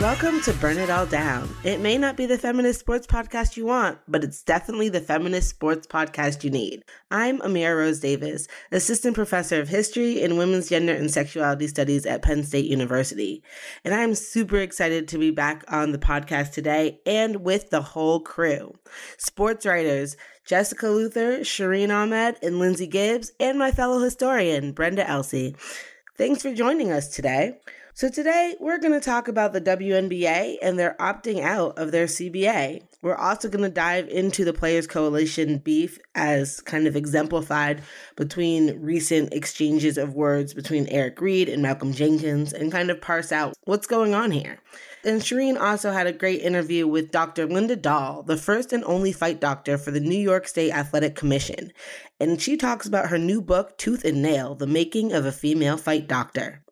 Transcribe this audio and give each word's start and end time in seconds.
Welcome 0.00 0.40
to 0.42 0.52
Burn 0.52 0.78
It 0.78 0.90
All 0.90 1.06
Down. 1.06 1.52
It 1.64 1.80
may 1.80 1.98
not 1.98 2.16
be 2.16 2.24
the 2.24 2.38
feminist 2.38 2.78
sports 2.78 3.04
podcast 3.04 3.56
you 3.56 3.66
want, 3.66 3.98
but 4.06 4.22
it's 4.22 4.44
definitely 4.44 4.88
the 4.88 5.00
feminist 5.00 5.48
sports 5.48 5.88
podcast 5.88 6.44
you 6.44 6.50
need. 6.50 6.84
I'm 7.10 7.40
Amira 7.40 7.76
Rose 7.76 7.98
Davis, 7.98 8.46
assistant 8.70 9.16
professor 9.16 9.60
of 9.60 9.68
history 9.68 10.22
and 10.22 10.38
women's 10.38 10.68
gender 10.68 10.92
and 10.92 11.10
sexuality 11.10 11.66
studies 11.66 12.06
at 12.06 12.22
Penn 12.22 12.44
State 12.44 12.66
University. 12.66 13.42
And 13.84 13.92
I'm 13.92 14.14
super 14.14 14.58
excited 14.58 15.08
to 15.08 15.18
be 15.18 15.32
back 15.32 15.64
on 15.66 15.90
the 15.90 15.98
podcast 15.98 16.52
today 16.52 17.00
and 17.04 17.42
with 17.42 17.70
the 17.70 17.82
whole 17.82 18.20
crew. 18.20 18.76
Sports 19.16 19.66
writers 19.66 20.16
Jessica 20.46 20.90
Luther, 20.90 21.38
Shireen 21.38 21.92
Ahmed, 21.92 22.36
and 22.40 22.60
Lindsay 22.60 22.86
Gibbs, 22.86 23.32
and 23.40 23.58
my 23.58 23.72
fellow 23.72 23.98
historian, 23.98 24.70
Brenda 24.70 25.04
Elsey. 25.10 25.56
Thanks 26.16 26.40
for 26.40 26.54
joining 26.54 26.92
us 26.92 27.08
today. 27.08 27.58
So, 27.98 28.08
today 28.08 28.54
we're 28.60 28.78
going 28.78 28.92
to 28.92 29.04
talk 29.04 29.26
about 29.26 29.52
the 29.52 29.60
WNBA 29.60 30.58
and 30.62 30.78
their 30.78 30.94
opting 31.00 31.40
out 31.40 31.76
of 31.78 31.90
their 31.90 32.06
CBA. 32.06 32.84
We're 33.02 33.16
also 33.16 33.48
going 33.48 33.64
to 33.64 33.68
dive 33.68 34.06
into 34.06 34.44
the 34.44 34.52
Players 34.52 34.86
Coalition 34.86 35.58
beef 35.58 35.98
as 36.14 36.60
kind 36.60 36.86
of 36.86 36.94
exemplified 36.94 37.82
between 38.14 38.80
recent 38.80 39.34
exchanges 39.34 39.98
of 39.98 40.14
words 40.14 40.54
between 40.54 40.86
Eric 40.86 41.20
Reid 41.20 41.48
and 41.48 41.60
Malcolm 41.60 41.92
Jenkins 41.92 42.52
and 42.52 42.70
kind 42.70 42.92
of 42.92 43.00
parse 43.00 43.32
out 43.32 43.54
what's 43.64 43.88
going 43.88 44.14
on 44.14 44.30
here. 44.30 44.60
And 45.04 45.20
Shireen 45.20 45.60
also 45.60 45.90
had 45.90 46.06
a 46.06 46.12
great 46.12 46.42
interview 46.42 46.86
with 46.86 47.10
Dr. 47.10 47.48
Linda 47.48 47.74
Dahl, 47.74 48.22
the 48.22 48.36
first 48.36 48.72
and 48.72 48.84
only 48.84 49.10
fight 49.10 49.40
doctor 49.40 49.76
for 49.76 49.90
the 49.90 49.98
New 49.98 50.20
York 50.20 50.46
State 50.46 50.70
Athletic 50.70 51.16
Commission. 51.16 51.72
And 52.20 52.40
she 52.40 52.56
talks 52.56 52.86
about 52.86 53.08
her 53.08 53.18
new 53.18 53.42
book, 53.42 53.76
Tooth 53.76 54.04
and 54.04 54.22
Nail 54.22 54.54
The 54.54 54.68
Making 54.68 55.12
of 55.12 55.26
a 55.26 55.32
Female 55.32 55.76
Fight 55.76 56.06
Doctor. 56.06 56.62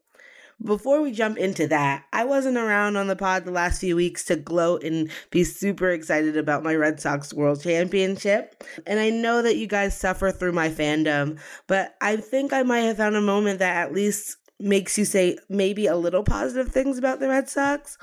Before 0.64 1.02
we 1.02 1.12
jump 1.12 1.36
into 1.36 1.68
that, 1.68 2.04
I 2.12 2.24
wasn't 2.24 2.56
around 2.56 2.96
on 2.96 3.08
the 3.08 3.16
pod 3.16 3.44
the 3.44 3.50
last 3.50 3.80
few 3.80 3.94
weeks 3.94 4.24
to 4.24 4.36
gloat 4.36 4.84
and 4.84 5.10
be 5.30 5.44
super 5.44 5.90
excited 5.90 6.36
about 6.36 6.64
my 6.64 6.74
Red 6.74 6.98
Sox 6.98 7.34
World 7.34 7.62
Championship. 7.62 8.64
And 8.86 8.98
I 8.98 9.10
know 9.10 9.42
that 9.42 9.56
you 9.56 9.66
guys 9.66 9.98
suffer 9.98 10.30
through 10.30 10.52
my 10.52 10.70
fandom, 10.70 11.38
but 11.66 11.94
I 12.00 12.16
think 12.16 12.52
I 12.54 12.62
might 12.62 12.80
have 12.80 12.96
found 12.96 13.16
a 13.16 13.20
moment 13.20 13.58
that 13.58 13.76
at 13.76 13.92
least 13.92 14.38
makes 14.58 14.96
you 14.96 15.04
say 15.04 15.36
maybe 15.50 15.86
a 15.86 15.96
little 15.96 16.22
positive 16.22 16.72
things 16.72 16.96
about 16.96 17.20
the 17.20 17.28
Red 17.28 17.50
Sox. 17.50 17.98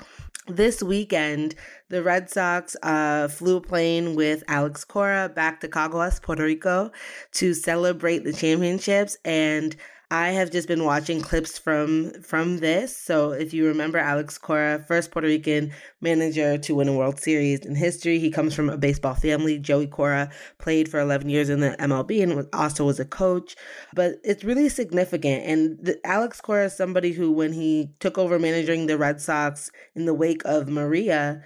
This 0.46 0.82
weekend, 0.82 1.54
the 1.88 2.02
Red 2.02 2.30
Sox 2.30 2.76
uh, 2.82 3.28
flew 3.28 3.56
a 3.56 3.60
plane 3.62 4.14
with 4.14 4.44
Alex 4.46 4.84
Cora 4.84 5.28
back 5.28 5.60
to 5.60 5.68
Caguas, 5.68 6.20
Puerto 6.20 6.44
Rico, 6.44 6.92
to 7.32 7.54
celebrate 7.54 8.24
the 8.24 8.32
championships. 8.32 9.16
And 9.24 9.74
I 10.14 10.28
have 10.28 10.52
just 10.52 10.68
been 10.68 10.84
watching 10.84 11.20
clips 11.20 11.58
from 11.58 12.22
from 12.22 12.58
this. 12.58 12.96
So 12.96 13.32
if 13.32 13.52
you 13.52 13.66
remember 13.66 13.98
Alex 13.98 14.38
Cora, 14.38 14.78
first 14.86 15.10
Puerto 15.10 15.26
Rican 15.26 15.72
manager 16.00 16.56
to 16.56 16.74
win 16.76 16.86
a 16.86 16.92
World 16.92 17.18
Series 17.18 17.66
in 17.66 17.74
history. 17.74 18.20
He 18.20 18.30
comes 18.30 18.54
from 18.54 18.70
a 18.70 18.78
baseball 18.78 19.14
family. 19.14 19.58
Joey 19.58 19.88
Cora 19.88 20.30
played 20.58 20.88
for 20.88 21.00
11 21.00 21.30
years 21.30 21.50
in 21.50 21.58
the 21.58 21.74
MLB 21.80 22.22
and 22.22 22.46
also 22.52 22.84
was 22.84 23.00
a 23.00 23.04
coach. 23.04 23.56
But 23.92 24.20
it's 24.22 24.44
really 24.44 24.68
significant. 24.68 25.46
And 25.46 25.84
the, 25.84 26.06
Alex 26.06 26.40
Cora 26.40 26.66
is 26.66 26.76
somebody 26.76 27.10
who, 27.10 27.32
when 27.32 27.52
he 27.52 27.90
took 27.98 28.16
over 28.16 28.38
managing 28.38 28.86
the 28.86 28.96
Red 28.96 29.20
Sox 29.20 29.72
in 29.96 30.04
the 30.04 30.14
wake 30.14 30.42
of 30.44 30.68
Maria, 30.68 31.42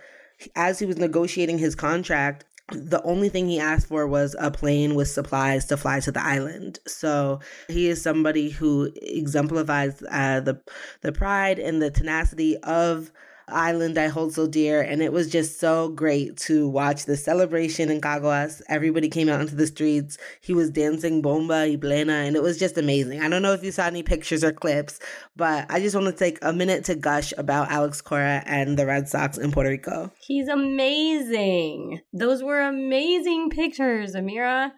as 0.55 0.79
he 0.79 0.85
was 0.85 0.99
negotiating 0.99 1.57
his 1.57 1.75
contract, 1.75 2.45
the 2.71 3.03
only 3.03 3.29
thing 3.29 3.49
he 3.49 3.59
asked 3.59 3.89
for 3.89 4.07
was 4.07 4.37
a 4.39 4.51
plane 4.51 4.95
with 4.95 5.09
supplies 5.09 5.65
to 5.67 5.77
fly 5.77 6.01
to 6.01 6.13
the 6.13 6.23
island. 6.23 6.79
So 6.87 7.41
he 7.69 7.89
is 7.89 8.03
somebody 8.03 8.51
who 8.51 8.91
exemplifies 8.97 10.03
uh, 10.11 10.41
the 10.41 10.61
the 11.01 11.13
pride 11.13 11.59
and 11.59 11.81
the 11.81 11.91
tenacity 11.91 12.57
of 12.59 13.11
island 13.51 13.99
I 13.99 14.09
hold 14.09 14.35
so 14.35 14.47
dear. 14.47 14.81
And 14.81 15.03
it 15.03 15.13
was 15.13 15.31
just 15.31 15.59
so 15.61 15.89
great 15.89 16.37
to 16.39 16.69
watch 16.69 17.05
the 17.05 17.17
celebration 17.17 17.91
in 17.91 18.01
Caguas. 18.01 18.63
Everybody 18.69 19.09
came 19.09 19.29
out 19.29 19.41
into 19.41 19.55
the 19.55 19.67
streets. 19.67 20.19
He 20.41 20.55
was 20.55 20.71
dancing 20.71 21.23
bomba 21.23 21.67
y 21.69 21.77
plena, 21.77 22.13
and 22.13 22.37
it 22.37 22.43
was 22.43 22.59
just 22.59 22.79
amazing. 22.79 23.21
I 23.21 23.29
don't 23.29 23.43
know 23.43 23.53
if 23.53 23.65
you 23.65 23.73
saw 23.73 23.87
any 23.87 24.03
pictures 24.03 24.45
or 24.45 24.53
clips, 24.53 25.01
but 25.37 25.67
I 25.71 25.81
just 25.81 25.95
want 25.95 26.07
to 26.07 26.13
take 26.13 26.39
a 26.43 26.53
minute 26.53 26.85
to 26.87 26.95
gush 26.95 27.33
about 27.39 27.71
Alex 27.71 28.01
Cora 28.01 28.43
and 28.47 28.79
the 28.79 28.87
Red 28.87 29.09
Sox 29.09 29.39
in 29.39 29.53
Puerto 29.53 29.71
Rico. 29.71 30.13
He's 30.21 30.49
amazing. 30.49 32.01
Those 32.13 32.43
were 32.43 32.61
amazing 32.61 33.51
pictures, 33.51 34.15
Amira. 34.15 34.73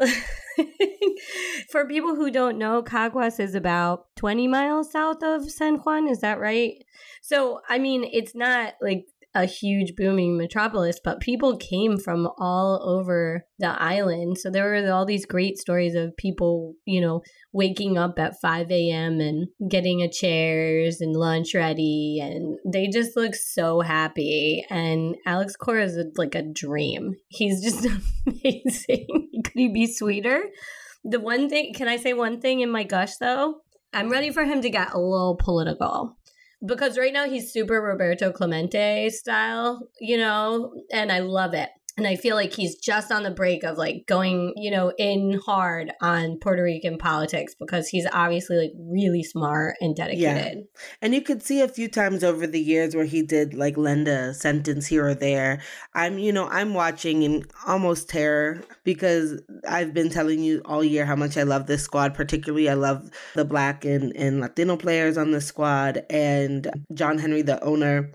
For 1.70 1.86
people 1.86 2.14
who 2.14 2.30
don't 2.30 2.58
know, 2.58 2.82
Caguas 2.82 3.38
is 3.40 3.54
about 3.54 4.06
20 4.16 4.48
miles 4.48 4.90
south 4.90 5.22
of 5.22 5.50
San 5.50 5.76
Juan. 5.76 6.08
Is 6.08 6.20
that 6.20 6.40
right? 6.40 6.84
So, 7.24 7.60
I 7.70 7.78
mean, 7.78 8.04
it's 8.12 8.34
not 8.34 8.74
like 8.82 9.06
a 9.34 9.46
huge 9.46 9.96
booming 9.96 10.36
metropolis, 10.36 11.00
but 11.02 11.20
people 11.20 11.56
came 11.56 11.96
from 11.96 12.28
all 12.36 12.86
over 12.86 13.46
the 13.58 13.82
island. 13.82 14.36
So 14.36 14.50
there 14.50 14.64
were 14.64 14.92
all 14.92 15.06
these 15.06 15.24
great 15.24 15.56
stories 15.56 15.94
of 15.94 16.14
people, 16.18 16.74
you 16.84 17.00
know, 17.00 17.22
waking 17.50 17.96
up 17.96 18.18
at 18.18 18.38
5 18.42 18.70
a.m. 18.70 19.20
and 19.20 19.48
getting 19.70 20.02
a 20.02 20.10
chairs 20.10 21.00
and 21.00 21.16
lunch 21.16 21.54
ready. 21.54 22.20
And 22.22 22.58
they 22.70 22.88
just 22.88 23.16
look 23.16 23.34
so 23.34 23.80
happy. 23.80 24.62
And 24.68 25.16
Alex 25.24 25.56
Cora 25.56 25.84
is 25.84 25.98
like 26.18 26.34
a 26.34 26.42
dream. 26.42 27.14
He's 27.28 27.64
just 27.64 27.86
amazing. 28.26 29.30
Could 29.44 29.54
he 29.54 29.68
be 29.68 29.86
sweeter? 29.86 30.44
The 31.04 31.20
one 31.20 31.48
thing, 31.48 31.72
can 31.72 31.88
I 31.88 31.96
say 31.96 32.12
one 32.12 32.42
thing 32.42 32.60
in 32.60 32.70
my 32.70 32.82
gush 32.82 33.16
though? 33.16 33.62
I'm 33.94 34.10
ready 34.10 34.30
for 34.30 34.44
him 34.44 34.60
to 34.60 34.68
get 34.68 34.92
a 34.92 34.98
little 34.98 35.36
political 35.36 36.18
because 36.64 36.98
right 36.98 37.12
now 37.12 37.28
he's 37.28 37.52
super 37.52 37.80
Roberto 37.80 38.32
Clemente 38.32 39.10
style, 39.10 39.88
you 40.00 40.16
know, 40.16 40.74
and 40.92 41.12
I 41.12 41.20
love 41.20 41.54
it. 41.54 41.70
And 41.96 42.08
I 42.08 42.16
feel 42.16 42.34
like 42.34 42.52
he's 42.52 42.74
just 42.74 43.12
on 43.12 43.22
the 43.22 43.30
break 43.30 43.62
of 43.62 43.78
like 43.78 44.04
going, 44.06 44.52
you 44.56 44.70
know, 44.70 44.92
in 44.98 45.38
hard 45.44 45.92
on 46.00 46.38
Puerto 46.40 46.62
Rican 46.62 46.98
politics 46.98 47.54
because 47.58 47.88
he's 47.88 48.06
obviously 48.12 48.56
like 48.56 48.72
really 48.76 49.22
smart 49.22 49.76
and 49.80 49.94
dedicated. 49.94 50.58
Yeah. 50.58 50.80
And 51.00 51.14
you 51.14 51.20
could 51.20 51.40
see 51.40 51.60
a 51.60 51.68
few 51.68 51.88
times 51.88 52.24
over 52.24 52.48
the 52.48 52.60
years 52.60 52.96
where 52.96 53.04
he 53.04 53.22
did 53.22 53.54
like 53.54 53.76
lend 53.76 54.08
a 54.08 54.34
sentence 54.34 54.88
here 54.88 55.06
or 55.06 55.14
there. 55.14 55.60
I'm, 55.94 56.18
you 56.18 56.32
know, 56.32 56.48
I'm 56.48 56.74
watching 56.74 57.22
in 57.22 57.44
almost 57.64 58.08
terror 58.08 58.60
because 58.82 59.40
I've 59.68 59.94
been 59.94 60.10
telling 60.10 60.40
you 60.40 60.62
all 60.64 60.82
year 60.82 61.06
how 61.06 61.16
much 61.16 61.36
I 61.36 61.44
love 61.44 61.66
this 61.66 61.84
squad. 61.84 62.14
Particularly, 62.14 62.68
I 62.68 62.74
love 62.74 63.08
the 63.34 63.44
black 63.44 63.84
and, 63.84 64.14
and 64.16 64.40
Latino 64.40 64.76
players 64.76 65.16
on 65.16 65.30
the 65.30 65.40
squad. 65.40 66.04
And 66.10 66.68
John 66.92 67.18
Henry, 67.18 67.42
the 67.42 67.62
owner, 67.62 68.10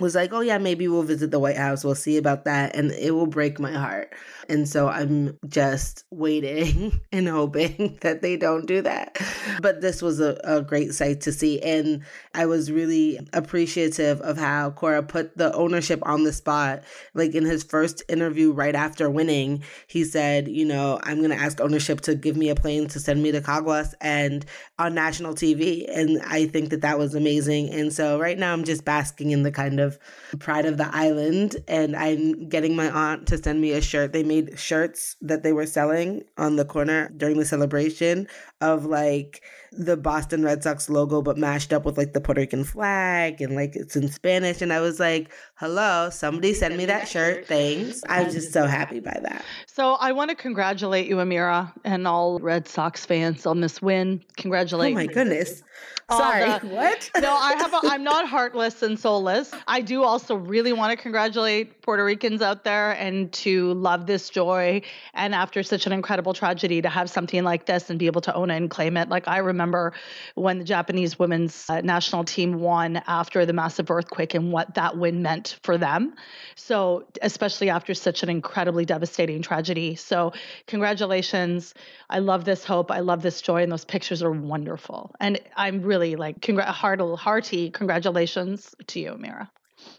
was 0.00 0.14
like, 0.14 0.32
oh 0.32 0.40
yeah, 0.40 0.58
maybe 0.58 0.88
we'll 0.88 1.02
visit 1.02 1.30
the 1.30 1.38
White 1.38 1.56
House. 1.56 1.84
We'll 1.84 1.94
see 1.94 2.16
about 2.16 2.44
that. 2.44 2.74
And 2.74 2.90
it 2.92 3.12
will 3.12 3.26
break 3.26 3.60
my 3.60 3.72
heart. 3.72 4.14
And 4.48 4.68
so 4.68 4.88
I'm 4.88 5.38
just 5.46 6.04
waiting 6.10 7.00
and 7.12 7.28
hoping 7.28 7.98
that 8.00 8.22
they 8.22 8.36
don't 8.36 8.66
do 8.66 8.82
that. 8.82 9.18
But 9.60 9.80
this 9.80 10.02
was 10.02 10.20
a, 10.20 10.40
a 10.42 10.62
great 10.62 10.92
sight 10.94 11.20
to 11.22 11.32
see. 11.32 11.60
And 11.60 12.02
I 12.34 12.46
was 12.46 12.72
really 12.72 13.20
appreciative 13.32 14.20
of 14.22 14.38
how 14.38 14.70
Cora 14.70 15.02
put 15.02 15.36
the 15.36 15.54
ownership 15.54 16.00
on 16.02 16.24
the 16.24 16.32
spot. 16.32 16.82
Like 17.14 17.34
in 17.34 17.44
his 17.44 17.62
first 17.62 18.02
interview 18.08 18.52
right 18.52 18.74
after 18.74 19.08
winning, 19.08 19.62
he 19.86 20.04
said, 20.04 20.48
you 20.48 20.64
know, 20.64 20.98
I'm 21.04 21.18
going 21.18 21.30
to 21.30 21.36
ask 21.36 21.60
ownership 21.60 22.00
to 22.02 22.14
give 22.14 22.36
me 22.36 22.48
a 22.48 22.54
plane 22.54 22.88
to 22.88 23.00
send 23.00 23.22
me 23.22 23.32
to 23.32 23.40
Caguas 23.40 23.94
and 24.00 24.44
on 24.78 24.94
national 24.94 25.34
TV. 25.34 25.84
And 25.88 26.20
I 26.26 26.46
think 26.46 26.70
that 26.70 26.80
that 26.82 26.98
was 26.98 27.14
amazing. 27.14 27.70
And 27.70 27.92
so 27.92 28.18
right 28.18 28.38
now 28.38 28.52
I'm 28.52 28.64
just 28.64 28.84
basking 28.84 29.30
in 29.30 29.42
the 29.42 29.52
kind 29.52 29.78
of 29.78 29.89
of 29.90 30.38
Pride 30.38 30.66
of 30.66 30.76
the 30.76 30.88
Island, 30.94 31.56
and 31.68 31.96
I'm 31.96 32.48
getting 32.48 32.76
my 32.76 32.90
aunt 32.90 33.26
to 33.28 33.38
send 33.38 33.60
me 33.60 33.72
a 33.72 33.80
shirt. 33.80 34.12
They 34.12 34.22
made 34.22 34.58
shirts 34.58 35.16
that 35.20 35.42
they 35.42 35.52
were 35.52 35.66
selling 35.66 36.24
on 36.38 36.56
the 36.56 36.64
corner 36.64 37.10
during 37.16 37.38
the 37.38 37.44
celebration 37.44 38.28
of 38.60 38.84
like 38.84 39.42
the 39.72 39.96
Boston 39.96 40.42
Red 40.42 40.62
Sox 40.62 40.90
logo, 40.90 41.22
but 41.22 41.38
mashed 41.38 41.72
up 41.72 41.84
with 41.84 41.96
like 41.96 42.12
the 42.12 42.20
Puerto 42.20 42.40
Rican 42.40 42.64
flag 42.64 43.40
and 43.40 43.54
like 43.54 43.76
it's 43.76 43.96
in 43.96 44.08
Spanish. 44.10 44.60
And 44.60 44.72
I 44.72 44.80
was 44.80 44.98
like, 44.98 45.30
hello, 45.54 46.10
somebody 46.10 46.52
send 46.54 46.76
me 46.76 46.86
that 46.86 47.08
shirt. 47.08 47.46
Thanks. 47.46 48.02
I 48.08 48.24
was 48.24 48.34
just 48.34 48.52
so 48.52 48.66
happy 48.66 49.00
by 49.00 49.18
that. 49.22 49.44
So 49.66 49.94
I 49.94 50.12
want 50.12 50.30
to 50.30 50.36
congratulate 50.36 51.06
you, 51.06 51.16
Amira, 51.16 51.72
and 51.84 52.06
all 52.06 52.38
Red 52.40 52.66
Sox 52.66 53.06
fans 53.06 53.46
on 53.46 53.60
this 53.60 53.80
win. 53.80 54.22
Congratulations. 54.36 54.98
Oh 55.00 55.06
my 55.06 55.12
goodness. 55.12 55.62
Oh, 56.10 56.18
Sorry. 56.18 56.58
the- 56.58 56.66
what? 56.74 57.10
no, 57.20 57.32
I 57.32 57.54
have. 57.54 57.72
A, 57.72 57.80
I'm 57.84 58.02
not 58.02 58.28
heartless 58.28 58.82
and 58.82 58.98
soulless. 58.98 59.52
I 59.68 59.80
do 59.80 60.02
also 60.02 60.34
really 60.34 60.72
want 60.72 60.90
to 60.90 61.00
congratulate 61.00 61.82
Puerto 61.82 62.04
Ricans 62.04 62.42
out 62.42 62.64
there 62.64 62.92
and 62.92 63.32
to 63.34 63.72
love 63.74 64.06
this 64.06 64.28
joy. 64.28 64.82
And 65.14 65.34
after 65.34 65.62
such 65.62 65.86
an 65.86 65.92
incredible 65.92 66.34
tragedy, 66.34 66.82
to 66.82 66.88
have 66.88 67.08
something 67.08 67.44
like 67.44 67.66
this 67.66 67.90
and 67.90 67.98
be 67.98 68.06
able 68.06 68.20
to 68.22 68.34
own 68.34 68.49
and 68.50 68.70
claim 68.70 68.96
it. 68.96 69.08
Like 69.08 69.28
I 69.28 69.38
remember 69.38 69.92
when 70.34 70.58
the 70.58 70.64
Japanese 70.64 71.18
women's 71.18 71.68
uh, 71.68 71.80
national 71.80 72.24
team 72.24 72.60
won 72.60 73.02
after 73.06 73.46
the 73.46 73.52
massive 73.52 73.90
earthquake 73.90 74.34
and 74.34 74.52
what 74.52 74.74
that 74.74 74.96
win 74.96 75.22
meant 75.22 75.58
for 75.62 75.78
them. 75.78 76.14
So 76.56 77.06
especially 77.22 77.70
after 77.70 77.94
such 77.94 78.22
an 78.22 78.28
incredibly 78.28 78.84
devastating 78.84 79.42
tragedy. 79.42 79.96
So 79.96 80.32
congratulations. 80.66 81.74
I 82.08 82.18
love 82.18 82.44
this 82.44 82.64
hope. 82.64 82.90
I 82.90 83.00
love 83.00 83.22
this 83.22 83.40
joy, 83.40 83.62
and 83.62 83.72
those 83.72 83.84
pictures 83.84 84.22
are 84.22 84.30
wonderful. 84.30 85.14
And 85.20 85.40
I'm 85.56 85.82
really 85.82 86.16
like 86.16 86.40
congr- 86.40 86.64
heart- 86.64 87.00
hearty 87.18 87.70
congratulations 87.70 88.74
to 88.88 89.00
you, 89.00 89.12
Amira. 89.12 89.48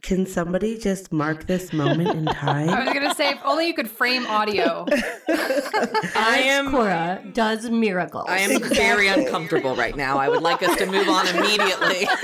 Can 0.01 0.25
somebody 0.25 0.78
just 0.80 1.12
mark 1.12 1.45
this 1.45 1.72
moment 1.72 2.10
in 2.10 2.25
time? 2.25 2.69
I 2.72 2.83
was 2.86 2.94
gonna 2.94 3.13
say 3.16 3.30
if 3.31 3.39
only 3.45 3.68
you 3.68 3.74
could 3.74 3.89
frame 3.89 4.25
audio. 4.25 4.86
I 5.30 6.42
am 6.45 6.72
Cora 6.72 7.24
does 7.33 7.69
miracles. 7.69 8.25
I 8.28 8.39
am 8.39 8.62
very 8.62 9.07
uncomfortable 9.07 9.75
right 9.75 9.95
now. 9.95 10.18
I 10.18 10.28
would 10.28 10.42
like 10.42 10.63
us 10.63 10.75
to 10.78 10.86
move 10.86 11.07
on 11.07 11.28
immediately. 11.28 12.07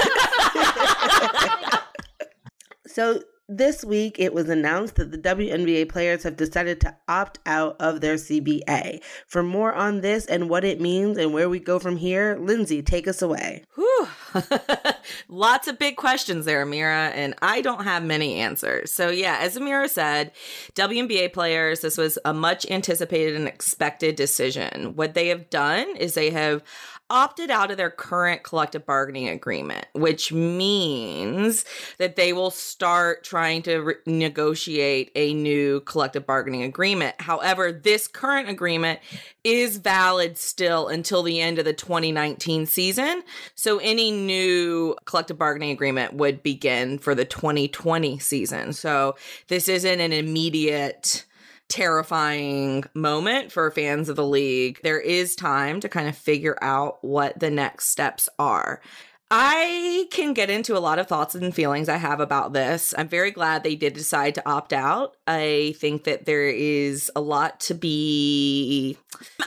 So 2.98 3.21
this 3.48 3.86
week 3.86 4.15
it 4.18 4.33
was 4.33 4.50
announced 4.50 4.95
that 4.95 5.12
the 5.12 5.19
WNBA 5.19 5.88
players 5.88 6.24
have 6.24 6.36
decided 6.36 6.81
to 6.81 6.98
opt 7.07 7.38
out 7.45 7.75
of 7.80 8.01
their 8.01 8.15
CBA. 8.15 9.04
For 9.27 9.44
more 9.44 9.71
on 9.71 10.01
this 10.01 10.25
and 10.25 10.50
what 10.50 10.63
it 10.63 10.81
means 10.81 11.15
and 11.19 11.31
where 11.31 11.48
we 11.48 11.59
go 11.59 11.77
from 11.77 11.98
here, 11.98 12.39
Lindsay, 12.42 12.81
take 12.81 13.07
us 13.07 13.21
away. 13.21 13.63
Whew. 13.75 14.07
Lots 15.29 15.67
of 15.67 15.79
big 15.79 15.95
questions 15.95 16.45
there, 16.45 16.65
Amira, 16.65 17.11
and 17.13 17.35
I 17.41 17.61
don't 17.61 17.83
have 17.83 18.03
many 18.03 18.35
answers. 18.35 18.91
So, 18.91 19.09
yeah, 19.09 19.37
as 19.39 19.57
Amira 19.57 19.89
said, 19.89 20.31
WNBA 20.75 21.33
players, 21.33 21.81
this 21.81 21.97
was 21.97 22.17
a 22.25 22.33
much 22.33 22.69
anticipated 22.69 23.35
and 23.35 23.47
expected 23.47 24.15
decision. 24.15 24.95
What 24.95 25.13
they 25.13 25.27
have 25.27 25.49
done 25.49 25.95
is 25.97 26.13
they 26.13 26.31
have 26.31 26.63
opted 27.09 27.49
out 27.49 27.71
of 27.71 27.77
their 27.77 27.89
current 27.89 28.43
collective 28.43 28.85
bargaining 28.85 29.29
agreement, 29.29 29.85
which 29.93 30.33
means 30.33 31.63
that 31.99 32.15
they 32.15 32.33
will 32.33 32.51
start 32.51 33.23
trying 33.23 33.61
to 33.63 33.77
re- 33.77 33.95
negotiate 34.05 35.11
a 35.15 35.33
new 35.33 35.79
collective 35.81 36.25
bargaining 36.25 36.63
agreement. 36.63 37.15
However, 37.21 37.71
this 37.71 38.07
current 38.07 38.49
agreement 38.49 38.99
is 39.47 39.77
valid 39.77 40.38
still 40.38 40.89
until 40.89 41.23
the 41.23 41.39
end 41.39 41.57
of 41.57 41.63
the 41.63 41.71
2019 41.71 42.65
season. 42.65 43.23
So 43.55 43.77
any 43.77 44.11
new 44.11 44.97
collective 45.05 45.38
bargaining 45.38 45.71
agreement 45.71 46.15
would 46.15 46.44
begin 46.44 46.99
for 46.99 47.15
the 47.15 47.23
2020 47.23 48.19
season. 48.19 48.73
So 48.73 49.15
this 49.47 49.69
isn't 49.69 50.01
an 50.01 50.11
immediate 50.11 51.25
terrifying 51.69 52.83
moment 52.94 53.53
for 53.53 53.71
fans 53.71 54.09
of 54.09 54.17
the 54.17 54.27
league. 54.27 54.81
There 54.83 54.99
is 54.99 55.33
time 55.33 55.79
to 55.79 55.88
kind 55.88 56.09
of 56.09 56.17
figure 56.17 56.57
out 56.61 57.01
what 57.01 57.39
the 57.39 57.49
next 57.49 57.88
steps 57.89 58.27
are. 58.38 58.81
I 59.29 60.07
can 60.09 60.33
get 60.33 60.50
into 60.50 60.77
a 60.77 60.79
lot 60.79 61.00
of 61.00 61.07
thoughts 61.07 61.35
and 61.35 61.53
feelings 61.53 61.89
I 61.89 61.97
have 61.97 62.21
about 62.21 62.53
this. 62.53 62.94
I'm 62.97 63.09
very 63.09 63.31
glad 63.31 63.63
they 63.63 63.75
did 63.75 63.94
decide 63.94 64.35
to 64.35 64.50
opt 64.50 64.71
out. 64.71 65.18
I 65.27 65.75
think 65.79 66.06
that 66.06 66.25
there 66.25 66.47
is 66.47 67.12
a 67.13 67.19
lot 67.19 67.59
to 67.62 67.74
be. 67.74 68.97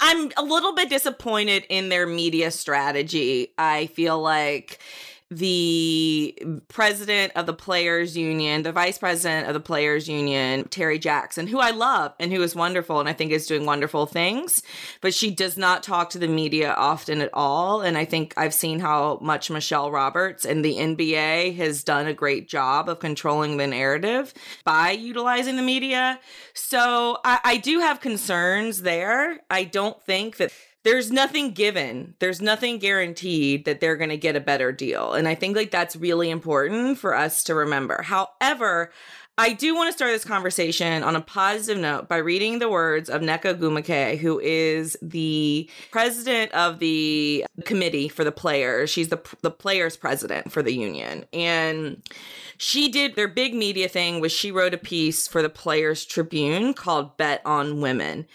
I'm 0.01 0.31
a 0.37 0.43
little 0.43 0.75
bit 0.75 0.91
disappointed 0.91 1.65
in 1.71 1.89
their 1.89 2.07
media 2.07 2.51
strategy. 2.51 3.55
I 3.57 3.87
feel 3.87 4.21
like 4.21 4.81
the 5.31 6.37
president 6.67 7.33
of 7.37 7.47
the 7.47 7.53
players 7.53 8.17
union 8.17 8.65
the 8.65 8.73
vice 8.73 8.99
president 8.99 9.47
of 9.47 9.55
the 9.55 9.61
players 9.61 10.09
union 10.09 10.65
Terri 10.65 11.01
Jackson 11.01 11.47
who 11.47 11.61
i 11.61 11.71
love 11.71 12.13
and 12.19 12.33
who 12.33 12.43
is 12.43 12.57
wonderful 12.57 12.99
and 12.99 13.09
i 13.09 13.13
think 13.13 13.31
is 13.31 13.47
doing 13.47 13.65
wonderful 13.65 14.07
things 14.07 14.61
but 15.01 15.15
she 15.15 15.31
does 15.31 15.57
not 15.57 15.85
talk 15.85 16.11
to 16.11 16.19
the 16.19 16.27
media 16.27 16.73
often 16.73 17.21
at 17.21 17.31
all. 17.33 17.81
And 17.81 17.97
i 17.97 18.05
think 18.05 18.35
i've 18.37 18.55
seen 18.55 18.81
how 18.81 19.19
much 19.23 19.51
Michele 19.51 19.93
Roberts 19.93 20.45
and 20.45 20.65
the 20.65 20.77
nba 20.77 21.55
has 21.57 21.85
done 21.85 22.09
a 22.09 22.15
great 22.15 22.49
job 22.49 22.89
of 22.89 22.99
controlling 22.99 23.57
the 23.57 23.69
narrative 23.69 24.35
by 24.65 24.91
utilizing 24.91 25.55
the 25.55 25.63
media. 25.63 26.19
So 26.55 27.19
i, 27.25 27.39
I 27.45 27.57
do 27.59 27.79
have 27.79 28.01
concerns 28.01 28.83
there. 28.83 29.39
I 29.49 29.63
don't 29.63 30.03
think 30.03 30.39
that 30.39 30.51
there's 30.85 31.11
nothing 31.11 31.53
given 31.53 32.15
there's 32.19 32.41
nothing 32.41 32.79
guaranteed 32.79 33.65
that 33.65 33.81
they're 33.81 33.97
going 33.97 34.11
to 34.11 34.17
get 34.17 34.37
a 34.37 34.41
better 34.41 34.73
deal 34.73 35.13
and 35.13 35.29
i 35.29 35.35
think 35.35 35.57
like 35.57 35.71
that's 35.71 35.97
really 35.97 36.31
important 36.31 36.99
for 36.99 37.15
us 37.15 37.45
to 37.45 37.55
remember 37.55 38.03
however 38.03 38.91
I 39.41 39.55
do 39.55 39.75
want 39.75 39.89
to 39.89 39.97
start 39.97 40.13
this 40.13 40.23
conversation 40.23 41.03
on 41.03 41.17
a 41.17 41.21
positive 41.23 41.81
note 41.81 42.09
by 42.09 42.19
reading 42.19 42.59
the 42.59 42.69
words 42.69 43.09
of 43.09 43.23
Nneka 43.23 43.55
Ogwumike, 43.55 44.19
who 44.19 44.39
is 44.39 44.99
the 45.01 45.71
president 45.91 46.53
of 46.53 46.79
the 46.79 47.47
committee 47.65 48.11
for 48.11 48.23
the 48.23 48.33
players. 48.33 48.91
She's 48.91 49.09
the 49.09 49.19
the 49.41 49.51
players 49.51 49.97
president 49.97 50.53
for 50.53 50.63
the 50.63 50.75
union. 50.75 51.25
And 51.33 52.03
she 52.59 52.91
did 52.91 53.17
their 53.17 53.29
big 53.29 53.55
media 53.55 53.89
thing 53.89 54.21
was 54.21 54.31
she 54.31 54.53
wrote 54.53 54.75
a 54.75 54.79
piece 54.79 55.27
for 55.27 55.41
the 55.41 55.49
Players 55.49 56.05
Tribune 56.05 56.75
called 56.75 57.17
Bet 57.17 57.41
on 57.47 57.81
Women. 57.81 58.27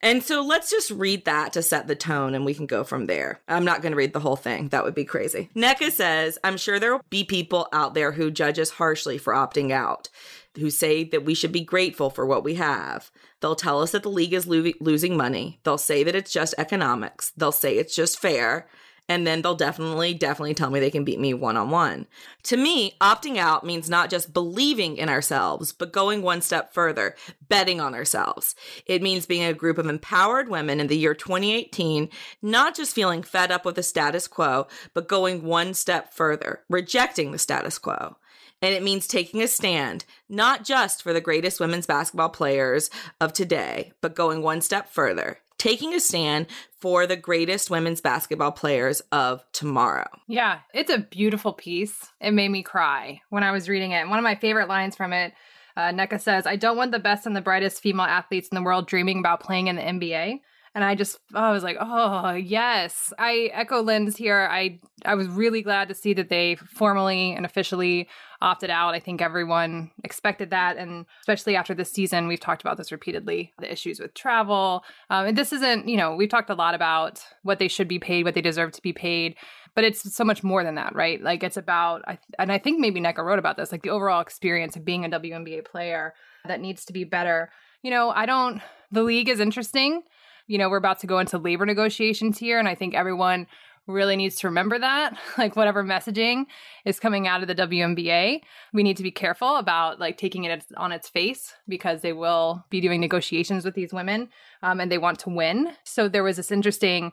And 0.00 0.22
so 0.22 0.42
let's 0.42 0.70
just 0.70 0.90
read 0.90 1.24
that 1.24 1.52
to 1.54 1.62
set 1.62 1.88
the 1.88 1.96
tone 1.96 2.34
and 2.34 2.44
we 2.44 2.54
can 2.54 2.66
go 2.66 2.84
from 2.84 3.06
there. 3.06 3.40
I'm 3.48 3.64
not 3.64 3.82
going 3.82 3.92
to 3.92 3.96
read 3.96 4.12
the 4.12 4.20
whole 4.20 4.36
thing. 4.36 4.68
That 4.68 4.84
would 4.84 4.94
be 4.94 5.04
crazy. 5.04 5.50
Nneka 5.56 5.90
says, 5.90 6.38
I'm 6.44 6.56
sure 6.56 6.78
there 6.78 6.92
will 6.92 7.04
be 7.10 7.24
people 7.24 7.68
out 7.72 7.94
there 7.94 8.12
who 8.12 8.30
judge 8.30 8.58
us 8.58 8.70
harshly 8.70 9.18
for 9.18 9.32
opting 9.32 9.72
out, 9.72 10.08
who 10.56 10.70
say 10.70 11.02
that 11.04 11.24
we 11.24 11.34
should 11.34 11.52
be 11.52 11.64
grateful 11.64 12.10
for 12.10 12.24
what 12.24 12.44
we 12.44 12.54
have. 12.54 13.10
They'll 13.40 13.56
tell 13.56 13.82
us 13.82 13.90
that 13.90 14.04
the 14.04 14.10
league 14.10 14.34
is 14.34 14.46
lo- 14.46 14.72
losing 14.80 15.16
money. 15.16 15.58
They'll 15.64 15.78
say 15.78 16.04
that 16.04 16.14
it's 16.14 16.32
just 16.32 16.54
economics. 16.58 17.32
They'll 17.36 17.50
say 17.50 17.76
it's 17.76 17.96
just 17.96 18.20
fair. 18.20 18.68
And 19.08 19.26
then 19.26 19.40
they'll 19.40 19.54
definitely, 19.54 20.12
definitely 20.12 20.52
tell 20.52 20.70
me 20.70 20.80
they 20.80 20.90
can 20.90 21.04
beat 21.04 21.18
me 21.18 21.32
one 21.32 21.56
on 21.56 21.70
one. 21.70 22.06
To 22.44 22.58
me, 22.58 22.94
opting 23.00 23.38
out 23.38 23.64
means 23.64 23.88
not 23.88 24.10
just 24.10 24.34
believing 24.34 24.98
in 24.98 25.08
ourselves, 25.08 25.72
but 25.72 25.92
going 25.92 26.20
one 26.20 26.42
step 26.42 26.74
further, 26.74 27.14
betting 27.48 27.80
on 27.80 27.94
ourselves. 27.94 28.54
It 28.84 29.02
means 29.02 29.24
being 29.24 29.44
a 29.44 29.54
group 29.54 29.78
of 29.78 29.86
empowered 29.86 30.50
women 30.50 30.78
in 30.78 30.88
the 30.88 30.98
year 30.98 31.14
2018, 31.14 32.10
not 32.42 32.76
just 32.76 32.94
feeling 32.94 33.22
fed 33.22 33.50
up 33.50 33.64
with 33.64 33.76
the 33.76 33.82
status 33.82 34.28
quo, 34.28 34.66
but 34.92 35.08
going 35.08 35.42
one 35.42 35.72
step 35.72 36.12
further, 36.12 36.60
rejecting 36.68 37.32
the 37.32 37.38
status 37.38 37.78
quo. 37.78 38.16
And 38.60 38.74
it 38.74 38.82
means 38.82 39.06
taking 39.06 39.40
a 39.40 39.48
stand, 39.48 40.04
not 40.28 40.64
just 40.64 41.02
for 41.02 41.12
the 41.12 41.20
greatest 41.20 41.60
women's 41.60 41.86
basketball 41.86 42.28
players 42.28 42.90
of 43.20 43.32
today, 43.32 43.92
but 44.00 44.16
going 44.16 44.42
one 44.42 44.60
step 44.60 44.88
further, 44.88 45.38
taking 45.58 45.92
a 45.92 46.00
stand 46.00 46.46
for 46.80 47.06
the 47.06 47.16
greatest 47.16 47.70
women's 47.70 48.00
basketball 48.00 48.52
players 48.52 49.00
of 49.12 49.44
tomorrow. 49.52 50.08
Yeah, 50.28 50.60
it's 50.72 50.90
a 50.90 50.98
beautiful 50.98 51.52
piece. 51.52 52.06
It 52.20 52.32
made 52.32 52.50
me 52.50 52.62
cry 52.62 53.20
when 53.30 53.42
I 53.42 53.50
was 53.50 53.68
reading 53.68 53.92
it. 53.92 53.96
And 53.96 54.10
one 54.10 54.18
of 54.18 54.22
my 54.22 54.36
favorite 54.36 54.68
lines 54.68 54.94
from 54.94 55.12
it, 55.12 55.32
uh, 55.76 55.90
Nneka 55.92 56.20
says, 56.20 56.46
I 56.46 56.56
don't 56.56 56.76
want 56.76 56.92
the 56.92 56.98
best 56.98 57.26
and 57.26 57.34
the 57.34 57.40
brightest 57.40 57.82
female 57.82 58.06
athletes 58.06 58.48
in 58.48 58.54
the 58.54 58.62
world 58.62 58.86
dreaming 58.86 59.18
about 59.18 59.40
playing 59.40 59.66
in 59.66 59.76
the 59.76 59.82
NBA. 59.82 60.40
And 60.78 60.84
I 60.84 60.94
just, 60.94 61.18
oh, 61.34 61.40
I 61.40 61.50
was 61.50 61.64
like, 61.64 61.76
oh, 61.80 62.34
yes. 62.34 63.12
I 63.18 63.50
echo 63.52 63.82
Lynn's 63.82 64.16
here. 64.16 64.46
I, 64.48 64.78
I 65.04 65.16
was 65.16 65.26
really 65.26 65.60
glad 65.60 65.88
to 65.88 65.94
see 65.94 66.14
that 66.14 66.28
they 66.28 66.54
formally 66.54 67.32
and 67.32 67.44
officially 67.44 68.08
opted 68.40 68.70
out. 68.70 68.94
I 68.94 69.00
think 69.00 69.20
everyone 69.20 69.90
expected 70.04 70.50
that. 70.50 70.76
And 70.76 71.04
especially 71.18 71.56
after 71.56 71.74
this 71.74 71.90
season, 71.90 72.28
we've 72.28 72.38
talked 72.38 72.62
about 72.62 72.76
this 72.76 72.92
repeatedly 72.92 73.52
the 73.58 73.72
issues 73.72 73.98
with 73.98 74.14
travel. 74.14 74.84
Um, 75.10 75.26
and 75.26 75.36
this 75.36 75.52
isn't, 75.52 75.88
you 75.88 75.96
know, 75.96 76.14
we've 76.14 76.28
talked 76.28 76.48
a 76.48 76.54
lot 76.54 76.76
about 76.76 77.24
what 77.42 77.58
they 77.58 77.66
should 77.66 77.88
be 77.88 77.98
paid, 77.98 78.24
what 78.24 78.34
they 78.34 78.40
deserve 78.40 78.70
to 78.70 78.82
be 78.82 78.92
paid 78.92 79.34
but 79.74 79.84
it's 79.84 80.12
so 80.12 80.24
much 80.24 80.42
more 80.42 80.64
than 80.64 80.74
that, 80.74 80.92
right? 80.96 81.22
Like 81.22 81.44
it's 81.44 81.56
about, 81.56 82.02
and 82.36 82.50
I 82.50 82.58
think 82.58 82.80
maybe 82.80 83.00
Nneka 83.00 83.18
wrote 83.18 83.38
about 83.38 83.56
this, 83.56 83.70
like 83.70 83.82
the 83.82 83.90
overall 83.90 84.20
experience 84.20 84.74
of 84.74 84.84
being 84.84 85.04
a 85.04 85.08
WNBA 85.08 85.66
player 85.66 86.14
that 86.48 86.60
needs 86.60 86.84
to 86.86 86.92
be 86.92 87.04
better. 87.04 87.52
You 87.82 87.92
know, 87.92 88.10
I 88.10 88.26
don't, 88.26 88.60
the 88.90 89.04
league 89.04 89.28
is 89.28 89.38
interesting. 89.38 90.02
You 90.48 90.58
know, 90.58 90.68
we're 90.68 90.78
about 90.78 90.98
to 91.00 91.06
go 91.06 91.20
into 91.20 91.38
labor 91.38 91.64
negotiations 91.64 92.38
here, 92.38 92.58
and 92.58 92.66
I 92.66 92.74
think 92.74 92.94
everyone 92.94 93.46
really 93.86 94.16
needs 94.16 94.36
to 94.36 94.48
remember 94.48 94.78
that. 94.78 95.16
Like 95.38 95.54
whatever 95.54 95.84
messaging 95.84 96.46
is 96.84 96.98
coming 96.98 97.28
out 97.28 97.42
of 97.42 97.48
the 97.48 97.54
WNBA, 97.54 98.40
we 98.72 98.82
need 98.82 98.96
to 98.96 99.04
be 99.04 99.12
careful 99.12 99.56
about 99.56 100.00
like 100.00 100.18
taking 100.18 100.44
it 100.44 100.64
on 100.76 100.90
its 100.90 101.08
face 101.08 101.54
because 101.68 102.02
they 102.02 102.12
will 102.12 102.64
be 102.70 102.80
doing 102.80 103.00
negotiations 103.00 103.64
with 103.64 103.74
these 103.74 103.92
women 103.92 104.30
um, 104.62 104.80
and 104.80 104.90
they 104.90 104.98
want 104.98 105.20
to 105.20 105.30
win. 105.30 105.74
So 105.84 106.08
there 106.08 106.24
was 106.24 106.36
this 106.36 106.50
interesting 106.50 107.12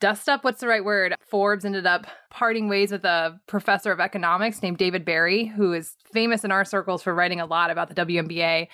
dust 0.00 0.28
up 0.28 0.44
what's 0.44 0.60
the 0.60 0.68
right 0.68 0.84
word 0.84 1.14
forbes 1.20 1.64
ended 1.64 1.84
up 1.84 2.06
parting 2.30 2.68
ways 2.68 2.92
with 2.92 3.04
a 3.04 3.38
professor 3.48 3.90
of 3.90 3.98
economics 3.98 4.62
named 4.62 4.78
David 4.78 5.04
Berri 5.04 5.46
who 5.46 5.72
is 5.72 5.96
famous 6.12 6.44
in 6.44 6.52
our 6.52 6.64
circles 6.64 7.02
for 7.02 7.12
writing 7.14 7.40
a 7.40 7.46
lot 7.46 7.70
about 7.70 7.88
the 7.88 8.06
WNBA 8.06 8.68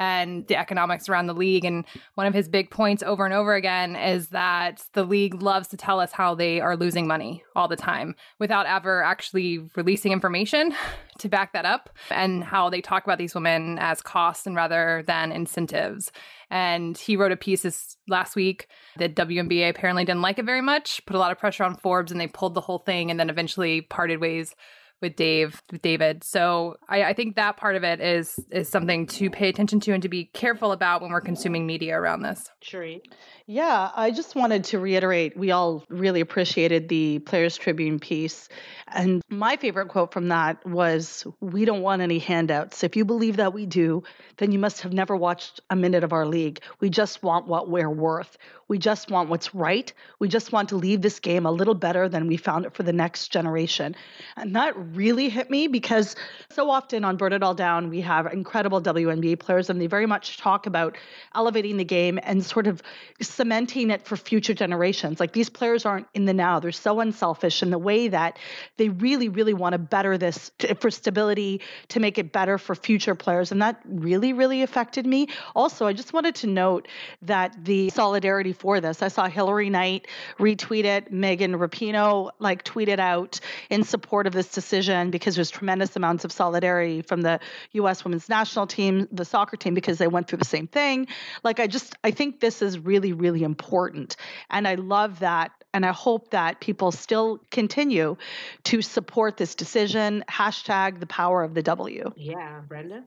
and 0.00 0.46
the 0.48 0.56
economics 0.56 1.08
around 1.08 1.26
the 1.26 1.34
league. 1.34 1.64
And 1.64 1.84
one 2.14 2.26
of 2.26 2.32
his 2.32 2.48
big 2.48 2.70
points 2.70 3.02
over 3.02 3.26
and 3.26 3.34
over 3.34 3.54
again 3.54 3.94
is 3.94 4.28
that 4.28 4.82
the 4.94 5.04
league 5.04 5.42
loves 5.42 5.68
to 5.68 5.76
tell 5.76 6.00
us 6.00 6.10
how 6.10 6.34
they 6.34 6.58
are 6.58 6.74
losing 6.74 7.06
money 7.06 7.44
all 7.54 7.68
the 7.68 7.76
time 7.76 8.16
without 8.38 8.64
ever 8.64 9.02
actually 9.04 9.58
releasing 9.76 10.10
information 10.10 10.74
to 11.18 11.28
back 11.28 11.52
that 11.52 11.66
up 11.66 11.90
and 12.10 12.42
how 12.42 12.70
they 12.70 12.80
talk 12.80 13.04
about 13.04 13.18
these 13.18 13.34
women 13.34 13.78
as 13.78 14.00
costs 14.00 14.46
and 14.46 14.56
rather 14.56 15.04
than 15.06 15.32
incentives. 15.32 16.10
And 16.48 16.96
he 16.96 17.16
wrote 17.16 17.30
a 17.30 17.36
piece 17.36 17.62
this 17.62 17.98
last 18.08 18.34
week 18.34 18.68
that 18.96 19.14
WNBA 19.14 19.68
apparently 19.68 20.06
didn't 20.06 20.22
like 20.22 20.38
it 20.38 20.46
very 20.46 20.62
much, 20.62 21.04
put 21.04 21.14
a 21.14 21.18
lot 21.18 21.30
of 21.30 21.38
pressure 21.38 21.62
on 21.62 21.76
Forbes, 21.76 22.10
and 22.10 22.20
they 22.20 22.26
pulled 22.26 22.54
the 22.54 22.62
whole 22.62 22.78
thing 22.78 23.10
and 23.10 23.20
then 23.20 23.28
eventually 23.28 23.82
parted 23.82 24.18
ways 24.18 24.54
with 25.00 25.16
Dave, 25.16 25.62
with 25.70 25.82
David. 25.82 26.22
So 26.24 26.76
I, 26.88 27.04
I, 27.04 27.12
think 27.14 27.36
that 27.36 27.56
part 27.56 27.76
of 27.76 27.84
it 27.84 28.00
is 28.00 28.38
is 28.50 28.68
something 28.68 29.06
to 29.06 29.30
pay 29.30 29.48
attention 29.48 29.80
to 29.80 29.92
and 29.92 30.02
to 30.02 30.08
be 30.08 30.26
careful 30.26 30.72
about 30.72 31.00
when 31.02 31.10
we're 31.10 31.20
consuming 31.20 31.66
media 31.66 31.98
around 31.98 32.22
this. 32.22 32.50
Shireen. 32.62 33.00
Yeah, 33.46 33.90
I 33.96 34.12
just 34.12 34.36
wanted 34.36 34.64
to 34.64 34.78
reiterate 34.78 35.36
we 35.36 35.50
all 35.50 35.84
really 35.88 36.20
appreciated 36.20 36.88
the 36.88 37.18
Players 37.18 37.56
Tribune 37.56 37.98
piece. 37.98 38.48
And 38.86 39.22
my 39.28 39.56
favorite 39.56 39.88
quote 39.88 40.12
from 40.12 40.28
that 40.28 40.64
was 40.64 41.26
We 41.40 41.64
don't 41.64 41.82
want 41.82 42.02
any 42.02 42.18
handouts. 42.18 42.84
If 42.84 42.94
you 42.94 43.04
believe 43.04 43.38
that 43.38 43.52
we 43.52 43.66
do, 43.66 44.04
then 44.36 44.52
you 44.52 44.58
must 44.58 44.82
have 44.82 44.92
never 44.92 45.16
watched 45.16 45.60
a 45.68 45.76
minute 45.76 46.04
of 46.04 46.12
our 46.12 46.26
league. 46.26 46.60
We 46.78 46.90
just 46.90 47.22
want 47.22 47.48
what 47.48 47.68
we're 47.68 47.90
worth. 47.90 48.38
We 48.68 48.78
just 48.78 49.10
want 49.10 49.28
what's 49.28 49.52
right. 49.52 49.92
We 50.20 50.28
just 50.28 50.52
want 50.52 50.68
to 50.68 50.76
leave 50.76 51.02
this 51.02 51.18
game 51.18 51.44
a 51.44 51.50
little 51.50 51.74
better 51.74 52.08
than 52.08 52.28
we 52.28 52.36
found 52.36 52.66
it 52.66 52.74
for 52.74 52.84
the 52.84 52.92
next 52.92 53.32
generation. 53.32 53.96
And 54.36 54.54
that 54.54 54.74
really 54.94 55.28
hit 55.28 55.50
me 55.50 55.66
because 55.68 56.16
so 56.50 56.70
often 56.70 57.04
on 57.04 57.16
Burn 57.16 57.32
It 57.32 57.42
All 57.42 57.54
Down, 57.54 57.90
we 57.90 58.00
have 58.00 58.26
incredible 58.26 58.82
WNBA 58.82 59.38
players, 59.38 59.70
and 59.70 59.80
they 59.80 59.86
very 59.86 60.06
much 60.06 60.38
talk 60.38 60.66
about 60.66 60.96
elevating 61.34 61.76
the 61.76 61.84
game 61.84 62.18
and 62.22 62.44
sort 62.44 62.66
of 62.66 62.82
cementing 63.20 63.90
it 63.90 64.02
for 64.02 64.16
future 64.16 64.54
generations. 64.54 65.20
Like 65.20 65.32
these 65.32 65.48
players 65.48 65.86
aren't 65.86 66.06
in 66.14 66.24
the 66.24 66.34
now, 66.34 66.58
they're 66.58 66.72
so 66.72 67.00
unselfish 67.00 67.62
in 67.62 67.70
the 67.70 67.78
way 67.78 68.08
that 68.08 68.38
they 68.78 68.88
really, 68.88 69.28
really 69.28 69.54
want 69.54 69.74
to 69.74 69.78
better 69.78 70.18
this 70.18 70.50
to, 70.58 70.74
for 70.74 70.90
stability, 70.90 71.60
to 71.88 72.00
make 72.00 72.18
it 72.18 72.32
better 72.32 72.58
for 72.58 72.74
future 72.74 73.14
players. 73.14 73.52
And 73.52 73.62
that 73.62 73.80
really, 73.84 74.32
really 74.32 74.62
affected 74.62 75.06
me. 75.06 75.28
Also, 75.54 75.86
I 75.86 75.92
just 75.92 76.12
wanted 76.12 76.34
to 76.36 76.46
note 76.46 76.88
that 77.22 77.64
the 77.64 77.90
solidarity 77.90 78.52
for 78.52 78.80
this. 78.80 79.02
I 79.02 79.08
saw 79.08 79.28
Hilary 79.28 79.70
Knight 79.70 80.08
retweet 80.38 80.84
it, 80.84 81.12
Megan 81.12 81.54
Rapinoe 81.54 82.30
like 82.38 82.64
tweeted 82.64 82.98
out 82.98 83.40
in 83.68 83.84
support 83.84 84.26
of 84.26 84.32
this 84.32 84.48
decision 84.48 84.79
because 85.10 85.34
there's 85.34 85.50
tremendous 85.50 85.96
amounts 85.96 86.24
of 86.24 86.32
solidarity 86.32 87.02
from 87.02 87.22
the 87.22 87.40
US 87.72 88.04
women's 88.04 88.28
national 88.28 88.66
team, 88.66 89.08
the 89.12 89.24
soccer 89.24 89.56
team 89.56 89.74
because 89.74 89.98
they 89.98 90.08
went 90.08 90.28
through 90.28 90.38
the 90.38 90.44
same 90.44 90.66
thing. 90.66 91.06
Like 91.42 91.60
I 91.60 91.66
just 91.66 91.96
I 92.04 92.10
think 92.10 92.40
this 92.40 92.62
is 92.62 92.78
really 92.78 93.12
really 93.12 93.42
important 93.42 94.16
and 94.50 94.66
I 94.66 94.74
love 94.76 95.20
that 95.20 95.52
and 95.72 95.86
I 95.86 95.92
hope 95.92 96.30
that 96.30 96.60
people 96.60 96.92
still 96.92 97.40
continue 97.50 98.16
to 98.64 98.82
support 98.82 99.36
this 99.36 99.54
decision. 99.54 100.24
Hashtag 100.28 101.00
the 101.00 101.06
power 101.06 101.42
of 101.42 101.54
the 101.54 101.62
W. 101.62 102.12
Yeah, 102.16 102.60
Brenda. 102.66 103.04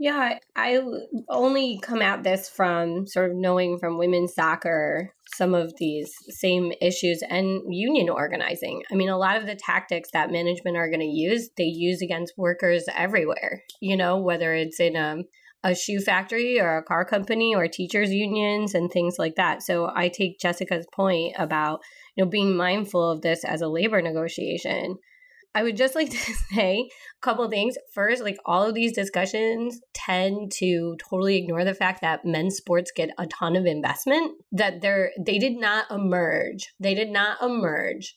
Yeah, 0.00 0.38
I 0.54 0.80
only 1.28 1.80
come 1.82 2.02
at 2.02 2.22
this 2.22 2.48
from 2.48 3.08
sort 3.08 3.32
of 3.32 3.36
knowing 3.36 3.78
from 3.78 3.98
women's 3.98 4.32
soccer 4.32 5.12
some 5.34 5.54
of 5.54 5.74
these 5.78 6.12
same 6.28 6.72
issues 6.80 7.20
and 7.28 7.62
union 7.68 8.08
organizing. 8.08 8.82
I 8.92 8.94
mean, 8.94 9.08
a 9.08 9.18
lot 9.18 9.36
of 9.36 9.46
the 9.46 9.56
tactics 9.56 10.10
that 10.12 10.30
management 10.30 10.76
are 10.76 10.88
going 10.88 11.00
to 11.00 11.06
use, 11.06 11.50
they 11.56 11.64
use 11.64 12.00
against 12.00 12.38
workers 12.38 12.84
everywhere, 12.96 13.64
you 13.80 13.96
know, 13.96 14.18
whether 14.18 14.54
it's 14.54 14.78
in 14.78 14.94
a, 14.94 15.16
a 15.64 15.74
shoe 15.74 15.98
factory 15.98 16.60
or 16.60 16.76
a 16.76 16.84
car 16.84 17.04
company 17.04 17.56
or 17.56 17.66
teachers' 17.66 18.12
unions 18.12 18.76
and 18.76 18.92
things 18.92 19.16
like 19.18 19.34
that. 19.34 19.64
So 19.64 19.90
I 19.92 20.08
take 20.08 20.38
Jessica's 20.38 20.86
point 20.92 21.34
about, 21.38 21.80
you 22.14 22.24
know, 22.24 22.30
being 22.30 22.56
mindful 22.56 23.10
of 23.10 23.22
this 23.22 23.42
as 23.42 23.62
a 23.62 23.68
labor 23.68 24.00
negotiation. 24.00 24.98
I 25.54 25.62
would 25.62 25.76
just 25.76 25.94
like 25.96 26.10
to 26.10 26.34
say 26.52 26.88
a 26.88 27.22
couple 27.22 27.48
things. 27.48 27.76
First, 27.94 28.22
like 28.22 28.36
all 28.46 28.64
of 28.64 28.74
these 28.74 28.92
discussions 28.92 29.80
tend 29.94 30.52
to 30.58 30.96
totally 31.08 31.36
ignore 31.36 31.64
the 31.64 31.74
fact 31.74 32.00
that 32.02 32.24
men's 32.24 32.56
sports 32.56 32.92
get 32.94 33.10
a 33.18 33.26
ton 33.26 33.56
of 33.56 33.66
investment, 33.66 34.32
that 34.52 34.80
they're 34.80 35.12
they 35.18 35.38
did 35.38 35.56
not 35.56 35.90
emerge. 35.90 36.72
They 36.78 36.94
did 36.94 37.10
not 37.10 37.42
emerge 37.42 38.16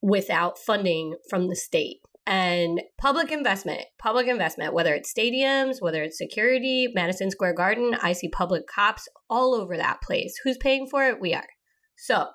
without 0.00 0.58
funding 0.58 1.16
from 1.30 1.48
the 1.48 1.56
state. 1.56 1.98
And 2.24 2.80
public 2.98 3.32
investment, 3.32 3.82
public 3.98 4.28
investment, 4.28 4.74
whether 4.74 4.94
it's 4.94 5.12
stadiums, 5.12 5.76
whether 5.80 6.04
it's 6.04 6.18
security, 6.18 6.88
Madison 6.94 7.32
Square 7.32 7.54
Garden, 7.54 7.96
I 8.00 8.12
see 8.12 8.28
public 8.28 8.68
cops 8.68 9.08
all 9.28 9.54
over 9.54 9.76
that 9.76 10.02
place. 10.02 10.32
Who's 10.44 10.56
paying 10.56 10.86
for 10.86 11.04
it? 11.04 11.20
We 11.20 11.34
are. 11.34 11.48
So 11.96 12.28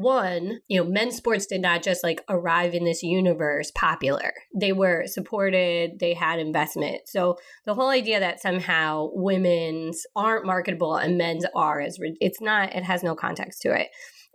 one, 0.00 0.60
you 0.66 0.82
know, 0.82 0.88
men's 0.88 1.16
sports 1.16 1.46
did 1.46 1.60
not 1.60 1.82
just 1.82 2.02
like 2.02 2.22
arrive 2.28 2.74
in 2.74 2.84
this 2.84 3.02
universe 3.02 3.70
popular. 3.74 4.32
They 4.58 4.72
were 4.72 5.04
supported, 5.06 5.98
they 6.00 6.14
had 6.14 6.38
investment. 6.38 7.02
So 7.06 7.36
the 7.66 7.74
whole 7.74 7.90
idea 7.90 8.18
that 8.18 8.40
somehow 8.40 9.10
women's 9.12 10.02
aren't 10.16 10.46
marketable 10.46 10.96
and 10.96 11.18
men's 11.18 11.44
are 11.54 11.80
is 11.80 11.98
it's 12.20 12.40
not 12.40 12.74
it 12.74 12.84
has 12.84 13.02
no 13.02 13.14
context 13.14 13.60
to 13.62 13.78
it. 13.78 13.88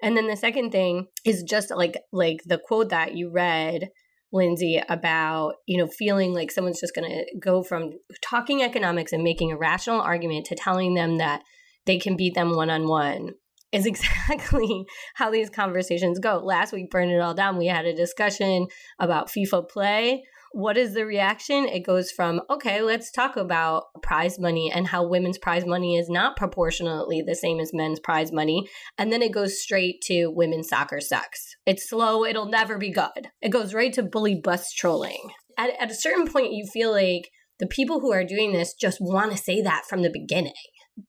And 0.04 0.16
then 0.16 0.28
the 0.28 0.36
second 0.36 0.72
thing 0.72 1.08
is 1.26 1.44
just 1.44 1.72
like 1.72 1.98
like 2.12 2.42
the 2.46 2.60
quote 2.60 2.90
that 2.90 3.16
you 3.16 3.32
read 3.32 3.90
Lindsay 4.32 4.82
about 4.88 5.56
you 5.66 5.78
know 5.78 5.88
feeling 5.88 6.34
like 6.34 6.52
someone's 6.52 6.82
just 6.82 6.94
going 6.94 7.10
to 7.10 7.26
go 7.40 7.64
from 7.64 7.92
talking 8.22 8.62
economics 8.62 9.14
and 9.14 9.24
making 9.24 9.52
a 9.52 9.58
rational 9.58 10.02
argument 10.02 10.46
to 10.48 10.56
telling 10.56 10.94
them 10.94 11.18
that 11.18 11.42
they 11.86 11.98
can 11.98 12.16
beat 12.16 12.36
them 12.36 12.56
one 12.56 12.70
on 12.70 12.88
one 12.88 13.32
is 13.76 13.86
exactly 13.86 14.86
how 15.16 15.30
these 15.30 15.50
conversations 15.50 16.20
go. 16.20 16.38
Last 16.38 16.72
week, 16.72 16.90
Burn 16.90 17.10
It 17.10 17.20
All 17.20 17.34
Down, 17.34 17.58
we 17.58 17.68
had 17.68 17.86
a 17.86 17.94
discussion 17.94 18.68
about 19.00 19.28
FIFA 19.28 19.70
play. 19.70 20.24
What 20.54 20.78
is 20.78 20.94
the 20.94 21.06
reaction? 21.06 21.66
It 21.66 21.86
goes 21.86 22.10
from, 22.12 22.40
okay, 22.50 22.82
let's 22.82 23.12
talk 23.12 23.36
about 23.36 23.84
prize 24.02 24.40
money 24.40 24.72
and 24.74 24.88
how 24.88 25.06
women's 25.06 25.38
prize 25.38 25.66
money 25.66 25.98
is 25.98 26.10
not 26.10 26.38
proportionately 26.38 27.22
the 27.22 27.36
same 27.36 27.60
as 27.60 27.74
men's 27.74 28.00
prize 28.00 28.32
money. 28.32 28.66
And 28.98 29.12
then 29.12 29.22
it 29.22 29.34
goes 29.34 29.62
straight 29.62 30.00
to 30.04 30.28
women's 30.28 30.70
soccer 30.70 31.02
sucks. 31.02 31.58
It's 31.66 31.90
slow, 31.90 32.24
it'll 32.24 32.46
never 32.46 32.78
be 32.78 32.92
good. 32.92 33.32
It 33.42 33.50
goes 33.50 33.74
right 33.74 33.92
to 33.94 34.04
bully 34.04 34.40
bus 34.42 34.72
trolling. 34.72 35.32
At, 35.58 35.72
at 35.78 35.92
a 35.92 35.96
certain 35.96 36.28
point, 36.30 36.54
you 36.54 36.66
feel 36.72 36.92
like 36.92 37.30
the 37.60 37.68
people 37.68 38.00
who 38.00 38.14
are 38.14 38.24
doing 38.24 38.54
this 38.54 38.74
just 38.74 39.00
want 39.02 39.32
to 39.32 39.38
say 39.38 39.62
that 39.62 39.84
from 39.90 40.04
the 40.04 40.10
beginning 40.10 40.54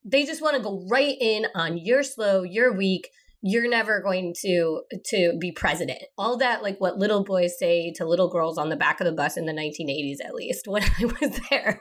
they 0.03 0.25
just 0.25 0.41
want 0.41 0.55
to 0.57 0.61
go 0.63 0.85
right 0.89 1.17
in 1.19 1.47
on 1.55 1.77
you're 1.77 2.03
slow, 2.03 2.43
you're 2.43 2.73
weak, 2.73 3.11
you're 3.41 3.69
never 3.69 4.01
going 4.01 4.33
to 4.41 4.81
to 5.05 5.37
be 5.39 5.51
president. 5.51 5.99
All 6.17 6.37
that 6.37 6.63
like 6.63 6.79
what 6.79 6.97
little 6.97 7.23
boys 7.23 7.57
say 7.57 7.91
to 7.95 8.05
little 8.05 8.29
girls 8.29 8.57
on 8.57 8.69
the 8.69 8.75
back 8.75 8.99
of 8.99 9.05
the 9.05 9.11
bus 9.11 9.37
in 9.37 9.45
the 9.45 9.53
1980s 9.53 10.25
at 10.25 10.33
least 10.33 10.67
when 10.67 10.83
I 10.83 11.05
was 11.05 11.39
there. 11.49 11.79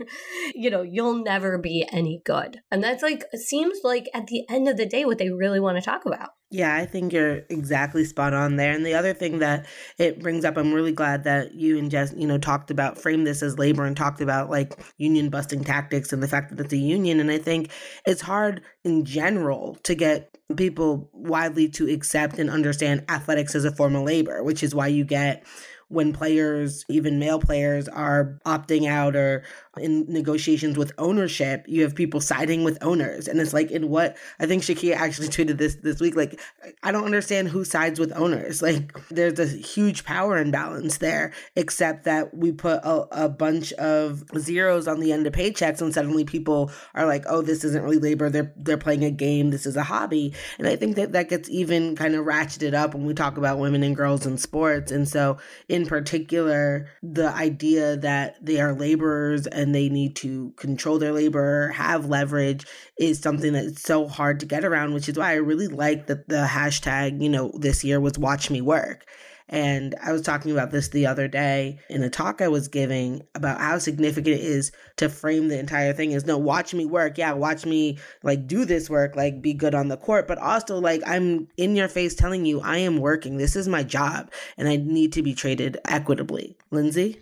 You 0.54 0.70
know, 0.70 0.82
you'll 0.82 1.22
never 1.22 1.58
be 1.58 1.86
any 1.92 2.20
good. 2.24 2.58
And 2.70 2.82
that's 2.82 3.02
like 3.02 3.24
seems 3.34 3.78
like 3.82 4.08
at 4.14 4.26
the 4.26 4.44
end 4.50 4.68
of 4.68 4.76
the 4.76 4.86
day 4.86 5.04
what 5.04 5.18
they 5.18 5.30
really 5.30 5.60
want 5.60 5.78
to 5.78 5.82
talk 5.82 6.04
about. 6.06 6.30
Yeah, 6.50 6.76
I 6.76 6.86
think 6.86 7.12
you're 7.12 7.42
exactly 7.50 8.04
spot 8.04 8.32
on 8.32 8.54
there. 8.54 8.72
And 8.72 8.86
the 8.86 8.94
other 8.94 9.12
thing 9.12 9.40
that 9.40 9.66
it 9.98 10.20
brings 10.20 10.44
up, 10.44 10.56
I'm 10.56 10.72
really 10.72 10.92
glad 10.92 11.24
that 11.24 11.54
you 11.54 11.76
and 11.76 11.90
Jess, 11.90 12.14
you 12.16 12.26
know, 12.26 12.38
talked 12.38 12.70
about, 12.70 12.98
frame 12.98 13.24
this 13.24 13.42
as 13.42 13.58
labor 13.58 13.84
and 13.84 13.96
talked 13.96 14.20
about 14.20 14.48
like 14.48 14.78
union 14.96 15.28
busting 15.28 15.64
tactics 15.64 16.12
and 16.12 16.22
the 16.22 16.28
fact 16.28 16.50
that 16.50 16.64
it's 16.64 16.72
a 16.72 16.78
union. 16.78 17.18
And 17.18 17.32
I 17.32 17.38
think 17.38 17.72
it's 18.06 18.20
hard 18.20 18.62
in 18.84 19.04
general 19.04 19.76
to 19.82 19.96
get 19.96 20.35
people 20.54 21.10
widely 21.12 21.68
to 21.70 21.88
accept 21.88 22.38
and 22.38 22.50
understand 22.50 23.04
athletics 23.08 23.54
as 23.54 23.64
a 23.64 23.72
form 23.72 23.96
of 23.96 24.02
labor, 24.02 24.42
which 24.44 24.62
is 24.62 24.74
why 24.74 24.86
you 24.86 25.04
get 25.04 25.44
when 25.88 26.12
players, 26.12 26.84
even 26.88 27.18
male 27.18 27.40
players, 27.40 27.88
are 27.88 28.38
opting 28.44 28.88
out 28.88 29.16
or 29.16 29.44
in 29.78 30.04
negotiations 30.08 30.76
with 30.76 30.92
ownership, 30.98 31.64
you 31.66 31.82
have 31.82 31.94
people 31.94 32.20
siding 32.20 32.64
with 32.64 32.78
owners. 32.82 33.28
And 33.28 33.40
it's 33.40 33.52
like, 33.52 33.70
in 33.70 33.88
what 33.88 34.16
I 34.38 34.46
think 34.46 34.62
Shakia 34.62 34.96
actually 34.96 35.28
tweeted 35.36 35.58
this 35.58 35.76
this 35.76 36.00
week, 36.00 36.16
like, 36.16 36.40
I 36.82 36.92
don't 36.92 37.04
understand 37.04 37.48
who 37.48 37.64
sides 37.64 37.98
with 38.00 38.12
owners. 38.16 38.62
Like, 38.62 38.92
there's 39.08 39.38
a 39.38 39.46
huge 39.46 40.04
power 40.04 40.38
imbalance 40.38 40.98
there, 40.98 41.32
except 41.54 42.04
that 42.04 42.36
we 42.36 42.52
put 42.52 42.80
a, 42.84 43.24
a 43.24 43.28
bunch 43.28 43.72
of 43.74 44.24
zeros 44.38 44.88
on 44.88 45.00
the 45.00 45.12
end 45.12 45.26
of 45.26 45.32
paychecks, 45.32 45.80
and 45.80 45.92
suddenly 45.92 46.24
people 46.24 46.70
are 46.94 47.06
like, 47.06 47.24
oh, 47.28 47.42
this 47.42 47.64
isn't 47.64 47.82
really 47.82 47.98
labor. 47.98 48.30
They're, 48.30 48.52
they're 48.56 48.78
playing 48.78 49.04
a 49.04 49.10
game. 49.10 49.50
This 49.50 49.66
is 49.66 49.76
a 49.76 49.82
hobby. 49.82 50.34
And 50.58 50.66
I 50.66 50.76
think 50.76 50.96
that 50.96 51.12
that 51.12 51.28
gets 51.28 51.48
even 51.48 51.96
kind 51.96 52.14
of 52.14 52.24
ratcheted 52.24 52.74
up 52.74 52.94
when 52.94 53.04
we 53.04 53.14
talk 53.14 53.36
about 53.36 53.58
women 53.58 53.82
and 53.82 53.96
girls 53.96 54.26
in 54.26 54.38
sports. 54.38 54.90
And 54.90 55.08
so, 55.08 55.38
in 55.68 55.86
particular, 55.86 56.88
the 57.02 57.28
idea 57.28 57.96
that 57.98 58.44
they 58.44 58.60
are 58.60 58.74
laborers 58.74 59.46
and 59.46 59.65
they 59.72 59.88
need 59.88 60.16
to 60.16 60.52
control 60.56 60.98
their 60.98 61.12
labor, 61.12 61.68
have 61.68 62.06
leverage, 62.06 62.66
is 62.98 63.20
something 63.20 63.52
that's 63.52 63.82
so 63.82 64.08
hard 64.08 64.40
to 64.40 64.46
get 64.46 64.64
around, 64.64 64.94
which 64.94 65.08
is 65.08 65.16
why 65.16 65.32
I 65.32 65.36
really 65.36 65.68
like 65.68 66.06
that 66.06 66.28
the 66.28 66.46
hashtag, 66.46 67.22
you 67.22 67.28
know, 67.28 67.52
this 67.58 67.84
year 67.84 68.00
was 68.00 68.18
watch 68.18 68.50
me 68.50 68.60
work. 68.60 69.06
And 69.48 69.94
I 70.02 70.12
was 70.12 70.22
talking 70.22 70.50
about 70.50 70.72
this 70.72 70.88
the 70.88 71.06
other 71.06 71.28
day 71.28 71.78
in 71.88 72.02
a 72.02 72.10
talk 72.10 72.40
I 72.40 72.48
was 72.48 72.66
giving 72.66 73.22
about 73.34 73.60
how 73.60 73.78
significant 73.78 74.36
it 74.36 74.44
is 74.44 74.72
to 74.96 75.08
frame 75.08 75.48
the 75.48 75.58
entire 75.58 75.92
thing 75.92 76.12
as 76.14 76.26
no, 76.26 76.36
watch 76.36 76.74
me 76.74 76.84
work. 76.84 77.16
Yeah, 77.16 77.32
watch 77.32 77.64
me 77.64 77.98
like 78.24 78.48
do 78.48 78.64
this 78.64 78.90
work, 78.90 79.14
like 79.14 79.40
be 79.40 79.54
good 79.54 79.74
on 79.74 79.86
the 79.86 79.96
court, 79.96 80.26
but 80.26 80.38
also 80.38 80.80
like 80.80 81.00
I'm 81.06 81.46
in 81.56 81.76
your 81.76 81.88
face 81.88 82.14
telling 82.14 82.44
you 82.44 82.60
I 82.60 82.78
am 82.78 82.98
working. 82.98 83.36
This 83.36 83.54
is 83.54 83.68
my 83.68 83.84
job 83.84 84.32
and 84.56 84.68
I 84.68 84.76
need 84.76 85.12
to 85.12 85.22
be 85.22 85.34
treated 85.34 85.78
equitably. 85.84 86.56
Lindsay? 86.72 87.20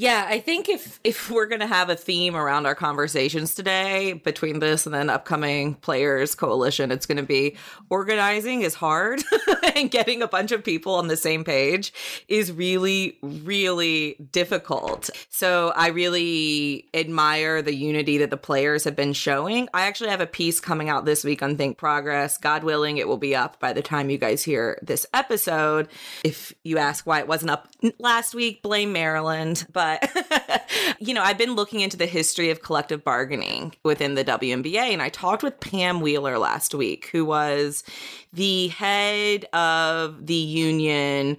Yeah, 0.00 0.26
I 0.28 0.38
think 0.38 0.68
if 0.68 1.00
if 1.02 1.28
we're 1.28 1.46
gonna 1.46 1.66
have 1.66 1.90
a 1.90 1.96
theme 1.96 2.36
around 2.36 2.66
our 2.66 2.76
conversations 2.76 3.56
today 3.56 4.12
between 4.12 4.60
this 4.60 4.86
and 4.86 4.94
then 4.94 5.10
upcoming 5.10 5.74
players 5.74 6.36
coalition, 6.36 6.92
it's 6.92 7.04
gonna 7.04 7.24
be 7.24 7.56
organizing 7.90 8.62
is 8.62 8.74
hard 8.74 9.24
and 9.74 9.90
getting 9.90 10.22
a 10.22 10.28
bunch 10.28 10.52
of 10.52 10.62
people 10.62 10.94
on 10.94 11.08
the 11.08 11.16
same 11.16 11.42
page 11.42 11.92
is 12.28 12.52
really, 12.52 13.18
really 13.22 14.14
difficult. 14.30 15.10
So 15.30 15.72
I 15.74 15.88
really 15.88 16.88
admire 16.94 17.60
the 17.60 17.74
unity 17.74 18.18
that 18.18 18.30
the 18.30 18.36
players 18.36 18.84
have 18.84 18.94
been 18.94 19.14
showing. 19.14 19.68
I 19.74 19.88
actually 19.88 20.10
have 20.10 20.20
a 20.20 20.26
piece 20.26 20.60
coming 20.60 20.88
out 20.88 21.06
this 21.06 21.24
week 21.24 21.42
on 21.42 21.56
Think 21.56 21.76
Progress. 21.76 22.38
God 22.38 22.62
willing, 22.62 22.98
it 22.98 23.08
will 23.08 23.18
be 23.18 23.34
up 23.34 23.58
by 23.58 23.72
the 23.72 23.82
time 23.82 24.10
you 24.10 24.18
guys 24.18 24.44
hear 24.44 24.78
this 24.80 25.06
episode. 25.12 25.88
If 26.22 26.54
you 26.62 26.78
ask 26.78 27.04
why 27.04 27.18
it 27.18 27.26
wasn't 27.26 27.50
up 27.50 27.66
last 27.98 28.32
week, 28.32 28.62
blame 28.62 28.92
Maryland. 28.92 29.66
But 29.72 29.87
but 29.88 30.44
you 30.98 31.14
know, 31.14 31.22
I've 31.22 31.38
been 31.38 31.54
looking 31.54 31.80
into 31.80 31.96
the 31.96 32.06
history 32.06 32.50
of 32.50 32.62
collective 32.62 33.04
bargaining 33.04 33.74
within 33.82 34.14
the 34.14 34.24
WNBA, 34.24 34.92
and 34.92 35.02
I 35.02 35.08
talked 35.08 35.42
with 35.42 35.60
Pam 35.60 36.00
Wheeler 36.00 36.38
last 36.38 36.74
week, 36.74 37.08
who 37.12 37.24
was 37.24 37.84
the 38.32 38.68
head 38.68 39.46
of 39.52 40.26
the 40.26 40.34
union 40.34 41.38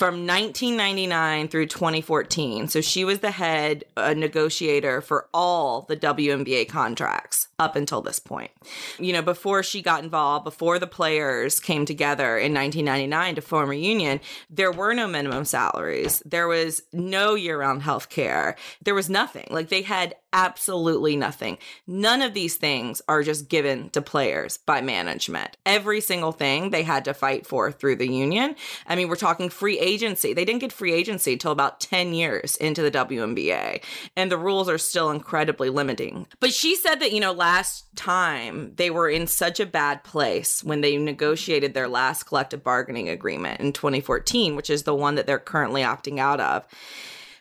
from 0.00 0.26
1999 0.26 1.48
through 1.48 1.66
2014. 1.66 2.68
So 2.68 2.80
she 2.80 3.04
was 3.04 3.18
the 3.18 3.30
head 3.30 3.84
uh, 3.98 4.14
negotiator 4.14 5.02
for 5.02 5.28
all 5.34 5.82
the 5.82 5.96
WNBA 5.96 6.68
contracts 6.68 7.48
up 7.58 7.76
until 7.76 8.00
this 8.00 8.18
point. 8.18 8.50
You 8.98 9.12
know, 9.12 9.20
before 9.20 9.62
she 9.62 9.82
got 9.82 10.02
involved, 10.02 10.44
before 10.44 10.78
the 10.78 10.86
players 10.86 11.60
came 11.60 11.84
together 11.84 12.38
in 12.38 12.54
1999 12.54 13.34
to 13.34 13.40
form 13.42 13.70
a 13.70 13.74
union, 13.74 14.20
there 14.48 14.72
were 14.72 14.94
no 14.94 15.06
minimum 15.06 15.44
salaries. 15.44 16.22
There 16.24 16.48
was 16.48 16.82
no 16.94 17.34
year-round 17.34 17.82
health 17.82 18.08
care. 18.08 18.56
There 18.82 18.94
was 18.94 19.10
nothing. 19.10 19.46
Like 19.50 19.68
they 19.68 19.82
had 19.82 20.14
absolutely 20.32 21.16
nothing. 21.16 21.58
None 21.86 22.22
of 22.22 22.34
these 22.34 22.56
things 22.56 23.02
are 23.08 23.22
just 23.22 23.48
given 23.48 23.90
to 23.90 24.02
players 24.02 24.58
by 24.58 24.80
management. 24.80 25.56
Every 25.66 26.00
single 26.00 26.32
thing 26.32 26.70
they 26.70 26.82
had 26.82 27.04
to 27.06 27.14
fight 27.14 27.46
for 27.46 27.72
through 27.72 27.96
the 27.96 28.08
union. 28.08 28.54
I 28.86 28.96
mean, 28.96 29.08
we're 29.08 29.16
talking 29.16 29.48
free 29.48 29.78
agency. 29.78 30.32
They 30.32 30.44
didn't 30.44 30.60
get 30.60 30.72
free 30.72 30.92
agency 30.92 31.32
until 31.32 31.52
about 31.52 31.80
10 31.80 32.14
years 32.14 32.56
into 32.56 32.82
the 32.82 32.90
WNBA, 32.90 33.82
and 34.16 34.30
the 34.30 34.38
rules 34.38 34.68
are 34.68 34.78
still 34.78 35.10
incredibly 35.10 35.68
limiting. 35.68 36.26
But 36.38 36.52
she 36.52 36.76
said 36.76 36.96
that, 36.96 37.12
you 37.12 37.20
know, 37.20 37.32
last 37.32 37.84
time 37.96 38.72
they 38.76 38.90
were 38.90 39.08
in 39.08 39.26
such 39.26 39.60
a 39.60 39.66
bad 39.66 40.04
place 40.04 40.62
when 40.62 40.80
they 40.80 40.96
negotiated 40.96 41.74
their 41.74 41.88
last 41.88 42.24
collective 42.24 42.62
bargaining 42.62 43.08
agreement 43.08 43.60
in 43.60 43.72
2014, 43.72 44.56
which 44.56 44.70
is 44.70 44.84
the 44.84 44.94
one 44.94 45.16
that 45.16 45.26
they're 45.26 45.38
currently 45.38 45.82
opting 45.82 46.18
out 46.18 46.40
of 46.40 46.66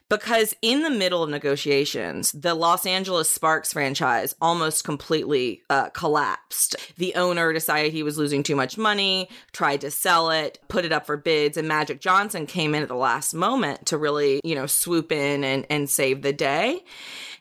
because 0.09 0.55
in 0.61 0.81
the 0.81 0.89
middle 0.89 1.23
of 1.23 1.29
negotiations, 1.29 2.31
the 2.31 2.55
Los 2.55 2.85
Angeles 2.85 3.29
Sparks 3.29 3.73
franchise 3.73 4.35
almost 4.41 4.83
completely 4.83 5.61
uh, 5.69 5.89
collapsed. 5.89 6.75
The 6.97 7.15
owner 7.15 7.53
decided 7.53 7.93
he 7.93 8.03
was 8.03 8.17
losing 8.17 8.43
too 8.43 8.55
much 8.55 8.77
money, 8.77 9.29
tried 9.51 9.81
to 9.81 9.91
sell 9.91 10.31
it, 10.31 10.59
put 10.67 10.85
it 10.85 10.91
up 10.91 11.05
for 11.05 11.15
bids, 11.15 11.57
and 11.57 11.67
Magic 11.67 12.01
Johnson 12.01 12.48
came 12.48 12.74
in 12.74 12.81
at 12.81 12.89
the 12.89 12.95
last 12.95 13.33
moment 13.33 13.85
to 13.87 13.98
really, 13.98 14.41
you 14.43 14.55
know, 14.55 14.65
swoop 14.65 15.11
in 15.11 15.43
and, 15.43 15.65
and 15.69 15.89
save 15.89 16.24
the 16.24 16.33
day. 16.33 16.83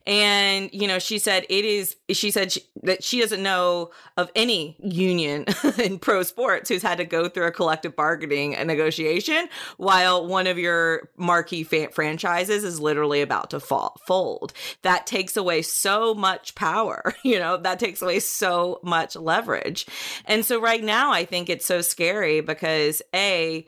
And, 0.09 0.71
you 0.73 0.89
know, 0.89 0.99
she 0.99 1.19
said 1.19 1.45
it 1.51 1.67
is, 1.67 1.95
she 2.11 2.31
said 2.31 2.53
she, 2.53 2.63
that 2.83 3.05
she 3.05 3.21
doesn't 3.21 3.43
know 3.43 3.91
of 4.17 4.31
any 4.35 4.75
union 4.81 5.45
in 5.79 5.99
pro 5.99 6.23
sports 6.23 6.71
who's 6.71 6.81
had 6.81 6.97
to 6.97 7.05
go 7.05 7.29
through 7.29 7.47
a 7.47 7.53
collective 7.53 7.95
bargaining 7.95 8.57
a 8.57 8.65
negotiation 8.65 9.51
while 9.77 10.27
one 10.27 10.47
of 10.47 10.59
your 10.59 11.11
marquee 11.19 11.63
fa- 11.63 11.91
franchises 11.91 12.65
is 12.65 12.81
literally 12.81 13.21
about 13.21 13.51
to 13.51 13.61
fall, 13.61 14.01
fold. 14.07 14.55
That 14.81 15.07
takes 15.07 15.37
away 15.37 15.61
so 15.61 16.15
much 16.15 16.55
power, 16.55 17.15
you 17.23 17.39
know, 17.39 17.59
that 17.59 17.79
takes 17.79 18.01
away 18.01 18.21
so 18.21 18.81
much 18.83 19.15
leverage. 19.15 19.85
And 20.25 20.43
so 20.43 20.59
right 20.59 20.83
now, 20.83 21.13
I 21.13 21.27
think 21.27 21.51
it's 21.51 21.67
so 21.67 21.83
scary 21.83 22.41
because 22.41 23.03
A, 23.15 23.67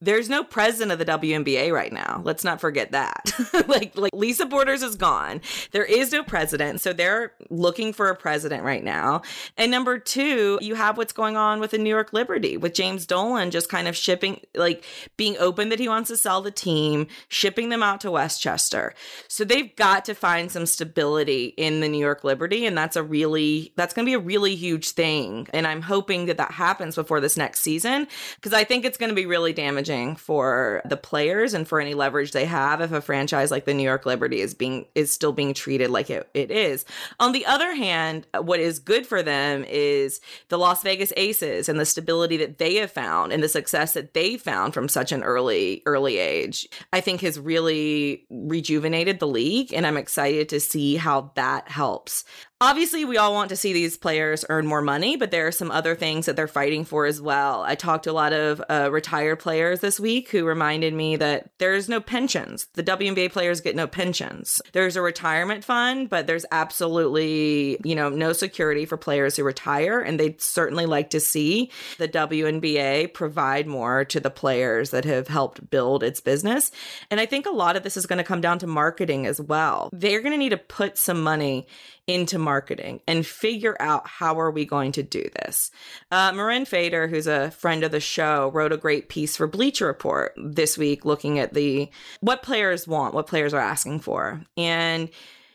there's 0.00 0.28
no 0.28 0.44
president 0.44 0.92
of 0.92 0.98
the 0.98 1.04
WNBA 1.04 1.72
right 1.72 1.92
now. 1.92 2.22
Let's 2.24 2.44
not 2.44 2.60
forget 2.60 2.92
that. 2.92 3.32
like 3.68 3.96
like 3.96 4.12
Lisa 4.12 4.46
Borders 4.46 4.82
is 4.82 4.96
gone. 4.96 5.40
There 5.72 5.84
is 5.84 6.12
no 6.12 6.22
president, 6.22 6.80
so 6.80 6.92
they're 6.92 7.32
looking 7.50 7.92
for 7.92 8.08
a 8.08 8.16
president 8.16 8.64
right 8.64 8.82
now. 8.82 9.22
And 9.56 9.70
number 9.70 9.98
2, 9.98 10.58
you 10.62 10.74
have 10.74 10.96
what's 10.96 11.12
going 11.12 11.36
on 11.36 11.60
with 11.60 11.72
the 11.72 11.78
New 11.78 11.90
York 11.90 12.12
Liberty 12.12 12.56
with 12.56 12.74
James 12.74 13.06
Dolan 13.06 13.50
just 13.50 13.68
kind 13.68 13.88
of 13.88 13.96
shipping 13.96 14.40
like 14.54 14.84
being 15.16 15.36
open 15.38 15.68
that 15.68 15.78
he 15.78 15.88
wants 15.88 16.08
to 16.08 16.16
sell 16.16 16.40
the 16.40 16.50
team, 16.50 17.06
shipping 17.28 17.68
them 17.68 17.82
out 17.82 18.00
to 18.02 18.10
Westchester. 18.10 18.94
So 19.28 19.44
they've 19.44 19.74
got 19.76 20.04
to 20.06 20.14
find 20.14 20.50
some 20.50 20.66
stability 20.66 21.54
in 21.56 21.80
the 21.80 21.88
New 21.88 21.98
York 21.98 22.24
Liberty 22.24 22.66
and 22.66 22.76
that's 22.76 22.96
a 22.96 23.02
really 23.02 23.72
that's 23.76 23.94
going 23.94 24.04
to 24.06 24.10
be 24.10 24.14
a 24.14 24.18
really 24.18 24.54
huge 24.54 24.90
thing. 24.90 25.46
And 25.52 25.66
I'm 25.66 25.82
hoping 25.82 26.26
that 26.26 26.38
that 26.38 26.52
happens 26.52 26.94
before 26.94 27.20
this 27.20 27.36
next 27.36 27.60
season 27.60 28.06
because 28.36 28.52
I 28.52 28.64
think 28.64 28.84
it's 28.84 28.98
going 28.98 29.10
to 29.10 29.14
be 29.14 29.26
really 29.26 29.52
damaging 29.58 30.14
for 30.14 30.80
the 30.84 30.96
players 30.96 31.52
and 31.52 31.66
for 31.66 31.80
any 31.80 31.92
leverage 31.92 32.30
they 32.30 32.44
have 32.44 32.80
if 32.80 32.92
a 32.92 33.00
franchise 33.00 33.50
like 33.50 33.64
the 33.64 33.74
New 33.74 33.82
York 33.82 34.06
Liberty 34.06 34.40
is 34.40 34.54
being 34.54 34.86
is 34.94 35.10
still 35.10 35.32
being 35.32 35.52
treated 35.52 35.90
like 35.90 36.10
it, 36.10 36.30
it 36.32 36.52
is. 36.52 36.84
On 37.18 37.32
the 37.32 37.44
other 37.44 37.74
hand, 37.74 38.24
what 38.40 38.60
is 38.60 38.78
good 38.78 39.04
for 39.04 39.20
them 39.20 39.64
is 39.68 40.20
the 40.48 40.58
Las 40.58 40.84
Vegas 40.84 41.12
Aces 41.16 41.68
and 41.68 41.80
the 41.80 41.84
stability 41.84 42.36
that 42.36 42.58
they 42.58 42.76
have 42.76 42.92
found 42.92 43.32
and 43.32 43.42
the 43.42 43.48
success 43.48 43.94
that 43.94 44.14
they 44.14 44.36
found 44.36 44.74
from 44.74 44.88
such 44.88 45.10
an 45.10 45.24
early 45.24 45.82
early 45.86 46.18
age. 46.18 46.68
I 46.92 47.00
think 47.00 47.22
has 47.22 47.40
really 47.40 48.26
rejuvenated 48.30 49.18
the 49.18 49.26
league 49.26 49.74
and 49.74 49.84
I'm 49.84 49.96
excited 49.96 50.48
to 50.50 50.60
see 50.60 50.94
how 50.94 51.32
that 51.34 51.68
helps. 51.68 52.22
Obviously, 52.60 53.04
we 53.04 53.16
all 53.16 53.34
want 53.34 53.50
to 53.50 53.56
see 53.56 53.72
these 53.72 53.96
players 53.96 54.44
earn 54.48 54.66
more 54.66 54.82
money, 54.82 55.14
but 55.14 55.30
there 55.30 55.46
are 55.46 55.52
some 55.52 55.70
other 55.70 55.94
things 55.94 56.26
that 56.26 56.34
they're 56.34 56.48
fighting 56.48 56.84
for 56.84 57.06
as 57.06 57.20
well. 57.20 57.62
I 57.62 57.76
talked 57.76 58.02
to 58.04 58.10
a 58.10 58.12
lot 58.12 58.32
of 58.32 58.60
uh, 58.68 58.90
retired 58.90 59.38
players 59.38 59.78
this 59.78 60.00
week 60.00 60.30
who 60.30 60.44
reminded 60.44 60.92
me 60.92 61.14
that 61.16 61.50
there's 61.58 61.88
no 61.88 62.00
pensions. 62.00 62.66
The 62.74 62.82
WNBA 62.82 63.30
players 63.30 63.60
get 63.60 63.76
no 63.76 63.86
pensions. 63.86 64.60
There's 64.72 64.96
a 64.96 65.02
retirement 65.02 65.62
fund, 65.62 66.10
but 66.10 66.26
there's 66.26 66.44
absolutely, 66.50 67.78
you 67.84 67.94
know, 67.94 68.08
no 68.08 68.32
security 68.32 68.86
for 68.86 68.96
players 68.96 69.36
who 69.36 69.44
retire. 69.44 70.00
And 70.00 70.18
they'd 70.18 70.42
certainly 70.42 70.84
like 70.86 71.10
to 71.10 71.20
see 71.20 71.70
the 71.98 72.08
WNBA 72.08 73.14
provide 73.14 73.68
more 73.68 74.04
to 74.06 74.18
the 74.18 74.30
players 74.30 74.90
that 74.90 75.04
have 75.04 75.28
helped 75.28 75.70
build 75.70 76.02
its 76.02 76.20
business. 76.20 76.72
And 77.08 77.20
I 77.20 77.26
think 77.26 77.46
a 77.46 77.50
lot 77.50 77.76
of 77.76 77.84
this 77.84 77.96
is 77.96 78.06
going 78.06 78.18
to 78.18 78.24
come 78.24 78.40
down 78.40 78.58
to 78.58 78.66
marketing 78.66 79.26
as 79.26 79.40
well. 79.40 79.90
They're 79.92 80.22
going 80.22 80.32
to 80.32 80.38
need 80.38 80.48
to 80.48 80.56
put 80.56 80.98
some 80.98 81.22
money 81.22 81.68
into 82.08 82.38
marketing 82.38 83.00
and 83.06 83.24
figure 83.24 83.76
out 83.78 84.08
how 84.08 84.40
are 84.40 84.50
we 84.50 84.64
going 84.64 84.90
to 84.92 85.02
do 85.02 85.28
this. 85.40 85.70
Uh, 86.10 86.32
Mirin 86.32 86.66
Fader, 86.66 87.06
who's 87.06 87.26
a 87.26 87.50
friend 87.52 87.84
of 87.84 87.92
the 87.92 88.00
show, 88.00 88.50
wrote 88.52 88.72
a 88.72 88.78
great 88.78 89.08
piece 89.08 89.36
for 89.36 89.46
Bleacher 89.46 89.86
Report 89.86 90.32
this 90.36 90.76
week 90.78 91.04
looking 91.04 91.38
at 91.38 91.52
the 91.52 91.90
what 92.20 92.42
players 92.42 92.88
want, 92.88 93.14
what 93.14 93.26
players 93.26 93.52
are 93.54 93.60
asking 93.60 94.00
for. 94.00 94.42
And 94.56 95.10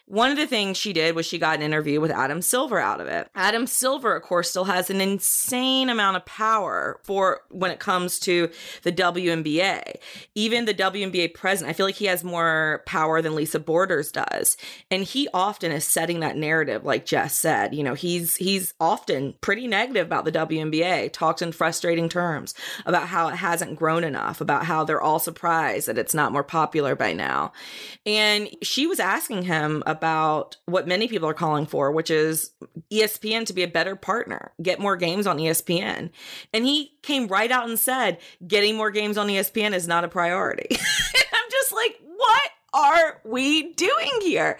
One 0.05 0.29
of 0.29 0.37
the 0.37 0.47
things 0.47 0.77
she 0.77 0.91
did 0.91 1.15
was 1.15 1.25
she 1.25 1.39
got 1.39 1.55
an 1.55 1.61
interview 1.61 2.01
with 2.01 2.11
Adam 2.11 2.41
Silver 2.41 2.77
out 2.77 2.99
of 2.99 3.07
it. 3.07 3.29
Adam 3.35 3.65
Silver, 3.65 4.15
of 4.15 4.23
course, 4.23 4.49
still 4.49 4.65
has 4.65 4.89
an 4.89 4.99
insane 4.99 5.89
amount 5.89 6.17
of 6.17 6.25
power 6.25 6.99
for 7.03 7.41
when 7.49 7.71
it 7.71 7.79
comes 7.79 8.19
to 8.19 8.49
the 8.83 8.91
WNBA. 8.91 9.95
Even 10.35 10.65
the 10.65 10.73
WNBA 10.73 11.33
president, 11.33 11.69
I 11.69 11.73
feel 11.73 11.85
like 11.85 11.95
he 11.95 12.05
has 12.05 12.21
more 12.21 12.83
power 12.85 13.21
than 13.21 13.33
Lisa 13.33 13.61
Borders 13.61 14.11
does. 14.11 14.57
And 14.91 15.05
he 15.05 15.29
often 15.33 15.71
is 15.71 15.85
setting 15.85 16.19
that 16.19 16.35
narrative, 16.35 16.83
like 16.83 17.05
Jess 17.05 17.39
said. 17.39 17.73
You 17.73 17.83
know, 17.83 17.93
he's 17.93 18.35
he's 18.35 18.73
often 18.81 19.35
pretty 19.39 19.67
negative 19.67 20.05
about 20.05 20.25
the 20.25 20.33
WNBA, 20.33 21.13
talks 21.13 21.41
in 21.41 21.53
frustrating 21.53 22.09
terms 22.09 22.53
about 22.85 23.07
how 23.07 23.29
it 23.29 23.35
hasn't 23.35 23.77
grown 23.77 24.03
enough, 24.03 24.41
about 24.41 24.65
how 24.65 24.83
they're 24.83 25.01
all 25.01 25.19
surprised 25.19 25.87
that 25.87 25.97
it's 25.97 26.13
not 26.13 26.33
more 26.33 26.43
popular 26.43 26.93
by 26.93 27.13
now. 27.13 27.53
And 28.05 28.49
she 28.61 28.85
was 28.85 28.99
asking 28.99 29.43
him 29.43 29.81
about 29.93 30.57
what 30.65 30.87
many 30.87 31.07
people 31.07 31.29
are 31.29 31.33
calling 31.33 31.65
for, 31.65 31.91
which 31.91 32.09
is 32.09 32.51
ESPN 32.91 33.45
to 33.45 33.53
be 33.53 33.63
a 33.63 33.67
better 33.67 33.95
partner, 33.95 34.51
get 34.61 34.79
more 34.79 34.97
games 34.97 35.25
on 35.25 35.37
ESPN. 35.37 36.09
And 36.53 36.65
he 36.65 36.97
came 37.01 37.27
right 37.27 37.51
out 37.51 37.69
and 37.69 37.79
said, 37.79 38.17
getting 38.45 38.75
more 38.75 38.91
games 38.91 39.17
on 39.17 39.27
ESPN 39.27 39.73
is 39.73 39.87
not 39.87 40.03
a 40.03 40.09
priority. 40.09 40.67
I'm 40.71 41.49
just 41.51 41.73
like, 41.73 41.97
what? 42.17 42.49
are 42.73 43.21
we 43.23 43.73
doing 43.73 44.11
here? 44.21 44.57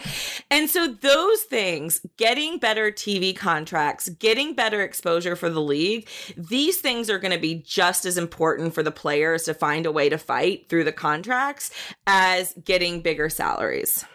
And 0.51 0.69
so, 0.69 0.87
those 0.87 1.41
things, 1.43 2.05
getting 2.17 2.59
better 2.59 2.91
TV 2.91 3.35
contracts, 3.35 4.09
getting 4.09 4.53
better 4.53 4.81
exposure 4.81 5.35
for 5.35 5.49
the 5.49 5.61
league, 5.61 6.07
these 6.37 6.79
things 6.79 7.09
are 7.09 7.19
going 7.19 7.33
to 7.33 7.39
be 7.39 7.55
just 7.55 8.05
as 8.05 8.17
important 8.17 8.73
for 8.73 8.83
the 8.83 8.91
players 8.91 9.43
to 9.43 9.53
find 9.53 9.85
a 9.85 9.91
way 9.91 10.09
to 10.09 10.17
fight 10.17 10.69
through 10.69 10.83
the 10.83 10.91
contracts 10.91 11.71
as 12.05 12.53
getting 12.63 13.01
bigger 13.01 13.29
salaries. 13.29 14.05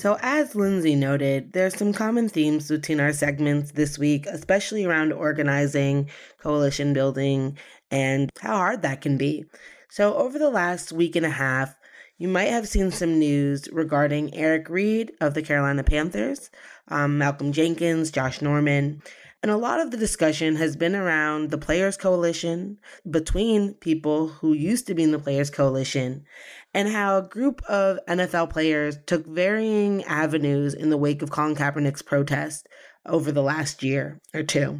So, 0.00 0.16
as 0.22 0.54
Lindsay 0.54 0.94
noted, 0.94 1.52
there's 1.52 1.76
some 1.76 1.92
common 1.92 2.30
themes 2.30 2.68
between 2.68 3.00
our 3.00 3.12
segments 3.12 3.72
this 3.72 3.98
week, 3.98 4.24
especially 4.24 4.86
around 4.86 5.12
organizing, 5.12 6.08
coalition 6.38 6.94
building, 6.94 7.58
and 7.90 8.32
how 8.40 8.56
hard 8.56 8.80
that 8.80 9.02
can 9.02 9.18
be. 9.18 9.44
So, 9.90 10.14
over 10.14 10.38
the 10.38 10.48
last 10.48 10.90
week 10.90 11.16
and 11.16 11.26
a 11.26 11.30
half, 11.30 11.74
you 12.16 12.28
might 12.28 12.48
have 12.48 12.66
seen 12.66 12.90
some 12.90 13.18
news 13.18 13.68
regarding 13.72 14.34
Eric 14.34 14.70
Reid 14.70 15.12
of 15.20 15.34
the 15.34 15.42
Carolina 15.42 15.84
Panthers, 15.84 16.48
um, 16.88 17.18
Malcolm 17.18 17.52
Jenkins, 17.52 18.10
Josh 18.10 18.40
Norman, 18.40 19.02
and 19.42 19.50
a 19.50 19.56
lot 19.56 19.80
of 19.80 19.90
the 19.90 19.96
discussion 19.96 20.56
has 20.56 20.76
been 20.76 20.94
around 20.94 21.50
the 21.50 21.58
Players 21.58 21.96
Coalition 21.96 22.78
between 23.10 23.72
people 23.74 24.28
who 24.28 24.52
used 24.52 24.86
to 24.86 24.94
be 24.94 25.02
in 25.02 25.12
the 25.12 25.18
Players 25.18 25.50
Coalition 25.50 26.24
and 26.72 26.88
how 26.88 27.18
a 27.18 27.22
group 27.22 27.62
of 27.68 27.98
NFL 28.08 28.50
players 28.50 28.98
took 29.06 29.26
varying 29.26 30.04
avenues 30.04 30.74
in 30.74 30.90
the 30.90 30.96
wake 30.96 31.22
of 31.22 31.30
Colin 31.30 31.56
Kaepernick's 31.56 32.02
protest 32.02 32.68
over 33.06 33.32
the 33.32 33.42
last 33.42 33.82
year 33.82 34.20
or 34.34 34.42
two. 34.42 34.78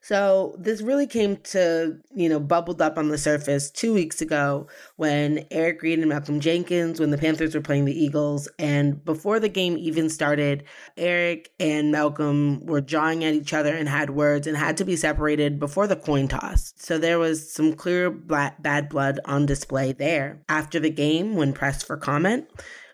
So 0.00 0.56
this 0.58 0.82
really 0.82 1.06
came 1.06 1.36
to, 1.36 1.98
you 2.14 2.28
know, 2.28 2.40
bubbled 2.40 2.82
up 2.82 2.98
on 2.98 3.08
the 3.08 3.18
surface 3.18 3.70
two 3.70 3.94
weeks 3.94 4.20
ago 4.20 4.66
when 4.96 5.46
Eric 5.50 5.82
Reid 5.82 5.98
and 5.98 6.08
Malcolm 6.08 6.40
Jenkins, 6.40 6.98
when 6.98 7.10
the 7.10 7.18
Panthers 7.18 7.54
were 7.54 7.60
playing 7.60 7.84
the 7.84 7.98
Eagles, 7.98 8.48
and 8.58 9.04
before 9.04 9.38
the 9.38 9.48
game 9.48 9.76
even 9.78 10.08
started, 10.10 10.64
Eric 10.96 11.52
and 11.60 11.92
Malcolm 11.92 12.64
were 12.66 12.80
jawing 12.80 13.24
at 13.24 13.34
each 13.34 13.52
other 13.52 13.74
and 13.74 13.88
had 13.88 14.10
words 14.10 14.46
and 14.46 14.56
had 14.56 14.76
to 14.78 14.84
be 14.84 14.96
separated 14.96 15.60
before 15.60 15.86
the 15.86 15.96
coin 15.96 16.28
toss. 16.28 16.74
So 16.76 16.98
there 16.98 17.18
was 17.18 17.52
some 17.52 17.74
clear 17.74 18.10
bad 18.10 18.88
blood 18.88 19.20
on 19.24 19.46
display 19.46 19.92
there. 19.92 20.42
After 20.48 20.80
the 20.80 20.90
game, 20.90 21.36
when 21.36 21.52
pressed 21.52 21.86
for 21.86 21.96
comment, 21.96 22.48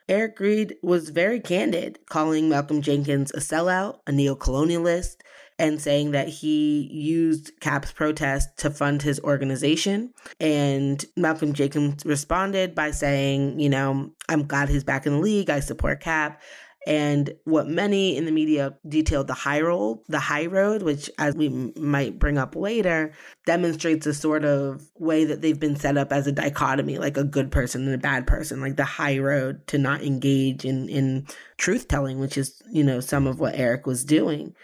Eric 0.09 0.39
Reid 0.39 0.77
was 0.83 1.09
very 1.11 1.41
candid, 1.41 1.99
calling 2.09 2.49
Malcolm 2.49 2.81
Jenkins 2.81 3.33
a 3.33 3.39
sellout, 3.39 3.99
a 4.07 4.13
neocolonialist, 4.13 5.17
and 5.59 5.81
saying 5.81 6.13
that 6.13 6.29
he 6.29 6.89
used 6.93 7.51
Cap's 7.61 7.91
protest 7.91 8.57
to 8.59 8.71
fund 8.71 9.03
his 9.03 9.19
organization. 9.21 10.13
And 10.39 11.05
Malcolm 11.17 11.55
Jenkins 11.55 12.05
responded 12.05 12.75
by 12.75 12.91
saying, 12.91 13.59
you 13.59 13.69
know, 13.69 14.11
I'm 14.29 14.47
glad 14.47 14.69
he's 14.69 14.85
back 14.85 15.07
in 15.07 15.15
the 15.15 15.19
league. 15.19 15.51
I 15.51 15.61
support 15.61 16.01
Cap. 16.01 16.41
And 16.87 17.35
what 17.43 17.67
many 17.67 18.17
in 18.17 18.27
the 18.27 18.31
media 18.33 18.79
detailed 18.89 19.27
the 19.27 19.35
high 19.35 19.61
road, 19.61 19.99
the 20.09 20.21
high 20.21 20.47
road, 20.47 20.83
which 20.83 21.11
as 21.19 21.35
we 21.35 21.49
might 21.77 22.21
bring 22.21 22.39
up 22.39 22.55
later, 22.55 23.13
demonstrates 23.45 24.07
a 24.07 24.15
sort 24.15 24.45
of 24.45 24.89
way 24.97 25.25
that 25.25 25.43
they've 25.43 25.59
been 25.59 25.75
set 25.75 25.97
up 25.97 26.13
as 26.13 26.29
a 26.29 26.33
dichotomy, 26.33 26.99
like 26.99 27.17
a 27.17 27.25
good 27.25 27.51
person 27.51 27.87
and 27.87 27.95
a 27.95 27.99
bad 27.99 28.25
person, 28.25 28.61
like 28.61 28.77
the 28.77 28.85
high 28.85 29.19
road 29.19 29.67
to 29.67 29.79
not 29.79 30.03
engage 30.03 30.65
in 30.65 30.89
in 30.89 31.27
truth 31.57 31.89
telling, 31.89 32.21
which 32.21 32.39
is 32.39 32.63
you 32.71 32.85
know 32.85 33.01
some 33.01 33.27
of 33.27 33.41
what 33.41 33.57
Eric 33.57 33.85
was 33.85 34.05
doing. 34.05 34.55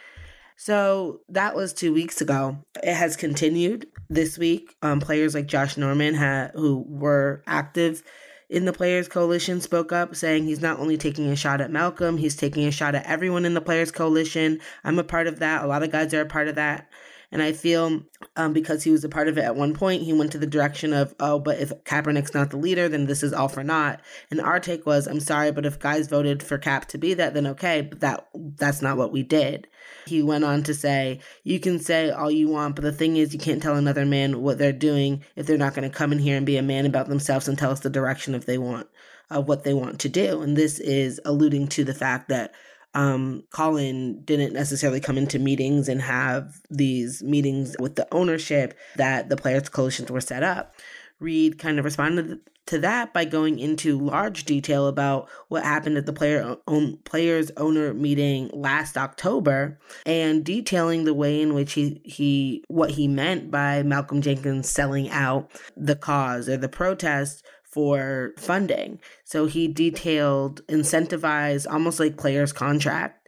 So 0.57 1.23
that 1.29 1.57
was 1.57 1.73
two 1.73 1.93
weeks 1.93 2.21
ago. 2.21 2.57
It 2.85 2.95
has 2.95 3.17
continued 3.17 3.89
this 4.09 4.39
week. 4.39 4.77
Um, 4.81 5.01
players 5.01 5.35
like 5.35 5.47
Josh 5.47 5.77
Norman, 5.77 6.15
ha- 6.15 6.51
who 6.55 6.85
were 6.87 7.43
active 7.49 8.05
in 8.53 8.67
the 8.67 8.73
Players 8.73 9.09
Coalition, 9.09 9.63
spoke 9.63 9.93
up 9.93 10.15
saying 10.15 10.45
he's 10.45 10.61
not 10.61 10.79
only 10.79 10.99
taking 10.99 11.27
a 11.29 11.35
shot 11.35 11.63
at 11.63 11.71
Malcolm, 11.71 12.19
he's 12.19 12.37
taking 12.37 12.67
a 12.67 12.71
shot 12.71 12.95
at 12.95 13.07
everyone 13.07 13.47
in 13.47 13.55
the 13.55 13.63
Players 13.63 13.91
Coalition. 13.91 14.61
I'm 14.85 14.99
a 14.99 15.05
part 15.05 15.27
of 15.27 15.39
that. 15.39 15.65
A 15.65 15.67
lot 15.67 15.83
of 15.83 15.91
guys 15.91 16.13
are 16.13 16.21
a 16.21 16.27
part 16.27 16.49
of 16.49 16.55
that. 16.57 16.87
And 17.33 17.43
I 17.43 17.53
feel 17.53 18.03
um, 18.37 18.53
because 18.53 18.85
he 18.85 18.91
was 18.91 19.03
a 19.05 19.09
part 19.09 19.27
of 19.27 19.39
it 19.39 19.45
at 19.45 19.57
one 19.57 19.73
point, 19.73 20.03
he 20.03 20.13
went 20.13 20.33
to 20.33 20.39
the 20.39 20.47
direction 20.47 20.93
of, 20.93 21.15
oh, 21.19 21.39
but 21.39 21.59
if 21.59 21.71
Kaepernick's 21.85 22.35
not 22.35 22.51
the 22.51 22.59
leader, 22.59 22.89
then 22.91 23.07
this 23.07 23.23
is 23.23 23.33
all 23.33 23.49
for 23.49 23.65
naught. 23.65 24.01
And 24.31 24.41
our 24.41 24.61
take 24.61 24.85
was, 24.85 25.07
I'm 25.07 25.19
sorry, 25.19 25.51
but 25.51 25.65
if 25.65 25.79
guys 25.79 26.09
voted 26.09 26.43
for 26.43 26.59
Cap 26.59 26.87
to 26.89 26.99
be 26.99 27.15
that, 27.15 27.33
then 27.33 27.47
okay, 27.49 27.81
but 27.81 28.01
that 28.01 28.29
that's 28.57 28.83
not 28.83 28.99
what 28.99 29.13
we 29.13 29.23
did. 29.23 29.67
He 30.07 30.23
went 30.23 30.45
on 30.45 30.63
to 30.65 30.75
say, 30.75 31.21
you 31.43 31.59
can 31.59 31.81
say 31.81 32.11
all 32.11 32.31
you 32.31 32.49
want, 32.49 32.77
but 32.77 32.83
the 32.83 32.93
thing 32.93 33.17
is, 33.17 33.33
you 33.33 33.41
can't 33.41 33.63
tell 33.63 33.77
another 33.77 34.05
man 34.05 34.43
what 34.43 34.59
they're 34.59 34.73
doing 34.73 35.25
if 35.35 35.47
they're 35.47 35.57
not 35.57 35.75
going 35.75 35.91
to 35.91 35.97
come 35.97 36.13
in 36.13 36.19
here 36.19 36.37
and 36.37 36.45
be 36.45 36.59
a 36.59 36.63
man 36.63 36.87
about 36.87 37.09
themselves 37.09 37.49
and 37.49 37.59
tell 37.59 37.71
us 37.71 37.81
the 37.81 37.91
direction 37.91 38.35
if 38.35 38.45
they 38.45 38.59
want 38.59 38.89
of 39.31 39.49
what 39.49 39.65
they 39.65 39.73
want 39.73 39.99
to 40.01 40.09
do. 40.09 40.43
And 40.43 40.57
this 40.57 40.79
is 40.79 41.21
alluding 41.25 41.69
to 41.69 41.85
the 41.85 41.95
fact 41.95 42.29
that 42.29 42.53
um, 42.95 43.45
Colin 43.51 44.23
didn't 44.25 44.53
necessarily 44.53 45.01
come 45.01 45.17
into 45.17 45.39
meetings 45.39 45.89
and 45.89 46.03
have 46.03 46.61
these 46.71 47.23
meetings 47.23 47.75
with 47.79 47.97
the 47.97 48.07
ownership 48.13 48.75
that 48.97 49.29
the 49.29 49.37
Players 49.37 49.69
Coalitions 49.69 50.11
were 50.11 50.21
set 50.21 50.43
up. 50.43 50.75
Reid 51.19 51.59
kind 51.59 51.79
of 51.79 51.85
responded 51.85 52.41
to 52.67 52.79
that 52.79 53.13
by 53.13 53.25
going 53.25 53.59
into 53.59 53.99
large 53.99 54.45
detail 54.45 54.87
about 54.87 55.29
what 55.49 55.65
happened 55.65 55.97
at 55.97 56.07
the 56.07 56.13
player 56.13 56.57
own, 56.67 56.97
players 56.99 57.51
owner 57.57 57.93
meeting 57.93 58.51
last 58.53 58.97
October 58.97 59.79
and 60.07 60.45
detailing 60.45 61.05
the 61.05 61.15
way 61.15 61.41
in 61.41 61.55
which 61.55 61.73
he 61.73 62.01
he 62.05 62.65
what 62.69 62.93
he 62.93 63.09
meant 63.09 63.51
by 63.51 63.83
Malcolm 63.83 64.23
Jenkins 64.23 64.69
selling 64.69 65.11
out 65.11 65.51
the 65.77 65.97
cause 65.97 66.49
or 66.49 66.57
the 66.57 66.69
protest 66.69 67.45
for 67.73 68.33
funding. 68.37 69.01
So 69.25 69.47
he 69.47 69.67
detailed 69.67 70.65
incentivized 70.67 71.67
almost 71.71 71.99
like 71.99 72.19
players 72.19 72.53
contract 72.53 73.23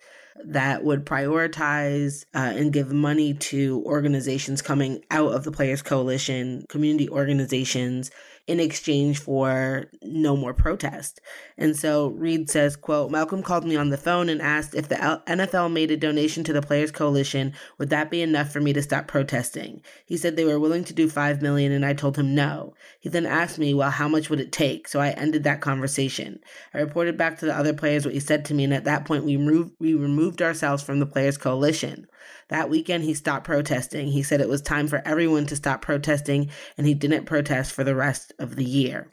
that 0.45 0.85
would 0.85 1.07
prioritize 1.07 2.25
uh, 2.35 2.53
and 2.55 2.73
give 2.73 2.93
money 2.93 3.35
to 3.35 3.83
organizations 3.87 4.61
coming 4.61 5.03
out 5.11 5.33
of 5.33 5.45
the 5.45 5.53
Players 5.53 5.81
Coalition, 5.81 6.67
community 6.69 7.09
organizations, 7.09 8.11
in 8.47 8.61
exchange 8.61 9.19
for 9.19 9.87
no 10.03 10.37
more 10.37 10.53
protest. 10.53 11.21
And 11.57 11.75
so 11.75 12.09
Reid 12.09 12.51
says, 12.51 12.77
quote, 12.77 13.11
Malcolm 13.11 13.43
called 13.43 13.65
me 13.65 13.75
on 13.75 13.89
the 13.89 13.97
phone 13.97 14.29
and 14.29 14.43
asked 14.43 14.75
if 14.75 14.89
the 14.89 14.97
NFL 15.27 15.73
made 15.73 15.91
a 15.91 15.97
donation 15.97 16.45
to 16.45 16.53
the 16.53 16.61
Players 16.61 16.91
Coalition, 16.91 17.55
would 17.79 17.89
that 17.89 18.11
be 18.11 18.21
enough 18.21 18.53
for 18.53 18.61
me 18.61 18.75
to 18.75 18.83
stop 18.83 19.07
protesting? 19.07 19.81
He 20.05 20.19
said 20.19 20.37
they 20.37 20.45
were 20.45 20.61
willing 20.61 20.85
to 20.85 20.93
do 20.93 21.09
5 21.09 21.41
million 21.41 21.73
and 21.73 21.87
I 21.87 21.95
told 21.95 22.19
him 22.19 22.35
no. 22.35 22.75
He 23.01 23.09
then 23.09 23.25
asked 23.25 23.59
me, 23.59 23.73
well, 23.73 23.91
how 23.91 24.09
much 24.09 24.29
would 24.29 24.41
it 24.41 24.53
take? 24.53 24.89
So 24.89 25.01
I 25.01 25.11
ended 25.11 25.45
that 25.45 25.63
conversation. 25.63 26.41
I 26.75 26.79
reported 26.79 27.17
back 27.17 27.39
to 27.39 27.47
the 27.47 27.57
other 27.57 27.73
players 27.73 28.05
what 28.05 28.15
he 28.15 28.21
said 28.21 28.45
to 28.47 28.55
me 28.55 28.65
and 28.65 28.75
at 28.75 28.85
that 28.85 29.07
point 29.07 29.25
we 29.25 29.39
we 29.79 29.95
removed 29.95 30.43
ourselves 30.43 30.83
from 30.83 31.01
the 31.01 31.07
Players 31.07 31.39
Coalition. 31.39 32.07
That 32.49 32.71
weekend, 32.71 33.05
he 33.05 33.15
stopped 33.15 33.45
protesting. 33.45 34.09
He 34.09 34.23
said 34.23 34.41
it 34.41 34.49
was 34.49 34.63
time 34.63 34.89
for 34.89 35.03
everyone 35.05 35.47
to 35.47 35.57
stop 35.57 35.83
protesting, 35.83 36.51
and 36.77 36.87
he 36.87 36.95
didn't 36.95 37.27
protest 37.27 37.73
for 37.73 37.85
the 37.85 37.95
rest 37.95 38.33
of 38.39 38.57
the 38.57 38.65
year. 38.65 39.11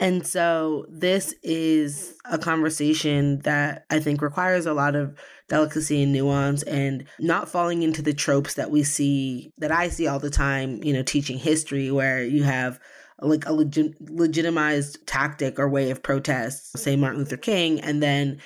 And 0.00 0.24
so, 0.24 0.86
this 0.88 1.34
is 1.42 2.14
a 2.24 2.38
conversation 2.38 3.40
that 3.40 3.84
I 3.90 3.98
think 3.98 4.22
requires 4.22 4.64
a 4.64 4.72
lot 4.72 4.94
of 4.94 5.18
delicacy 5.48 6.02
and 6.02 6.12
nuance 6.12 6.62
and 6.62 7.04
not 7.18 7.48
falling 7.48 7.82
into 7.82 8.02
the 8.02 8.14
tropes 8.14 8.54
that 8.54 8.70
we 8.70 8.84
see, 8.84 9.52
that 9.58 9.72
I 9.72 9.88
see 9.88 10.06
all 10.06 10.20
the 10.20 10.30
time, 10.30 10.82
you 10.84 10.92
know, 10.92 11.02
teaching 11.02 11.38
history, 11.38 11.90
where 11.90 12.22
you 12.22 12.44
have 12.44 12.78
like 13.20 13.46
a 13.46 13.52
legit, 13.52 14.00
legitimized 14.00 15.04
tactic 15.06 15.58
or 15.58 15.68
way 15.68 15.90
of 15.90 16.02
protest, 16.02 16.78
say 16.78 16.94
Martin 16.94 17.18
Luther 17.18 17.36
King, 17.36 17.80
and 17.80 18.00
then 18.00 18.38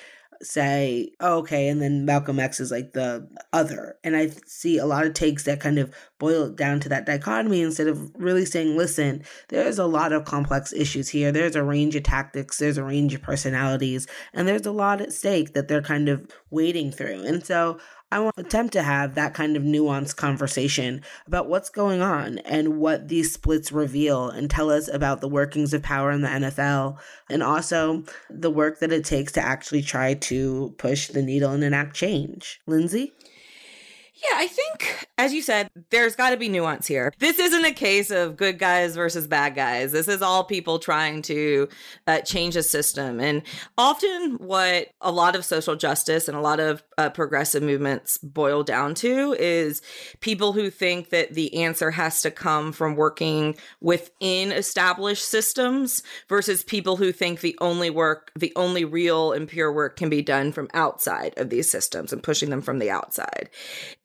say, 0.43 1.11
oh, 1.19 1.39
okay, 1.39 1.67
and 1.69 1.81
then 1.81 2.05
Malcolm 2.05 2.39
X 2.39 2.59
is 2.59 2.71
like 2.71 2.93
the 2.93 3.27
other. 3.51 3.97
And 4.03 4.15
I 4.15 4.31
see 4.45 4.77
a 4.77 4.85
lot 4.85 5.05
of 5.05 5.13
takes 5.13 5.43
that 5.43 5.59
kind 5.59 5.79
of 5.79 5.93
boil 6.19 6.45
it 6.45 6.55
down 6.55 6.79
to 6.81 6.89
that 6.89 7.05
dichotomy 7.05 7.61
instead 7.61 7.87
of 7.87 8.11
really 8.15 8.45
saying, 8.45 8.77
listen, 8.77 9.23
there's 9.49 9.79
a 9.79 9.85
lot 9.85 10.11
of 10.11 10.25
complex 10.25 10.73
issues 10.73 11.09
here. 11.09 11.31
There's 11.31 11.55
a 11.55 11.63
range 11.63 11.95
of 11.95 12.03
tactics, 12.03 12.57
there's 12.57 12.77
a 12.77 12.83
range 12.83 13.13
of 13.13 13.21
personalities, 13.21 14.07
and 14.33 14.47
there's 14.47 14.65
a 14.65 14.71
lot 14.71 15.01
at 15.01 15.13
stake 15.13 15.53
that 15.53 15.67
they're 15.67 15.81
kind 15.81 16.09
of 16.09 16.29
wading 16.49 16.91
through. 16.91 17.23
And 17.25 17.45
so 17.45 17.79
I 18.13 18.19
want 18.19 18.35
to 18.35 18.45
attempt 18.45 18.73
to 18.73 18.83
have 18.83 19.15
that 19.15 19.33
kind 19.33 19.57
of 19.57 19.63
nuanced 19.63 20.17
conversation 20.17 21.01
about 21.25 21.49
what's 21.49 21.71
going 21.71 22.03
on 22.03 22.37
and 22.39 22.77
what 22.77 23.07
these 23.07 23.33
splits 23.33 23.71
reveal 23.71 24.29
and 24.29 24.51
tell 24.51 24.69
us 24.69 24.87
about 24.87 25.19
the 25.19 25.27
workings 25.27 25.73
of 25.73 25.81
power 25.81 26.11
in 26.11 26.21
the 26.21 26.27
NFL 26.27 26.99
and 27.27 27.41
also 27.41 28.03
the 28.29 28.51
work 28.51 28.79
that 28.81 28.91
it 28.91 29.03
takes 29.03 29.31
to 29.31 29.41
actually 29.41 29.81
try 29.81 30.13
to 30.13 30.75
push 30.77 31.07
the 31.07 31.23
needle 31.23 31.53
and 31.53 31.63
enact 31.63 31.95
change. 31.95 32.61
Lindsay? 32.67 33.13
Yeah, 34.23 34.37
I 34.37 34.47
think, 34.47 35.07
as 35.17 35.33
you 35.33 35.41
said, 35.41 35.69
there's 35.89 36.15
got 36.15 36.29
to 36.29 36.37
be 36.37 36.47
nuance 36.47 36.87
here. 36.87 37.11
This 37.19 37.39
isn't 37.39 37.65
a 37.65 37.73
case 37.73 38.09
of 38.09 38.37
good 38.37 38.57
guys 38.57 38.95
versus 38.95 39.27
bad 39.27 39.53
guys. 39.53 39.91
This 39.91 40.07
is 40.07 40.21
all 40.21 40.45
people 40.45 40.79
trying 40.79 41.21
to 41.23 41.67
uh, 42.07 42.21
change 42.21 42.55
a 42.55 42.63
system. 42.63 43.19
And 43.19 43.41
often, 43.77 44.35
what 44.35 44.87
a 45.01 45.11
lot 45.11 45.35
of 45.35 45.43
social 45.43 45.75
justice 45.75 46.29
and 46.29 46.37
a 46.37 46.41
lot 46.41 46.61
of 46.61 46.83
uh, 46.97 47.09
progressive 47.09 47.63
movements 47.63 48.17
boil 48.19 48.63
down 48.63 48.95
to 48.95 49.35
is 49.37 49.81
people 50.21 50.53
who 50.53 50.69
think 50.69 51.09
that 51.09 51.33
the 51.33 51.61
answer 51.61 51.91
has 51.91 52.21
to 52.21 52.31
come 52.31 52.71
from 52.71 52.95
working 52.95 53.57
within 53.81 54.53
established 54.53 55.27
systems 55.27 56.01
versus 56.29 56.63
people 56.63 56.95
who 56.95 57.11
think 57.11 57.41
the 57.41 57.57
only 57.59 57.89
work, 57.89 58.31
the 58.37 58.53
only 58.55 58.85
real 58.85 59.33
and 59.33 59.49
pure 59.49 59.73
work 59.73 59.97
can 59.97 60.09
be 60.09 60.21
done 60.21 60.53
from 60.53 60.69
outside 60.73 61.33
of 61.35 61.49
these 61.49 61.69
systems 61.69 62.13
and 62.13 62.23
pushing 62.23 62.49
them 62.51 62.61
from 62.61 62.79
the 62.79 62.89
outside. 62.89 63.49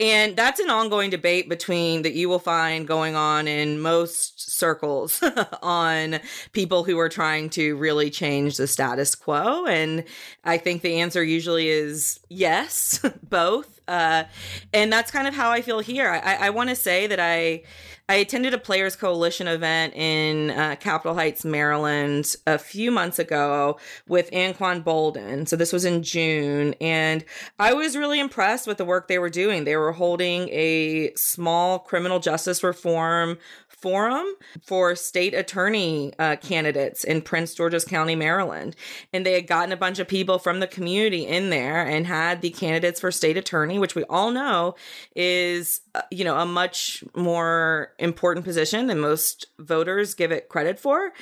And 0.01 0.08
that's 0.37 0.61
an 0.61 0.71
ongoing 0.71 1.11
debate 1.11 1.49
between 1.49 2.03
that 2.03 2.15
you 2.15 2.29
will 2.29 2.39
find 2.39 2.87
going 2.87 3.17
on 3.17 3.49
in 3.49 3.81
most 3.81 4.51
circles 4.51 5.23
on 5.63 6.21
people 6.53 6.85
who 6.85 6.99
are 6.99 7.09
trying 7.09 7.51
to 7.51 7.77
really 7.77 8.11
change 8.11 8.57
the 8.57 8.67
status 8.67 9.15
quo. 9.15 9.67
And 9.67 10.05
I 10.45 10.59
think 10.59 10.83
the 10.83 11.01
answer 11.01 11.23
usually 11.23 11.69
is 11.69 12.21
yes, 12.29 13.01
both. 13.29 13.81
Uh, 13.89 14.25
and 14.73 14.93
that's 14.93 15.11
kind 15.11 15.27
of 15.27 15.35
how 15.35 15.51
I 15.51 15.63
feel 15.63 15.81
here. 15.81 16.11
I, 16.11 16.47
I 16.47 16.51
want 16.51 16.69
to 16.71 16.77
say 16.77 17.07
that 17.07 17.21
I 17.21 17.63
I 18.11 18.15
attended 18.15 18.55
a 18.55 18.59
Players 18.59 18.97
Coalition 18.97 19.47
event 19.47 19.93
in 19.95 20.51
uh, 20.51 20.77
Capitol 20.81 21.15
Heights, 21.15 21.45
Maryland, 21.45 22.37
a 22.47 22.57
few 22.57 22.91
months 22.91 23.19
ago 23.19 23.79
with 24.07 24.31
Anquan 24.31 24.83
Boldin. 24.83 25.47
So 25.47 25.57
this 25.57 25.75
was 25.75 25.85
in 25.85 26.03
June, 26.03 26.75
and 26.81 27.23
I 27.59 27.75
was 27.75 27.99
really 27.99 28.19
impressed 28.19 28.67
with 28.67 28.79
the 28.79 28.87
work 28.87 29.09
they 29.09 29.19
were 29.19 29.29
doing. 29.29 29.65
They 29.65 29.77
were 29.77 29.93
holding 29.93 30.49
a 30.49 31.13
small 31.17 31.81
criminal 31.81 32.19
justice 32.19 32.65
reform 32.65 33.37
forum 33.81 34.27
for 34.63 34.95
state 34.95 35.35
attorney 35.35 36.13
uh, 36.19 36.37
candidates 36.37 37.05
in 37.05 37.23
Prince 37.23 37.55
George's 37.55 37.85
County, 37.85 38.15
Maryland. 38.15 38.77
And 39.13 39.25
they 39.25 39.35
had 39.35 39.47
gotten 39.47 39.73
a 39.73 39.77
bunch 39.77 39.99
of 39.99 40.09
people 40.09 40.39
from 40.39 40.61
the 40.61 40.67
community 40.67 41.27
in 41.27 41.51
there 41.51 41.87
and 41.87 42.07
had 42.07 42.43
the 42.43 42.51
candidates 42.51 43.01
for 43.01 43.11
state 43.11 43.37
attorney, 43.37 43.79
which 43.79 43.95
we 43.95 44.05
all 44.05 44.31
know 44.31 44.75
is, 45.15 45.81
uh, 45.95 46.03
you 46.11 46.25
know, 46.25 46.39
a 46.39 46.47
much 46.47 47.05
more 47.15 47.93
important 47.99 48.45
position 48.45 48.87
than 48.87 48.99
most 48.99 49.47
voters 49.59 50.15
give 50.15 50.33
it 50.33 50.49
credit 50.49 50.79
for. 50.79 51.13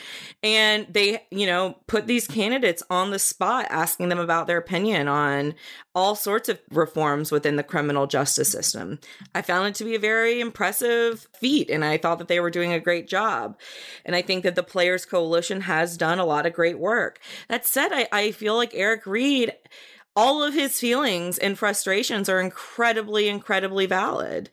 And 0.42 0.87
they, 0.90 1.25
you 1.31 1.47
know, 1.47 1.77
put 1.87 2.07
these 2.07 2.27
candidates 2.27 2.83
on 2.90 3.11
the 3.11 3.19
spot, 3.19 3.66
asking 3.71 4.09
them 4.09 4.19
about 4.19 4.47
their 4.47 4.59
opinion 4.59 5.09
on 5.09 5.55
all 5.95 6.14
sorts 6.14 6.49
of 6.49 6.61
reforms 6.71 7.33
within 7.33 7.57
the 7.57 7.62
criminal 7.62 8.07
justice 8.07 8.51
system. 8.51 8.99
I 9.35 9.40
found 9.42 9.69
it 9.69 9.75
to 9.77 9.85
be 9.85 9.95
a 9.95 9.99
very 9.99 10.40
impressive 10.40 11.27
feat, 11.38 11.71
and 11.71 11.85
I 11.85 11.97
thought 11.97 12.19
that 12.19 12.29
they 12.29 12.38
were 12.38 12.46
doing 12.51 12.73
a 12.73 12.81
great 12.81 13.09
job. 13.09 13.59
And 14.05 14.17
I 14.17 14.23
think 14.23 14.43
that 14.45 14.55
the 14.55 14.63
Players 14.63 15.05
Coalition 15.05 15.63
has 15.63 15.97
done 15.97 16.19
a 16.19 16.25
lot 16.25 16.47
of 16.47 16.53
great 16.53 16.79
work. 16.79 17.21
That 17.49 17.67
said, 17.67 17.89
I, 17.93 18.09
I 18.13 18.31
feel 18.33 18.57
like 18.57 18.73
Eric 18.75 19.07
Reid, 19.07 19.53
all 20.15 20.43
of 20.43 20.55
his 20.55 20.81
feelings 20.81 21.39
and 21.39 21.59
frustrations 21.59 22.29
are 22.29 22.41
incredibly, 22.41 23.29
incredibly 23.29 23.87
valid 23.87 24.51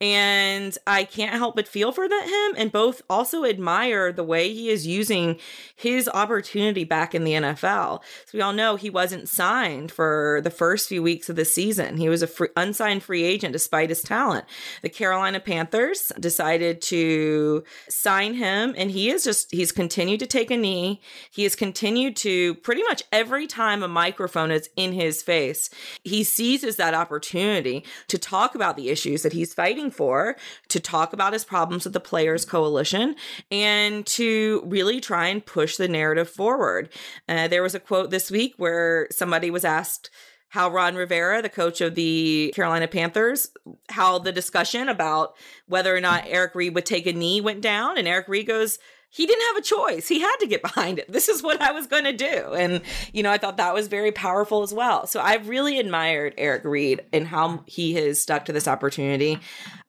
and 0.00 0.76
I 0.86 1.04
can't 1.04 1.36
help 1.36 1.56
but 1.56 1.66
feel 1.66 1.90
for 1.90 2.06
that 2.06 2.24
him 2.26 2.60
and 2.60 2.70
both 2.70 3.00
also 3.08 3.44
admire 3.44 4.12
the 4.12 4.24
way 4.24 4.52
he 4.52 4.68
is 4.68 4.86
using 4.86 5.38
his 5.74 6.08
opportunity 6.12 6.84
back 6.84 7.14
in 7.14 7.24
the 7.24 7.32
NFL. 7.32 8.02
So 8.26 8.36
we 8.36 8.42
all 8.42 8.52
know 8.52 8.76
he 8.76 8.90
wasn't 8.90 9.28
signed 9.28 9.90
for 9.90 10.40
the 10.44 10.50
first 10.50 10.88
few 10.88 11.02
weeks 11.02 11.30
of 11.30 11.36
the 11.36 11.46
season. 11.46 11.96
He 11.96 12.10
was 12.10 12.22
a 12.22 12.26
free, 12.26 12.48
unsigned 12.56 13.04
free 13.04 13.24
agent 13.24 13.54
despite 13.54 13.88
his 13.88 14.02
talent. 14.02 14.44
The 14.82 14.90
Carolina 14.90 15.40
Panthers 15.40 16.12
decided 16.20 16.82
to 16.82 17.64
sign 17.88 18.34
him 18.34 18.74
and 18.76 18.90
he 18.90 19.08
is 19.08 19.24
just 19.24 19.50
he's 19.50 19.72
continued 19.72 20.20
to 20.20 20.26
take 20.26 20.50
a 20.50 20.58
knee. 20.58 21.00
He 21.30 21.44
has 21.44 21.56
continued 21.56 22.16
to 22.16 22.54
pretty 22.56 22.82
much 22.82 23.02
every 23.12 23.46
time 23.46 23.82
a 23.82 23.88
microphone 23.88 24.50
is 24.50 24.68
in 24.76 24.92
his 24.92 25.22
face, 25.22 25.70
he 26.04 26.22
seizes 26.22 26.76
that 26.76 26.92
opportunity 26.92 27.82
to 28.08 28.18
talk 28.18 28.54
about 28.54 28.76
the 28.76 28.90
issues 28.90 29.22
that 29.22 29.32
he's 29.32 29.54
fighting 29.54 29.85
for, 29.90 30.36
to 30.68 30.80
talk 30.80 31.12
about 31.12 31.32
his 31.32 31.44
problems 31.44 31.84
with 31.84 31.92
the 31.92 32.00
Players 32.00 32.44
Coalition, 32.44 33.16
and 33.50 34.06
to 34.06 34.62
really 34.66 35.00
try 35.00 35.28
and 35.28 35.44
push 35.44 35.76
the 35.76 35.88
narrative 35.88 36.28
forward. 36.28 36.88
Uh, 37.28 37.48
there 37.48 37.62
was 37.62 37.74
a 37.74 37.80
quote 37.80 38.10
this 38.10 38.30
week 38.30 38.54
where 38.56 39.08
somebody 39.10 39.50
was 39.50 39.64
asked, 39.64 40.10
how 40.50 40.70
Ron 40.70 40.94
Rivera, 40.94 41.42
the 41.42 41.48
coach 41.48 41.80
of 41.80 41.96
the 41.96 42.52
Carolina 42.54 42.88
Panthers, 42.88 43.50
how 43.90 44.18
the 44.18 44.32
discussion 44.32 44.88
about 44.88 45.36
whether 45.66 45.94
or 45.94 46.00
not 46.00 46.24
Eric 46.26 46.54
Reid 46.54 46.74
would 46.74 46.86
take 46.86 47.06
a 47.06 47.12
knee 47.12 47.40
went 47.40 47.60
down. 47.60 47.98
And 47.98 48.06
Eric 48.06 48.28
Reid 48.28 48.46
goes, 48.46 48.78
he 49.16 49.24
didn't 49.24 49.46
have 49.46 49.56
a 49.56 49.62
choice. 49.62 50.08
He 50.08 50.20
had 50.20 50.36
to 50.40 50.46
get 50.46 50.60
behind 50.74 50.98
it. 50.98 51.10
This 51.10 51.30
is 51.30 51.42
what 51.42 51.60
I 51.62 51.72
was 51.72 51.86
going 51.86 52.04
to 52.04 52.12
do. 52.12 52.52
And, 52.52 52.82
you 53.14 53.22
know, 53.22 53.30
I 53.30 53.38
thought 53.38 53.56
that 53.56 53.72
was 53.72 53.88
very 53.88 54.12
powerful 54.12 54.62
as 54.62 54.74
well. 54.74 55.06
So 55.06 55.20
I've 55.20 55.48
really 55.48 55.78
admired 55.78 56.34
Eric 56.36 56.64
Reid 56.64 57.00
and 57.14 57.26
how 57.26 57.64
he 57.66 57.94
has 57.94 58.20
stuck 58.20 58.44
to 58.44 58.52
this 58.52 58.68
opportunity. 58.68 59.38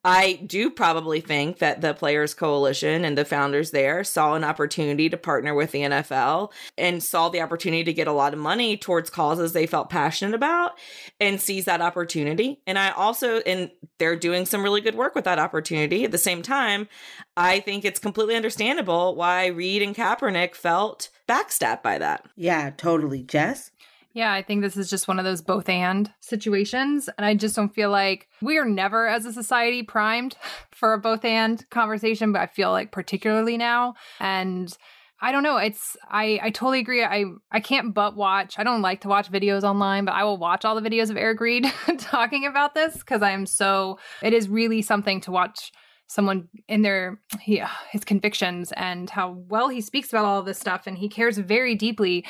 I 0.04 0.34
do 0.46 0.70
probably 0.70 1.20
think 1.20 1.58
that 1.60 1.82
the 1.82 1.94
Players 1.94 2.34
Coalition 2.34 3.04
and 3.04 3.18
the 3.18 3.26
founders 3.26 3.72
there 3.72 4.04
saw 4.04 4.36
an 4.36 4.44
opportunity 4.44 5.10
to 5.10 5.18
partner 5.18 5.54
with 5.54 5.72
the 5.72 5.82
NFL 5.82 6.52
and 6.78 7.04
saw 7.04 7.30
the 7.30 7.42
opportunity 7.42 7.84
to 7.84 7.94
get 7.94 8.08
a 8.08 8.14
lot 8.14 8.34
of 8.34 8.40
money 8.40 8.78
towards 8.78 9.10
causes 9.10 9.52
they 9.52 9.68
felt 9.68 9.90
passionate 9.90 10.36
about 10.36 10.78
and 11.20 11.42
seize 11.42 11.66
that 11.66 11.82
opportunity. 11.82 12.62
And 12.66 12.80
I 12.80 12.92
also, 12.92 13.40
and 13.40 13.72
they're 13.98 14.16
doing 14.16 14.46
some 14.46 14.64
really 14.64 14.82
good 14.82 14.96
work 14.96 15.14
with 15.14 15.26
that 15.26 15.40
opportunity. 15.40 16.06
At 16.06 16.12
the 16.12 16.18
same 16.18 16.42
time, 16.42 16.88
I 17.36 17.60
think 17.60 17.84
it's 17.84 18.00
completely 18.00 18.36
understandable 18.36 19.16
why 19.16 19.48
Reid 19.48 19.82
and 19.82 19.96
Kaepernick 19.96 20.56
felt 20.56 21.10
backstabbed 21.28 21.84
by 21.84 21.98
that. 21.98 22.26
Yeah, 22.36 22.72
totally. 22.78 23.24
Jess? 23.24 23.72
Yeah, 24.18 24.34
I 24.34 24.42
think 24.42 24.64
this 24.64 24.76
is 24.76 24.90
just 24.90 25.08
one 25.08 25.20
of 25.20 25.26
those 25.26 25.44
both 25.44 25.70
and 25.70 26.12
situations. 26.22 27.08
And 27.20 27.24
I 27.24 27.36
just 27.36 27.56
don't 27.56 27.70
feel 27.70 27.92
like 27.92 28.28
we 28.42 28.58
are 28.58 28.66
never 28.66 29.08
as 29.08 29.26
a 29.26 29.32
society 29.32 29.84
primed 29.84 30.36
for 30.72 30.94
a 30.94 30.98
both 30.98 31.24
and 31.24 31.64
conversation, 31.70 32.32
but 32.32 32.42
I 32.42 32.48
feel 32.48 32.72
like 32.72 32.92
particularly 32.92 33.58
now. 33.58 33.94
And 34.20 34.76
I 35.22 35.32
don't 35.32 35.44
know. 35.44 35.58
It's 35.58 35.96
I 36.10 36.40
I 36.42 36.50
totally 36.50 36.80
agree. 36.80 37.04
I 37.04 37.26
I 37.52 37.60
can't 37.60 37.94
but 37.94 38.16
watch. 38.16 38.56
I 38.58 38.64
don't 38.64 38.82
like 38.82 39.02
to 39.02 39.08
watch 39.08 39.32
videos 39.32 39.62
online, 39.62 40.06
but 40.06 40.16
I 40.16 40.24
will 40.24 40.38
watch 40.38 40.66
all 40.66 40.74
the 40.74 40.90
videos 40.90 41.12
of 41.12 41.18
Eric 41.18 41.40
Reid 41.40 41.72
talking 42.00 42.48
about 42.48 42.74
this 42.74 42.98
because 42.98 43.22
I 43.22 43.30
am 43.30 43.46
so 43.46 44.00
it 44.24 44.34
is 44.34 44.50
really 44.50 44.82
something 44.82 45.22
to 45.22 45.32
watch 45.32 45.72
someone 46.08 46.48
in 46.68 46.82
their 46.82 47.20
he, 47.40 47.62
his 47.92 48.04
convictions 48.04 48.72
and 48.72 49.12
how 49.12 49.44
well 49.48 49.70
he 49.70 49.82
speaks 49.82 50.10
about 50.10 50.26
all 50.26 50.42
this 50.42 50.58
stuff 50.58 50.88
and 50.88 50.98
he 50.98 51.10
cares 51.10 51.38
very 51.38 51.76
deeply 51.76 52.26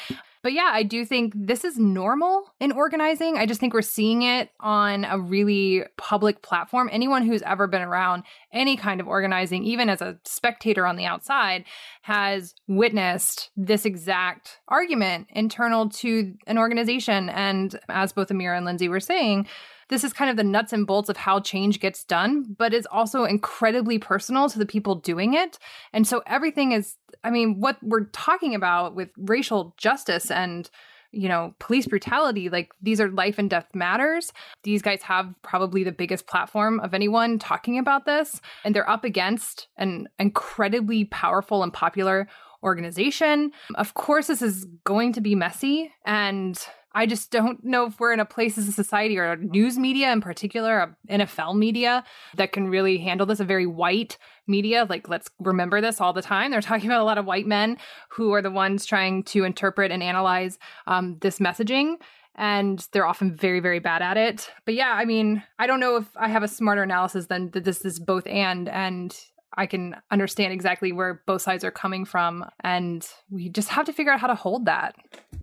but 0.48 0.54
yeah, 0.54 0.70
I 0.72 0.84
do 0.84 1.04
think 1.04 1.34
this 1.36 1.66
is 1.66 1.78
normal 1.78 2.54
in 2.62 2.72
organizing. 2.72 3.36
I 3.36 3.46
just 3.46 3.60
think 3.60 3.74
we're 3.74 3.82
seeing 3.82 4.22
it 4.22 4.50
on 4.62 5.04
a 5.04 5.20
really 5.20 5.84
public 5.98 6.42
platform. 6.42 6.88
Anyone 6.90 7.26
who's 7.26 7.42
ever 7.42 7.68
been 7.68 7.82
around 7.82 8.24
any 8.54 8.78
kind 8.78 9.02
of 9.02 9.10
organizing, 9.10 9.66
even 9.66 9.90
as 9.90 10.02
a 10.02 10.18
spectator 10.24 10.88
on 10.88 10.96
the 10.96 11.04
outside, 11.04 11.66
has 12.04 12.56
witnessed 12.66 13.50
this 13.58 13.84
exact 13.84 14.60
argument 14.70 15.28
internal 15.32 15.90
to 15.90 16.34
an 16.48 16.58
organization. 16.58 17.30
And 17.30 17.78
as 17.90 18.14
both 18.14 18.30
Amira 18.30 18.56
and 18.56 18.66
Lindsay 18.66 18.88
were 18.88 19.02
saying, 19.02 19.48
this 19.90 20.04
is 20.04 20.14
kind 20.14 20.30
of 20.30 20.38
the 20.38 20.44
nuts 20.44 20.74
and 20.74 20.86
bolts 20.86 21.10
of 21.10 21.18
how 21.18 21.40
change 21.40 21.80
gets 21.80 22.04
done, 22.04 22.56
but 22.58 22.74
it's 22.74 22.88
also 22.92 23.24
incredibly 23.24 23.98
personal 23.98 24.50
to 24.50 24.60
the 24.60 24.66
people 24.66 24.96
doing 24.96 25.34
it. 25.34 25.60
And 25.94 26.08
so 26.08 26.24
everything 26.28 26.72
is, 26.72 26.96
I 27.24 27.30
mean, 27.30 27.60
what 27.60 27.78
we're 27.82 28.06
talking 28.06 28.56
about 28.56 28.96
with 28.96 29.10
racial 29.18 29.74
justice 29.78 30.30
and 30.32 30.70
you 31.12 31.30
know, 31.30 31.56
police 31.60 31.88
brutality, 31.88 32.50
like 32.50 32.72
these 32.82 33.00
are 33.00 33.10
life 33.10 33.38
and 33.38 33.50
death 33.50 33.68
matters. 33.74 34.34
These 34.64 34.82
guys 34.82 35.02
have 35.04 35.34
probably 35.42 35.84
the 35.84 35.92
biggest 35.92 36.28
platform 36.28 36.80
of 36.82 36.94
anyone 36.94 37.40
talking 37.40 37.80
about 37.80 38.06
this, 38.06 38.42
and 38.64 38.76
they're 38.76 38.90
up 38.90 39.04
against 39.04 39.68
an 39.78 40.08
incredibly 40.20 41.06
powerful 41.06 41.64
and 41.64 41.74
popular 41.74 42.28
organization. 42.62 43.52
Of 43.76 43.94
course, 43.94 44.28
this 44.28 44.42
is 44.42 44.66
going 44.84 45.14
to 45.14 45.22
be 45.22 45.34
messy, 45.34 45.92
and 46.06 46.60
I 46.94 47.06
just 47.06 47.32
don't 47.32 47.64
know 47.64 47.86
if 47.86 48.00
we're 48.00 48.14
in 48.14 48.20
a 48.20 48.26
place 48.26 48.58
as 48.58 48.68
a 48.68 48.72
society 48.72 49.18
or 49.18 49.36
news 49.36 49.78
media 49.78 50.12
in 50.12 50.22
particular, 50.22 50.96
NFL 51.10 51.56
media, 51.56 52.04
that 52.36 52.52
can 52.52 52.70
really 52.70 52.98
handle 52.98 53.26
this. 53.26 53.40
A 53.40 53.46
very 53.46 53.68
white 53.68 54.18
media, 54.48 54.86
like 54.90 55.10
let's 55.10 55.30
remember 55.40 55.82
this 55.82 56.02
all 56.02 56.14
the 56.14 56.22
time. 56.22 56.52
They're 56.52 56.62
talking 56.62 56.88
about 56.88 57.02
a 57.02 57.06
lot 57.06 57.18
of 57.18 57.26
white 57.26 57.46
men 57.46 57.78
who 58.10 58.34
are 58.34 58.42
the 58.42 58.52
ones 58.52 58.86
trying 58.86 59.24
to 59.26 59.44
interpret 59.44 59.92
and 59.92 60.02
analyze 60.02 60.58
um, 60.88 61.18
this 61.22 61.40
messaging. 61.40 61.96
And 62.36 62.88
they're 62.92 63.08
often 63.08 63.36
very, 63.36 63.60
very 63.60 63.80
bad 63.80 64.04
at 64.04 64.16
it. 64.16 64.52
But 64.66 64.76
yeah, 64.76 64.92
I 64.92 65.06
mean, 65.06 65.44
I 65.58 65.66
don't 65.66 65.80
know 65.80 65.98
if 65.98 66.06
I 66.16 66.28
have 66.28 66.44
a 66.44 66.48
smarter 66.48 66.84
analysis 66.84 67.26
than 67.26 67.50
that 67.52 67.64
this 67.64 67.84
is 67.84 68.00
both 68.00 68.28
and. 68.28 68.70
And 68.70 69.16
I 69.58 69.66
can 69.66 69.96
understand 70.12 70.54
exactly 70.54 70.92
where 70.92 71.22
both 71.26 71.42
sides 71.42 71.64
are 71.64 71.72
coming 71.72 72.06
from. 72.06 72.46
And 72.62 73.08
we 73.30 73.50
just 73.50 73.70
have 73.70 73.86
to 73.88 73.94
figure 73.94 74.12
out 74.12 74.20
how 74.20 74.28
to 74.28 74.36
hold 74.36 74.66
that. 74.66 74.96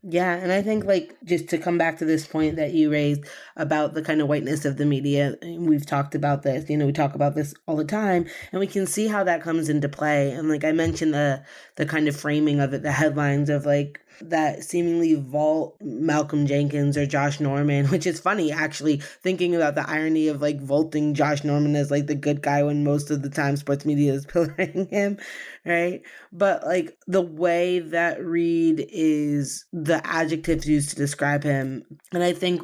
Yeah, 0.03 0.35
and 0.35 0.53
I 0.53 0.62
think 0.62 0.85
like 0.85 1.16
just 1.24 1.48
to 1.48 1.59
come 1.59 1.79
back 1.79 1.98
to 1.98 2.05
this 2.05 2.27
point 2.27 2.57
that 2.57 2.72
you 2.72 2.90
raised 2.90 3.24
about 3.57 3.94
the 3.94 4.03
kind 4.03 4.20
of 4.20 4.29
whiteness 4.29 4.64
of 4.64 4.77
the 4.77 4.85
media, 4.85 5.37
we've 5.42 5.87
talked 5.87 6.14
about 6.14 6.42
this, 6.42 6.68
you 6.68 6.77
know, 6.77 6.87
we 6.87 6.92
talk 6.92 7.14
about 7.14 7.35
this 7.35 7.55
all 7.66 7.77
the 7.77 7.85
time, 7.85 8.27
and 8.53 8.61
we 8.61 8.66
can 8.66 8.87
see 8.87 9.09
how 9.09 9.24
that 9.24 9.42
comes 9.42 9.68
into 9.68 9.88
play. 9.88 10.31
And 10.31 10.48
like 10.48 10.62
I 10.62 10.72
mentioned 10.72 11.14
the 11.14 11.42
the 11.77 11.87
kind 11.87 12.07
of 12.07 12.16
framing 12.16 12.61
of 12.61 12.74
it, 12.74 12.83
the 12.83 12.92
headlines 12.92 13.48
of 13.48 13.64
like 13.64 14.03
that 14.20 14.64
seemingly 14.64 15.14
vault 15.14 15.77
Malcolm 15.81 16.46
Jenkins 16.46 16.96
or 16.96 17.07
Josh 17.07 17.40
Norman, 17.40 17.87
which 17.90 18.07
is 18.07 18.20
funny 18.20 18.53
actually 18.53 18.98
thinking 19.22 19.55
about 19.55 19.74
the 19.74 19.88
irony 19.88 20.29
of 20.29 20.40
like 20.40 20.61
vaulting 20.61 21.14
Josh 21.14 21.44
Norman 21.44 21.77
as 21.77 21.90
like 21.90 22.07
the 22.07 22.14
good 22.14 22.42
guy 22.42 22.62
when 22.62 22.85
most 22.85 23.11
of 23.11 23.22
the 23.22 23.31
time 23.31 23.57
sports 23.57 23.85
media 23.85 24.12
is 24.12 24.27
pillaring 24.35 24.88
him, 24.90 25.18
right? 25.64 26.03
But 26.33 26.64
like 26.64 26.96
the 27.07 27.22
way 27.22 27.81
that 27.81 28.24
Reid 28.24 28.87
is 28.90 29.66
the 29.72 30.00
adjectives 30.07 30.68
used 30.68 30.90
to 30.90 30.96
describe 30.96 31.44
him, 31.44 31.85
and 32.12 32.22
I 32.22 32.33
think 32.33 32.62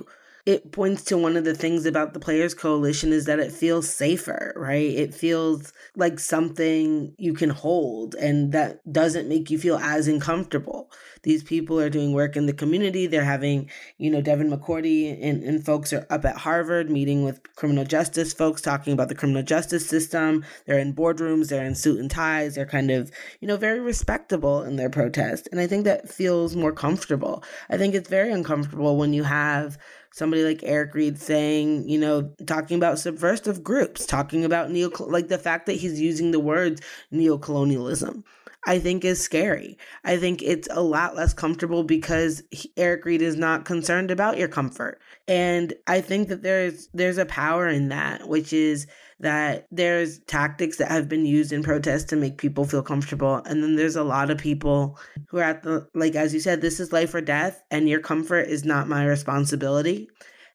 it 0.51 0.73
points 0.73 1.05
to 1.05 1.17
one 1.17 1.37
of 1.37 1.45
the 1.45 1.55
things 1.55 1.87
about 1.87 2.13
the 2.13 2.19
Players 2.19 2.55
Coalition 2.55 3.13
is 3.13 3.27
that 3.27 3.39
it 3.39 3.53
feels 3.53 3.89
safer, 3.89 4.53
right? 4.57 4.91
It 4.91 5.15
feels 5.15 5.73
like 5.95 6.19
something 6.19 7.15
you 7.19 7.35
can 7.35 7.51
hold 7.51 8.17
and 8.17 8.51
that 8.51 8.81
doesn't 8.93 9.29
make 9.29 9.49
you 9.49 9.59
feel 9.59 9.77
as 9.77 10.09
uncomfortable. 10.09 10.91
These 11.23 11.45
people 11.45 11.79
are 11.79 11.89
doing 11.89 12.13
work 12.15 12.35
in 12.35 12.47
the 12.47 12.53
community. 12.53 13.07
They're 13.07 13.23
having, 13.23 13.71
you 13.99 14.11
know, 14.11 14.21
Devin 14.21 14.51
McCourty 14.51 15.17
and, 15.23 15.45
and 15.45 15.65
folks 15.65 15.93
are 15.93 16.05
up 16.11 16.25
at 16.25 16.39
Harvard 16.39 16.91
meeting 16.91 17.23
with 17.23 17.41
criminal 17.55 17.85
justice 17.85 18.33
folks 18.33 18.61
talking 18.61 18.93
about 18.93 19.09
the 19.09 19.15
criminal 19.15 19.45
justice 19.45 19.87
system. 19.87 20.45
They're 20.67 20.81
in 20.81 20.95
boardrooms, 20.95 21.49
they're 21.49 21.65
in 21.65 21.77
suit 21.77 22.01
and 22.01 22.11
ties, 22.11 22.57
they're 22.57 22.67
kind 22.67 22.91
of, 22.91 23.13
you 23.41 23.47
know, 23.47 23.57
very 23.57 23.79
respectable 23.79 24.65
in 24.65 24.75
their 24.75 24.91
protest. 24.91 25.49
And 25.53 25.61
I 25.61 25.69
think 25.69 25.85
that 25.85 26.09
feels 26.09 26.57
more 26.57 26.73
comfortable. 26.73 27.45
I 27.69 27.77
think 27.77 27.95
it's 27.95 28.11
very 28.11 28.33
uncomfortable 28.33 28.97
when 28.97 29.13
you 29.13 29.23
have 29.23 29.79
somebody 30.13 30.45
like 30.45 30.61
Eric 30.63 30.95
Reid 30.95 31.19
saying, 31.19 31.89
you 31.89 31.99
know, 31.99 32.31
talking 32.47 32.77
about 32.77 32.99
subversive 32.99 33.63
groups, 33.63 34.07
talking 34.07 34.45
about 34.45 34.71
neo, 34.71 34.91
like 35.01 35.29
the 35.29 35.39
fact 35.39 35.67
that 35.67 35.75
he's 35.75 36.01
using 36.01 36.31
the 36.31 36.41
words 36.41 36.81
neocolonialism. 37.13 38.25
I 38.67 38.79
think 38.79 39.05
is 39.05 39.23
scary. 39.23 39.79
I 40.05 40.17
think 40.17 40.43
it's 40.43 40.69
a 40.71 40.83
lot 40.83 41.17
less 41.17 41.33
comfortable 41.33 41.83
because 41.83 42.43
Eric 42.77 43.05
Reid 43.05 43.23
is 43.23 43.37
not 43.37 43.65
concerned 43.65 44.11
about 44.11 44.39
your 44.39 44.49
comfort. 44.49 45.01
And 45.27 45.73
I 45.87 46.01
think 46.01 46.29
that 46.29 46.43
there's 46.43 46.89
there's 46.93 47.19
a 47.19 47.27
power 47.27 47.69
in 47.69 47.89
that, 47.89 48.29
which 48.29 48.53
is 48.53 48.87
that 49.21 49.67
there's 49.71 50.19
tactics 50.21 50.79
that 50.79 50.91
have 50.91 51.09
been 51.09 51.27
used 51.27 51.53
in 51.53 51.63
protests 51.63 52.05
to 52.05 52.17
make 52.17 52.39
people 52.39 52.65
feel 52.65 52.83
comfortable 52.83 53.37
and 53.45 53.63
then 53.63 53.77
there's 53.77 53.97
a 53.97 54.03
lot 54.03 54.31
of 54.31 54.39
people 54.39 54.99
who 55.29 55.39
are 55.39 55.43
at 55.43 55.63
the 55.63 55.87
like 55.95 56.15
as 56.15 56.33
you 56.33 56.41
said 56.41 56.61
this 56.61 56.81
is 56.81 56.93
life 56.93 57.15
or 57.15 57.21
death 57.21 57.63
and 57.71 57.89
your 57.89 58.01
comfort 58.01 58.49
is 58.49 58.65
not 58.65 58.89
my 58.89 59.05
responsibility 59.05 60.09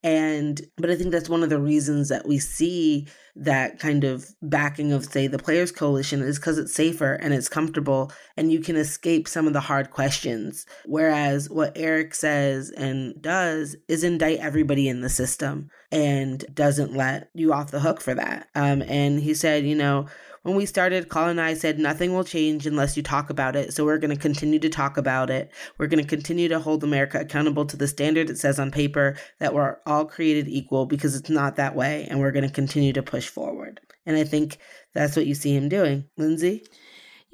and 0.03 0.61
but 0.77 0.89
i 0.89 0.95
think 0.95 1.11
that's 1.11 1.29
one 1.29 1.43
of 1.43 1.49
the 1.49 1.59
reasons 1.59 2.09
that 2.09 2.27
we 2.27 2.39
see 2.39 3.07
that 3.35 3.79
kind 3.79 4.03
of 4.03 4.33
backing 4.41 4.93
of 4.93 5.05
say 5.05 5.27
the 5.27 5.37
players 5.37 5.71
coalition 5.71 6.21
is 6.21 6.39
because 6.39 6.57
it's 6.57 6.73
safer 6.73 7.13
and 7.13 7.33
it's 7.33 7.49
comfortable 7.49 8.11
and 8.37 8.51
you 8.51 8.59
can 8.59 8.75
escape 8.75 9.27
some 9.27 9.45
of 9.45 9.53
the 9.53 9.59
hard 9.59 9.91
questions 9.91 10.65
whereas 10.85 11.49
what 11.49 11.73
eric 11.75 12.15
says 12.15 12.69
and 12.71 13.21
does 13.21 13.75
is 13.87 14.03
indict 14.03 14.39
everybody 14.39 14.87
in 14.87 15.01
the 15.01 15.09
system 15.09 15.69
and 15.91 16.45
doesn't 16.53 16.95
let 16.95 17.29
you 17.33 17.51
off 17.51 17.71
the 17.71 17.81
hook 17.81 17.99
for 17.99 18.13
that 18.13 18.47
um, 18.55 18.81
and 18.83 19.19
he 19.19 19.33
said 19.33 19.65
you 19.65 19.75
know 19.75 20.05
when 20.45 20.55
we 20.55 20.67
started, 20.67 21.09
Colin 21.09 21.31
and 21.31 21.41
I 21.41 21.55
said 21.55 21.79
nothing 21.79 22.13
will 22.13 22.23
change 22.23 22.67
unless 22.67 22.95
you 22.95 23.01
talk 23.01 23.31
about 23.31 23.55
it. 23.55 23.73
So 23.73 23.83
we're 23.83 23.97
going 23.97 24.15
to 24.15 24.21
continue 24.21 24.59
to 24.59 24.69
talk 24.69 24.95
about 24.95 25.31
it. 25.31 25.51
We're 25.79 25.87
going 25.87 26.03
to 26.03 26.07
continue 26.07 26.47
to 26.49 26.59
hold 26.59 26.83
America 26.83 27.19
accountable 27.19 27.65
to 27.65 27.75
the 27.75 27.87
standard 27.87 28.29
it 28.29 28.37
says 28.37 28.59
on 28.59 28.69
paper 28.69 29.17
that 29.39 29.55
we're 29.55 29.77
all 29.87 30.05
created 30.05 30.47
equal 30.47 30.85
because 30.85 31.15
it's 31.15 31.31
not 31.31 31.55
that 31.55 31.75
way. 31.75 32.05
And 32.11 32.19
we're 32.19 32.31
going 32.31 32.47
to 32.47 32.53
continue 32.53 32.93
to 32.93 33.01
push 33.01 33.24
forward. 33.29 33.81
And 34.05 34.15
I 34.15 34.23
think 34.23 34.57
that's 34.93 35.15
what 35.15 35.25
you 35.25 35.35
see 35.35 35.55
him 35.55 35.69
doing. 35.69 36.05
Lindsay? 36.17 36.63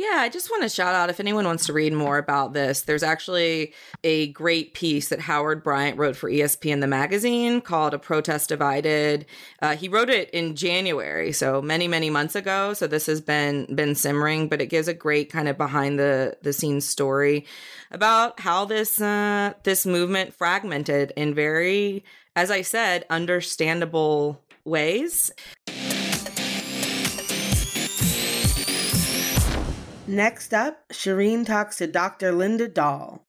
Yeah, 0.02 0.18
I 0.18 0.30
just 0.30 0.50
want 0.50 0.64
to 0.64 0.70
shout 0.70 0.96
out 0.96 1.12
if 1.12 1.20
anyone 1.20 1.46
wants 1.46 1.68
to 1.68 1.74
read 1.74 1.94
more 1.94 2.18
about 2.18 2.54
this. 2.54 2.82
There's 2.82 3.04
actually 3.04 3.76
a 4.04 4.30
great 4.30 4.74
piece 4.74 5.10
that 5.10 5.20
Howard 5.20 5.64
Bryant 5.64 6.00
wrote 6.00 6.16
for 6.16 6.28
ESPN 6.28 6.82
the 6.82 6.88
magazine 6.88 7.62
called 7.62 7.94
"A 7.94 8.00
Protest 8.00 8.50
Divided." 8.50 9.28
Uh, 9.62 9.76
he 9.76 9.90
wrote 9.90 10.10
it 10.10 10.32
in 10.32 10.56
January, 10.56 11.32
so 11.32 11.62
many 11.62 11.88
many 11.88 12.10
months 12.10 12.34
ago. 12.34 12.74
So 12.74 12.88
this 12.88 13.06
has 13.06 13.22
been 13.22 13.76
been 13.76 13.94
simmering, 13.94 14.48
but 14.48 14.60
it 14.60 14.72
gives 14.72 14.88
a 14.88 14.94
great 14.96 15.32
kind 15.32 15.48
of 15.48 15.56
behind 15.56 16.00
the 16.00 16.36
the 16.42 16.52
scenes 16.52 16.88
story 16.88 17.46
about 17.92 18.40
how 18.40 18.66
this 18.66 19.00
uh, 19.00 19.54
this 19.62 19.86
movement 19.86 20.34
fragmented 20.34 21.14
in 21.16 21.36
very, 21.36 22.04
as 22.36 22.50
I 22.50 22.64
said, 22.64 23.06
understandable 23.12 24.44
ways. 24.66 25.32
Next 30.12 30.54
up, 30.54 30.90
Shireen 30.90 31.46
talks 31.46 31.78
to 31.78 31.88
Dr. 31.88 32.34
Linda 32.34 32.68
Dahl. 32.68 33.26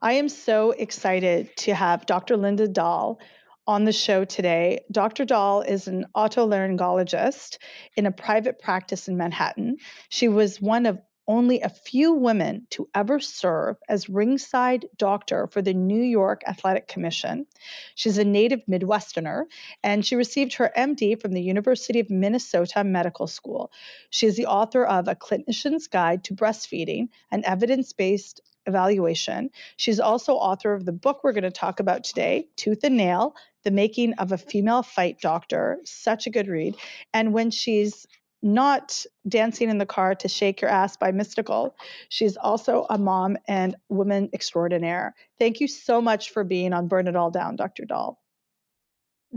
I 0.00 0.12
am 0.12 0.28
so 0.28 0.70
excited 0.70 1.50
to 1.56 1.74
have 1.74 2.06
Dr. 2.06 2.36
Linda 2.36 2.68
Dahl 2.68 3.18
on 3.66 3.82
the 3.86 3.92
show 3.92 4.24
today. 4.24 4.84
Dr. 4.92 5.24
Dahl 5.24 5.62
is 5.62 5.88
an 5.88 6.06
otolaryngologist 6.14 7.58
in 7.96 8.06
a 8.06 8.12
private 8.12 8.60
practice 8.60 9.08
in 9.08 9.16
Manhattan. 9.16 9.78
She 10.10 10.28
was 10.28 10.60
one 10.60 10.86
of 10.86 11.00
only 11.26 11.60
a 11.60 11.68
few 11.68 12.12
women 12.12 12.66
to 12.70 12.88
ever 12.94 13.20
serve 13.20 13.76
as 13.88 14.08
ringside 14.08 14.86
doctor 14.96 15.46
for 15.46 15.62
the 15.62 15.74
New 15.74 16.02
York 16.02 16.42
Athletic 16.46 16.88
Commission. 16.88 17.46
She's 17.94 18.18
a 18.18 18.24
native 18.24 18.62
Midwesterner 18.68 19.44
and 19.82 20.04
she 20.04 20.16
received 20.16 20.54
her 20.54 20.72
MD 20.76 21.20
from 21.20 21.32
the 21.32 21.42
University 21.42 22.00
of 22.00 22.10
Minnesota 22.10 22.84
Medical 22.84 23.26
School. 23.26 23.70
She 24.10 24.26
is 24.26 24.36
the 24.36 24.46
author 24.46 24.84
of 24.84 25.08
A 25.08 25.14
Clinician's 25.14 25.86
Guide 25.86 26.24
to 26.24 26.34
Breastfeeding, 26.34 27.08
an 27.30 27.44
evidence 27.44 27.92
based 27.92 28.40
evaluation. 28.66 29.50
She's 29.76 30.00
also 30.00 30.34
author 30.34 30.72
of 30.72 30.84
the 30.84 30.92
book 30.92 31.20
we're 31.22 31.32
going 31.32 31.42
to 31.44 31.50
talk 31.50 31.80
about 31.80 32.04
today, 32.04 32.48
Tooth 32.56 32.84
and 32.84 32.96
Nail 32.96 33.34
The 33.64 33.70
Making 33.70 34.14
of 34.14 34.32
a 34.32 34.38
Female 34.38 34.82
Fight 34.82 35.20
Doctor. 35.20 35.78
Such 35.84 36.26
a 36.26 36.30
good 36.30 36.48
read. 36.48 36.76
And 37.12 37.32
when 37.32 37.50
she's 37.50 38.06
not 38.42 39.04
dancing 39.28 39.70
in 39.70 39.78
the 39.78 39.86
car 39.86 40.14
to 40.14 40.28
shake 40.28 40.60
your 40.60 40.70
ass 40.70 40.96
by 40.96 41.12
Mystikal 41.12 41.72
she's 42.08 42.36
also 42.36 42.86
a 42.90 42.98
mom 42.98 43.36
and 43.48 43.76
woman 43.88 44.28
extraordinaire 44.32 45.14
thank 45.38 45.60
you 45.60 45.68
so 45.68 46.00
much 46.00 46.30
for 46.30 46.44
being 46.44 46.72
on 46.72 46.88
burn 46.88 47.08
it 47.08 47.16
all 47.16 47.30
down 47.30 47.56
dr 47.56 47.84
Dahl. 47.84 48.18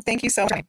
Thank 0.06 0.24
you 0.24 0.30
so 0.30 0.44
much. 0.44 0.66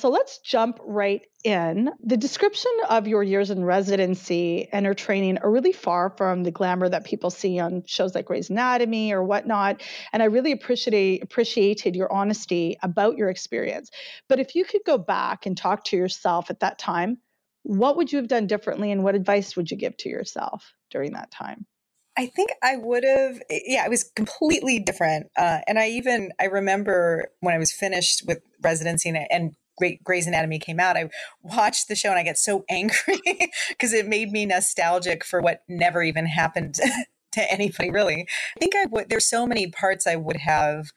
so 0.00 0.10
let's 0.10 0.38
jump 0.38 0.78
right 0.84 1.22
in 1.44 1.90
the 2.02 2.16
description 2.16 2.70
of 2.88 3.06
your 3.06 3.22
years 3.22 3.50
in 3.50 3.64
residency 3.64 4.68
and 4.72 4.84
her 4.84 4.94
training 4.94 5.38
are 5.38 5.50
really 5.50 5.72
far 5.72 6.10
from 6.10 6.42
the 6.42 6.50
glamour 6.50 6.88
that 6.88 7.04
people 7.04 7.30
see 7.30 7.58
on 7.58 7.84
shows 7.86 8.14
like 8.14 8.26
Grey's 8.26 8.50
Anatomy 8.50 9.12
or 9.12 9.22
whatnot. 9.22 9.82
And 10.12 10.22
I 10.22 10.26
really 10.26 10.52
appreciate 10.52 11.22
appreciated 11.22 11.94
your 11.94 12.12
honesty 12.12 12.76
about 12.82 13.16
your 13.16 13.30
experience. 13.30 13.90
But 14.28 14.40
if 14.40 14.54
you 14.54 14.64
could 14.64 14.82
go 14.84 14.98
back 14.98 15.46
and 15.46 15.56
talk 15.56 15.84
to 15.84 15.96
yourself 15.96 16.50
at 16.50 16.60
that 16.60 16.78
time, 16.78 17.18
what 17.68 17.98
would 17.98 18.10
you 18.10 18.16
have 18.16 18.28
done 18.28 18.46
differently 18.46 18.90
and 18.90 19.04
what 19.04 19.14
advice 19.14 19.54
would 19.54 19.70
you 19.70 19.76
give 19.76 19.94
to 19.98 20.08
yourself 20.08 20.72
during 20.90 21.12
that 21.12 21.30
time? 21.30 21.66
I 22.16 22.24
think 22.24 22.50
I 22.62 22.76
would 22.76 23.04
have, 23.04 23.42
yeah, 23.50 23.84
it 23.84 23.90
was 23.90 24.04
completely 24.16 24.78
different. 24.78 25.26
Uh, 25.36 25.58
and 25.68 25.78
I 25.78 25.88
even, 25.90 26.32
I 26.40 26.46
remember 26.46 27.26
when 27.40 27.54
I 27.54 27.58
was 27.58 27.70
finished 27.70 28.22
with 28.26 28.40
residency 28.62 29.10
and, 29.10 29.18
and 29.30 29.54
Great 29.76 30.02
Grey's 30.02 30.26
Anatomy 30.26 30.58
came 30.58 30.80
out, 30.80 30.96
I 30.96 31.10
watched 31.42 31.88
the 31.88 31.94
show 31.94 32.08
and 32.08 32.18
I 32.18 32.22
get 32.22 32.38
so 32.38 32.64
angry 32.70 33.20
because 33.68 33.92
it 33.92 34.08
made 34.08 34.32
me 34.32 34.46
nostalgic 34.46 35.22
for 35.22 35.42
what 35.42 35.62
never 35.68 36.02
even 36.02 36.24
happened 36.24 36.80
to 37.32 37.52
anybody, 37.52 37.90
really. 37.90 38.26
I 38.56 38.60
think 38.60 38.74
I 38.76 38.86
would, 38.86 39.10
there's 39.10 39.26
so 39.28 39.46
many 39.46 39.70
parts 39.70 40.06
I 40.06 40.16
would 40.16 40.38
have 40.38 40.90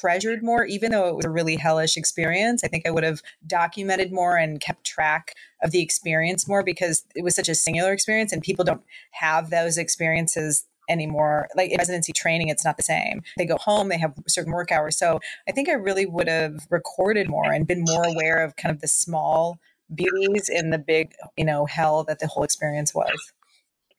treasured 0.00 0.42
more, 0.42 0.64
even 0.64 0.90
though 0.90 1.08
it 1.08 1.16
was 1.16 1.24
a 1.24 1.30
really 1.30 1.56
hellish 1.56 1.96
experience. 1.96 2.62
I 2.62 2.68
think 2.68 2.86
I 2.86 2.90
would 2.90 3.04
have 3.04 3.22
documented 3.46 4.12
more 4.12 4.36
and 4.36 4.60
kept 4.60 4.84
track 4.84 5.34
of 5.62 5.70
the 5.70 5.80
experience 5.80 6.46
more 6.46 6.62
because 6.62 7.04
it 7.14 7.22
was 7.22 7.34
such 7.34 7.48
a 7.48 7.54
singular 7.54 7.92
experience 7.92 8.32
and 8.32 8.42
people 8.42 8.64
don't 8.64 8.82
have 9.12 9.50
those 9.50 9.78
experiences 9.78 10.66
anymore. 10.88 11.48
Like 11.56 11.70
in 11.70 11.78
residency 11.78 12.12
training, 12.12 12.48
it's 12.48 12.64
not 12.64 12.76
the 12.76 12.82
same. 12.82 13.22
They 13.36 13.46
go 13.46 13.56
home, 13.56 13.88
they 13.88 13.98
have 13.98 14.14
certain 14.28 14.52
work 14.52 14.70
hours. 14.70 14.96
So 14.96 15.20
I 15.48 15.52
think 15.52 15.68
I 15.68 15.72
really 15.72 16.06
would 16.06 16.28
have 16.28 16.66
recorded 16.70 17.28
more 17.28 17.52
and 17.52 17.66
been 17.66 17.84
more 17.86 18.04
aware 18.04 18.42
of 18.44 18.56
kind 18.56 18.74
of 18.74 18.80
the 18.80 18.88
small 18.88 19.58
beauties 19.94 20.48
in 20.48 20.70
the 20.70 20.78
big, 20.78 21.14
you 21.36 21.44
know, 21.44 21.66
hell 21.66 22.04
that 22.04 22.18
the 22.18 22.26
whole 22.26 22.42
experience 22.44 22.94
was. 22.94 23.32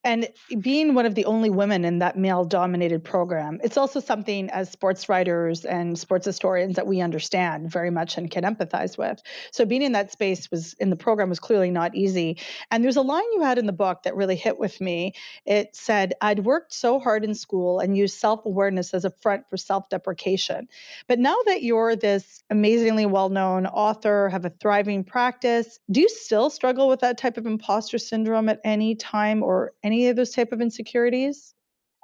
And 0.08 0.30
being 0.62 0.94
one 0.94 1.06
of 1.06 1.16
the 1.16 1.26
only 1.26 1.50
women 1.50 1.84
in 1.84 2.00
that 2.00 2.18
male 2.18 2.46
dominated 2.46 3.04
program, 3.04 3.60
it's 3.62 3.76
also 3.76 4.00
something 4.00 4.50
as 4.52 4.72
sports 4.72 5.10
writers 5.10 5.66
and 5.66 6.00
sports 6.00 6.26
historians 6.26 6.78
that 6.78 6.88
we 6.88 7.02
understand 7.02 7.70
very 7.70 7.90
much 7.90 8.18
and 8.18 8.32
can 8.32 8.46
empathize 8.46 8.98
with. 8.98 9.22
So 9.52 9.66
being 9.66 9.82
in 9.82 9.92
that 9.92 10.14
space 10.14 10.50
was 10.50 10.72
in 10.76 10.92
the 10.92 10.96
program 10.96 11.28
was 11.28 11.42
clearly 11.42 11.72
not 11.72 11.94
easy. 11.94 12.38
And 12.72 12.86
there's 12.86 12.96
a 12.96 13.02
line 13.02 13.26
you 13.34 13.42
had 13.42 13.58
in 13.58 13.66
the 13.66 13.74
book 13.74 14.04
that 14.04 14.16
really 14.16 14.38
hit 14.38 14.58
with 14.58 14.80
me. 14.80 15.12
It 15.46 15.76
said, 15.76 16.14
I'd 16.22 16.46
worked 16.46 16.74
so 16.74 17.02
hard 17.02 17.26
in 17.26 17.36
school 17.36 17.80
and 17.80 17.98
used 17.98 18.18
self 18.18 18.46
awareness 18.46 18.94
as 18.94 19.04
a 19.04 19.10
front 19.10 19.50
for 19.50 19.58
self 19.58 19.90
deprecation. 19.90 20.70
But 21.10 21.20
now 21.20 21.36
that 21.48 21.64
you're 21.64 21.98
this 21.98 22.46
amazingly 22.50 23.06
well 23.06 23.28
known 23.28 23.66
author, 23.66 24.30
have 24.30 24.46
a 24.46 24.52
thriving 24.52 25.04
practice, 25.04 25.80
do 25.92 26.00
you 26.00 26.08
still 26.08 26.50
struggle 26.50 26.88
with 26.88 27.02
that 27.02 27.18
type 27.18 27.36
of 27.36 27.46
imposter 27.46 27.98
syndrome 27.98 28.48
at 28.48 28.62
any 28.64 28.96
time 28.96 29.44
or 29.44 29.74
any 29.84 29.97
of 30.06 30.16
those 30.16 30.32
type 30.32 30.52
of 30.52 30.62
insecurities? 30.62 31.56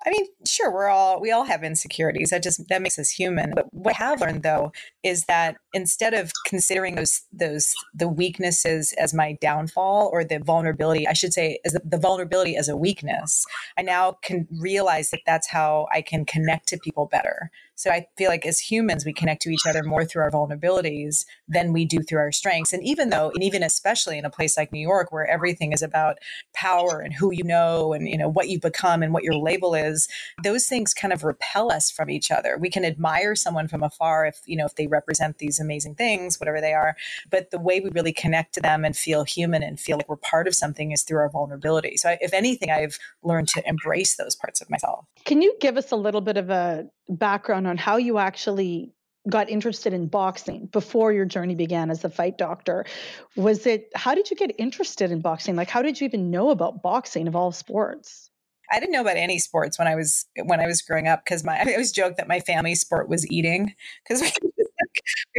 I 0.06 0.10
mean, 0.10 0.26
sure, 0.46 0.72
we're 0.72 0.90
all 0.90 1.22
we 1.22 1.32
all 1.32 1.46
have 1.46 1.64
insecurities. 1.64 2.32
That 2.32 2.44
just 2.44 2.68
that 2.68 2.82
makes 2.82 3.00
us 3.00 3.10
human. 3.10 3.54
But 3.56 3.74
what 3.74 3.96
I 3.96 4.04
have 4.04 4.20
learned 4.20 4.44
though 4.44 4.74
is 5.02 5.26
that 5.26 5.56
instead 5.74 6.14
of 6.14 6.32
considering 6.46 6.96
those 6.96 7.22
those 7.32 7.74
the 7.94 8.10
weaknesses 8.10 8.94
as 9.00 9.14
my 9.14 9.38
downfall 9.40 10.10
or 10.12 10.26
the 10.26 10.40
vulnerability, 10.40 11.08
I 11.08 11.14
should 11.14 11.34
say 11.34 11.60
as 11.64 11.74
the, 11.74 11.82
the 11.86 11.98
vulnerability 11.98 12.58
as 12.58 12.68
a 12.68 12.76
weakness, 12.76 13.46
I 13.78 13.82
now 13.82 14.18
can 14.22 14.48
realize 14.60 15.10
that 15.12 15.22
that's 15.26 15.48
how 15.48 15.88
I 15.94 16.02
can 16.02 16.26
connect 16.26 16.68
to 16.70 16.78
people 16.78 17.06
better. 17.06 17.50
So 17.84 17.92
I 17.92 18.08
feel 18.18 18.30
like 18.30 18.46
as 18.46 18.62
humans, 18.62 19.06
we 19.06 19.12
connect 19.12 19.42
to 19.42 19.50
each 19.50 19.66
other 19.68 19.84
more 19.84 20.06
through 20.06 20.22
our 20.22 20.32
vulnerabilities 20.32 21.26
than 21.50 21.74
we 21.74 21.84
do 21.84 22.00
through 22.00 22.20
our 22.20 22.32
strengths. 22.32 22.72
And 22.72 22.82
even 22.82 23.10
though, 23.10 23.30
and 23.32 23.44
even 23.44 23.62
especially 23.62 24.18
in 24.18 24.24
a 24.24 24.30
place 24.30 24.56
like 24.56 24.72
New 24.72 24.80
York, 24.80 25.12
where 25.12 25.30
everything 25.30 25.74
is 25.74 25.82
about 25.82 26.20
power 26.54 27.02
and 27.02 27.14
who 27.14 27.34
you 27.34 27.44
know 27.44 27.92
and 27.92 28.08
you 28.08 28.18
know 28.18 28.30
what 28.30 28.48
you've 28.48 28.62
become 28.62 29.04
and 29.04 29.12
what 29.12 29.24
your 29.24 29.36
label 29.36 29.76
is, 29.76 30.08
those 30.46 30.66
things 30.66 30.94
kind 30.94 31.12
of 31.12 31.26
repel 31.26 31.74
us 31.74 31.92
from 31.92 32.10
each 32.10 32.32
other. 32.32 32.58
We 32.58 32.70
can 32.70 32.86
admire 32.86 33.36
someone 33.36 33.68
from 33.68 33.84
afar 33.84 34.28
if 34.28 34.40
you 34.46 34.56
know 34.56 34.66
if 34.66 34.76
they 34.76 34.88
represent 34.88 35.40
these 35.40 35.60
amazing 35.60 35.96
things, 35.96 36.40
whatever 36.40 36.62
they 36.62 36.74
are. 36.74 36.96
But 37.30 37.52
the 37.52 37.60
way 37.60 37.82
we 37.82 37.90
really 37.90 38.14
connect 38.14 38.54
to 38.54 38.62
them 38.62 38.86
and 38.86 38.96
feel 38.96 39.26
human 39.26 39.62
and 39.62 39.78
feel 39.78 39.98
like 39.98 40.08
we're 40.08 40.16
part 40.16 40.48
of 40.48 40.56
something 40.56 40.94
is 40.94 41.04
through 41.04 41.20
our 41.20 41.30
vulnerability. 41.30 41.98
So 41.98 42.12
I, 42.12 42.18
if 42.22 42.34
anything, 42.34 42.72
I've 42.72 42.98
learned 43.24 43.50
to 43.50 43.68
embrace 43.68 44.16
those 44.16 44.38
parts 44.38 44.62
of 44.62 44.70
myself. 44.70 45.06
Can 45.26 45.42
you 45.42 45.54
give 45.60 45.76
us 45.76 45.92
a 45.92 45.98
little 45.98 46.22
bit 46.22 46.38
of 46.38 46.50
a 46.50 46.88
background 47.10 47.68
on 47.68 47.78
how 47.78 47.98
you 47.98 48.18
actually 48.18 48.94
got 49.30 49.50
interested 49.50 49.94
in 49.94 50.08
boxing 50.08 50.66
before 50.68 51.14
your 51.14 51.26
journey 51.26 51.56
began 51.56 51.90
as 51.90 52.04
a 52.04 52.10
fight 52.10 52.38
doctor. 52.38 52.86
Was 53.36 53.66
it 53.66 53.90
how 53.96 54.16
did 54.16 54.30
you 54.30 54.36
get 54.36 54.54
interested 54.58 55.12
in 55.12 55.22
boxing? 55.22 55.56
Like 55.56 55.70
how 55.70 55.82
did 55.82 56.00
you 56.00 56.06
even 56.06 56.30
know 56.30 56.50
about 56.50 56.82
boxing 56.82 57.28
of 57.28 57.36
all 57.36 57.52
sports? 57.52 58.30
I 58.72 58.80
didn't 58.80 58.92
know 58.92 59.02
about 59.02 59.18
any 59.18 59.40
sports 59.40 59.78
when 59.78 59.88
I 59.88 59.96
was 59.96 60.26
when 60.46 60.60
I 60.60 60.66
was 60.66 60.82
growing 60.82 61.08
up 61.08 61.24
because 61.24 61.44
my 61.44 61.60
I 61.66 61.72
always 61.72 61.92
joke 61.92 62.18
that 62.18 62.28
my 62.28 62.40
family 62.40 62.76
sport 62.76 63.08
was 63.08 63.30
eating 63.32 63.74
because 64.04 64.22
my 64.22 64.32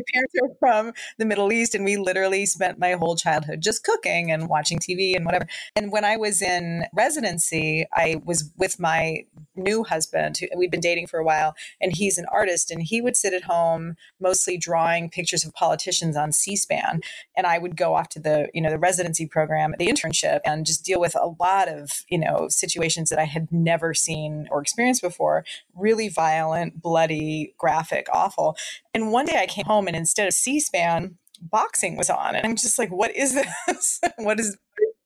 parents 0.03 0.35
are 0.43 0.57
from 0.59 0.93
the 1.19 1.25
Middle 1.25 1.53
East 1.53 1.75
and 1.75 1.85
we 1.85 1.97
literally 1.97 2.47
spent 2.47 2.79
my 2.79 2.93
whole 2.93 3.17
childhood 3.17 3.61
just 3.61 3.85
cooking 3.85 4.31
and 4.31 4.49
watching 4.49 4.79
TV 4.79 5.15
and 5.17 5.25
whatever. 5.25 5.47
And 5.77 5.93
when 5.93 6.05
I 6.05 6.17
was 6.17 6.43
in 6.43 6.85
residency, 6.95 7.87
I 7.93 8.21
was 8.25 8.51
with 8.57 8.81
my 8.81 9.25
new 9.57 9.85
husband 9.85 10.39
who 10.39 10.49
we'd 10.57 10.71
been 10.71 10.81
dating 10.81 11.07
for 11.07 11.19
a 11.19 11.25
while 11.25 11.55
and 11.81 11.95
he's 11.95 12.19
an 12.19 12.27
artist 12.33 12.71
and 12.71 12.83
he 12.83 13.01
would 13.01 13.17
sit 13.17 13.33
at 13.33 13.45
home 13.45 13.95
mostly 14.21 14.57
drawing 14.57 15.11
pictures 15.11 15.45
of 15.45 15.55
politicians 15.55 16.17
on 16.17 16.33
C-SPAN 16.33 17.01
and 17.37 17.47
I 17.47 17.59
would 17.59 17.77
go 17.77 17.95
off 17.95 18.09
to 18.11 18.21
the, 18.21 18.49
you 18.53 18.61
know, 18.61 18.71
the 18.71 18.79
residency 18.79 19.27
program, 19.27 19.75
the 19.79 19.87
internship 19.87 20.41
and 20.45 20.67
just 20.67 20.85
deal 20.85 21.01
with 21.01 21.15
a 21.15 21.35
lot 21.39 21.69
of, 21.69 21.91
you 22.09 22.19
know, 22.19 22.49
situations 22.49 23.11
that 23.11 23.19
I 23.19 23.25
had 23.25 23.51
never 23.53 23.95
seen 23.95 24.49
or 24.51 24.61
experienced 24.61 25.03
before, 25.03 25.45
really 25.75 26.09
violent, 26.09 26.81
bloody, 26.81 27.55
graphic, 27.59 28.07
awful. 28.13 28.57
And 28.95 29.11
one 29.11 29.27
day 29.27 29.41
I 29.41 29.47
came 29.47 29.67
home 29.67 29.87
and 29.89 29.97
instead 29.97 30.27
of 30.29 30.35
C-SPAN, 30.35 31.19
boxing 31.41 31.97
was 31.97 32.09
on. 32.09 32.37
And 32.37 32.47
I'm 32.47 32.57
just 32.57 32.79
like, 32.79 32.91
what 32.91 33.15
is 33.15 33.35
this? 33.35 34.01
what 34.19 34.39
is 34.41 34.57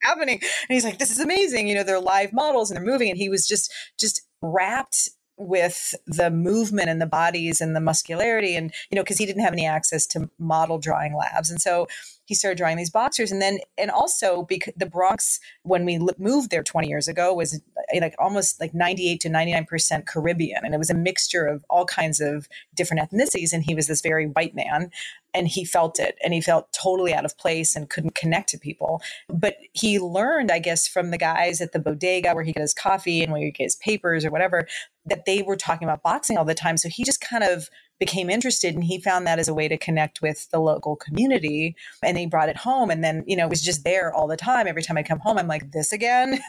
happening? 0.02 0.38
And 0.40 0.74
he's 0.74 0.84
like, 0.84 0.98
this 0.98 1.10
is 1.10 1.18
amazing. 1.18 1.68
You 1.68 1.74
know, 1.74 1.82
they're 1.82 2.00
live 2.00 2.32
models 2.32 2.70
and 2.70 2.76
they're 2.76 2.92
moving. 2.92 3.08
And 3.08 3.18
he 3.18 3.28
was 3.28 3.46
just, 3.46 3.72
just 3.98 4.22
wrapped 4.42 5.08
with 5.38 5.94
the 6.06 6.30
movement 6.30 6.88
and 6.88 7.00
the 7.00 7.06
bodies 7.06 7.60
and 7.60 7.74
the 7.74 7.80
muscularity 7.80 8.56
and 8.56 8.74
you 8.90 8.96
know 8.96 9.02
because 9.02 9.18
he 9.18 9.24
didn't 9.24 9.44
have 9.44 9.52
any 9.52 9.64
access 9.64 10.04
to 10.04 10.28
model 10.38 10.78
drawing 10.78 11.14
labs 11.16 11.48
and 11.48 11.60
so 11.60 11.86
he 12.28 12.34
started 12.34 12.58
drawing 12.58 12.76
these 12.76 12.90
boxers. 12.90 13.32
And 13.32 13.40
then 13.40 13.58
and 13.78 13.90
also 13.90 14.42
because 14.42 14.74
the 14.76 14.84
bronx 14.84 15.40
when 15.62 15.86
we 15.86 15.98
moved 16.18 16.50
there 16.50 16.62
20 16.62 16.86
years 16.86 17.08
ago 17.08 17.32
was 17.32 17.58
eh, 17.90 18.00
like 18.00 18.14
almost 18.18 18.60
like 18.60 18.74
98 18.74 19.18
to 19.20 19.30
99% 19.30 20.06
caribbean. 20.06 20.62
And 20.62 20.74
it 20.74 20.78
was 20.78 20.90
a 20.90 20.94
mixture 20.94 21.46
of 21.46 21.64
all 21.70 21.86
kinds 21.86 22.20
of 22.20 22.46
different 22.74 23.10
ethnicities. 23.10 23.54
And 23.54 23.64
he 23.64 23.74
was 23.74 23.86
this 23.86 24.02
very 24.02 24.26
white 24.26 24.54
man 24.54 24.90
and 25.32 25.48
he 25.48 25.64
felt 25.64 25.98
it. 25.98 26.18
And 26.22 26.34
he 26.34 26.42
felt 26.42 26.70
totally 26.70 27.14
out 27.14 27.24
of 27.24 27.38
place 27.38 27.74
and 27.74 27.88
couldn't 27.88 28.14
connect 28.14 28.50
to 28.50 28.58
people. 28.58 29.00
But 29.30 29.56
he 29.72 29.98
learned 29.98 30.50
i 30.50 30.58
guess 30.58 30.86
from 30.86 31.10
the 31.10 31.18
guys 31.18 31.62
at 31.62 31.72
the 31.72 31.78
bodega 31.78 32.34
where 32.34 32.44
he 32.44 32.52
got 32.52 32.60
his 32.60 32.74
coffee 32.74 33.22
and 33.22 33.32
where 33.32 33.40
he 33.40 33.50
get 33.50 33.64
his 33.64 33.76
papers 33.76 34.26
or 34.26 34.30
whatever 34.30 34.68
that 35.06 35.24
they 35.24 35.40
were 35.40 35.56
talking 35.56 35.88
about 35.88 36.02
boxing 36.02 36.36
all 36.36 36.44
the 36.44 36.54
time. 36.54 36.76
So 36.76 36.90
he 36.90 37.04
just 37.04 37.22
kind 37.22 37.42
of 37.42 37.70
became 37.98 38.30
interested 38.30 38.74
and 38.74 38.84
he 38.84 39.00
found 39.00 39.26
that 39.26 39.38
as 39.38 39.48
a 39.48 39.54
way 39.54 39.68
to 39.68 39.76
connect 39.76 40.22
with 40.22 40.48
the 40.50 40.58
local 40.58 40.96
community 40.96 41.74
and 42.02 42.16
he 42.16 42.26
brought 42.26 42.48
it 42.48 42.56
home 42.56 42.90
and 42.90 43.02
then 43.02 43.24
you 43.26 43.36
know 43.36 43.46
it 43.46 43.50
was 43.50 43.62
just 43.62 43.84
there 43.84 44.12
all 44.12 44.26
the 44.26 44.36
time. 44.36 44.66
Every 44.66 44.82
time 44.82 44.96
i 44.96 45.02
come 45.02 45.20
home 45.20 45.38
i'm 45.38 45.48
like 45.48 45.72
this 45.72 45.92
again? 45.92 46.40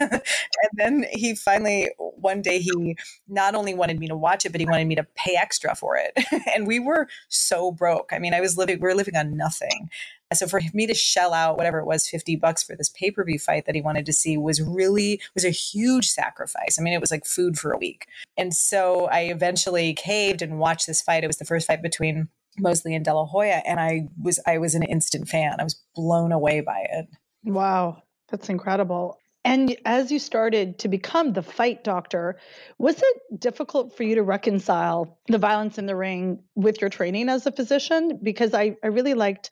And 0.62 0.72
then 0.74 1.06
he 1.12 1.34
finally 1.34 1.90
one 1.98 2.42
day 2.42 2.58
he 2.58 2.96
not 3.28 3.54
only 3.54 3.74
wanted 3.74 3.98
me 3.98 4.08
to 4.08 4.16
watch 4.16 4.44
it 4.44 4.52
but 4.52 4.60
he 4.60 4.66
wanted 4.66 4.86
me 4.86 4.94
to 4.94 5.06
pay 5.14 5.36
extra 5.36 5.74
for 5.74 5.96
it. 5.96 6.12
And 6.54 6.66
we 6.66 6.78
were 6.80 7.08
so 7.28 7.70
broke. 7.72 8.10
I 8.12 8.18
mean 8.18 8.34
i 8.34 8.40
was 8.40 8.56
living 8.56 8.78
we 8.80 8.88
were 8.88 8.94
living 8.94 9.16
on 9.16 9.36
nothing 9.36 9.90
so 10.34 10.46
for 10.46 10.60
me 10.72 10.86
to 10.86 10.94
shell 10.94 11.32
out 11.32 11.56
whatever 11.56 11.78
it 11.78 11.86
was 11.86 12.08
50 12.08 12.36
bucks 12.36 12.62
for 12.62 12.76
this 12.76 12.88
pay-per-view 12.88 13.38
fight 13.38 13.66
that 13.66 13.74
he 13.74 13.80
wanted 13.80 14.06
to 14.06 14.12
see 14.12 14.36
was 14.36 14.60
really 14.60 15.20
was 15.34 15.44
a 15.44 15.50
huge 15.50 16.08
sacrifice. 16.08 16.78
I 16.78 16.82
mean 16.82 16.92
it 16.92 17.00
was 17.00 17.10
like 17.10 17.26
food 17.26 17.58
for 17.58 17.72
a 17.72 17.78
week. 17.78 18.06
And 18.36 18.54
so 18.54 19.06
i 19.06 19.22
eventually 19.22 19.94
caved 19.94 20.42
and 20.42 20.58
watched 20.58 20.86
this 20.86 21.02
fight. 21.02 21.24
It 21.24 21.28
was 21.28 21.38
the 21.38 21.44
first 21.44 21.66
fight 21.66 21.82
between 21.82 22.28
mosley 22.58 22.94
and 22.94 23.04
de 23.04 23.14
la 23.14 23.24
hoya 23.24 23.62
and 23.64 23.78
i 23.78 24.08
was 24.20 24.40
i 24.44 24.58
was 24.58 24.74
an 24.74 24.82
instant 24.82 25.28
fan. 25.28 25.56
I 25.58 25.64
was 25.64 25.80
blown 25.94 26.32
away 26.32 26.60
by 26.60 26.84
it. 26.90 27.06
Wow. 27.44 28.02
That's 28.30 28.48
incredible. 28.48 29.18
And 29.44 29.74
as 29.86 30.12
you 30.12 30.18
started 30.18 30.78
to 30.80 30.88
become 30.88 31.32
the 31.32 31.42
fight 31.42 31.82
doctor, 31.82 32.38
was 32.78 33.00
it 33.02 33.40
difficult 33.40 33.96
for 33.96 34.02
you 34.02 34.14
to 34.16 34.22
reconcile 34.22 35.18
the 35.28 35.38
violence 35.38 35.78
in 35.78 35.86
the 35.86 35.96
ring 35.96 36.42
with 36.56 36.80
your 36.80 36.90
training 36.90 37.30
as 37.30 37.46
a 37.46 37.52
physician? 37.52 38.20
Because 38.22 38.52
I, 38.52 38.76
I 38.84 38.88
really 38.88 39.14
liked 39.14 39.50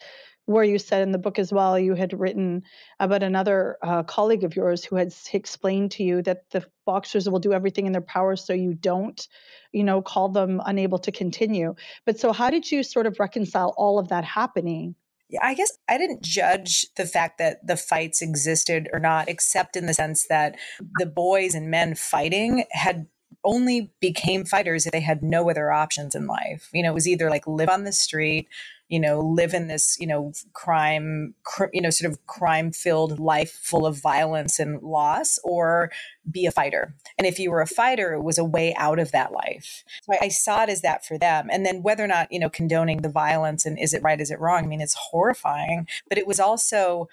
where 0.49 0.65
you 0.65 0.79
said 0.79 1.03
in 1.03 1.13
the 1.13 1.19
book 1.19 1.39
as 1.39 1.53
well, 1.53 1.79
you 1.79 1.95
had 1.95 2.19
written 2.19 2.63
about 3.01 3.23
another 3.23 3.77
uh, 3.83 4.03
colleague 4.03 4.45
of 4.45 4.57
yours 4.57 4.83
who 4.83 4.97
had 4.97 5.15
explained 5.35 5.91
to 5.91 6.03
you 6.03 6.23
that 6.23 6.49
the 6.53 6.65
boxers 6.87 7.29
will 7.29 7.39
do 7.39 7.53
everything 7.53 7.85
in 7.85 7.93
their 7.93 8.01
power 8.01 8.35
so 8.35 8.55
you 8.55 8.73
don't, 8.73 9.29
you 9.73 9.85
know, 9.85 10.01
call 10.01 10.31
them 10.31 10.63
unable 10.65 10.99
to 11.01 11.13
continue. 11.13 11.75
But 12.07 12.19
so, 12.19 12.33
how 12.33 12.49
did 12.49 12.73
you 12.73 12.83
sort 12.83 13.05
of 13.05 13.21
reconcile 13.21 13.75
all 13.77 13.99
of 13.99 14.09
that 14.09 14.25
happening? 14.25 14.95
Yeah, 15.29 15.41
I 15.43 15.53
guess 15.53 15.77
I 15.87 15.99
didn't 15.99 16.23
judge 16.23 16.87
the 16.97 17.05
fact 17.05 17.37
that 17.37 17.67
the 17.67 17.77
fights 17.77 18.23
existed 18.23 18.89
or 18.91 18.99
not, 18.99 19.29
except 19.29 19.77
in 19.77 19.85
the 19.85 19.93
sense 19.93 20.29
that 20.29 20.57
the 20.99 21.05
boys 21.05 21.55
and 21.55 21.71
men 21.71 21.95
fighting 21.95 22.65
had 22.71 23.07
only 23.45 23.93
became 24.01 24.47
fighters 24.47 24.87
if 24.87 24.93
they 24.93 25.01
had 25.01 25.23
no 25.23 25.51
other 25.51 25.71
options 25.71 26.15
in 26.15 26.27
life. 26.27 26.71
You 26.73 26.83
know, 26.83 26.93
it 26.93 26.95
was 26.95 27.07
either 27.07 27.29
like 27.29 27.47
live 27.47 27.69
on 27.69 27.85
the 27.85 27.93
street 27.93 28.49
you 28.89 28.99
know, 28.99 29.21
live 29.21 29.55
in 29.55 29.69
this, 29.69 29.97
you 30.01 30.07
know, 30.07 30.33
crime, 30.53 31.35
cr- 31.45 31.67
you 31.73 31.81
know, 31.81 31.91
sort 31.91 32.11
of 32.11 32.27
crime 32.27 32.73
filled 32.73 33.19
life 33.19 33.53
full 33.63 33.87
of 33.87 34.01
violence 34.01 34.59
and 34.59 34.83
loss, 34.83 35.39
or 35.45 35.91
be 36.31 36.47
a 36.47 36.51
fighter. 36.51 36.95
And 37.19 37.27
if 37.27 37.39
you 37.39 37.51
were 37.51 37.61
a 37.61 37.67
fighter, 37.67 38.15
it 38.15 38.23
was 38.23 38.39
a 38.39 38.45
way 38.45 38.75
out 38.77 38.99
of 38.99 39.13
that 39.13 39.33
life. 39.33 39.85
So 40.03 40.15
I, 40.15 40.27
I 40.27 40.29
saw 40.29 40.63
it 40.63 40.71
as 40.71 40.83
that 40.83 41.05
for 41.05 41.19
them. 41.19 41.49
And 41.51 41.65
then 41.67 41.83
whether 41.83 42.05
or 42.05 42.09
not, 42.09 42.33
you 42.33 42.39
know, 42.39 42.51
condoning 42.51 43.03
the 43.03 43.09
violence 43.09 43.67
and 43.67 43.79
is 43.79 43.93
it 43.95 44.03
right, 44.03 44.21
is 44.21 44.31
it 44.31 44.41
wrong? 44.41 44.65
I 44.65 44.67
mean, 44.67 44.81
it's 44.81 44.97
horrifying, 45.11 45.87
but 46.09 46.19
it 46.19 46.27
was 46.27 46.41
also 46.41 47.09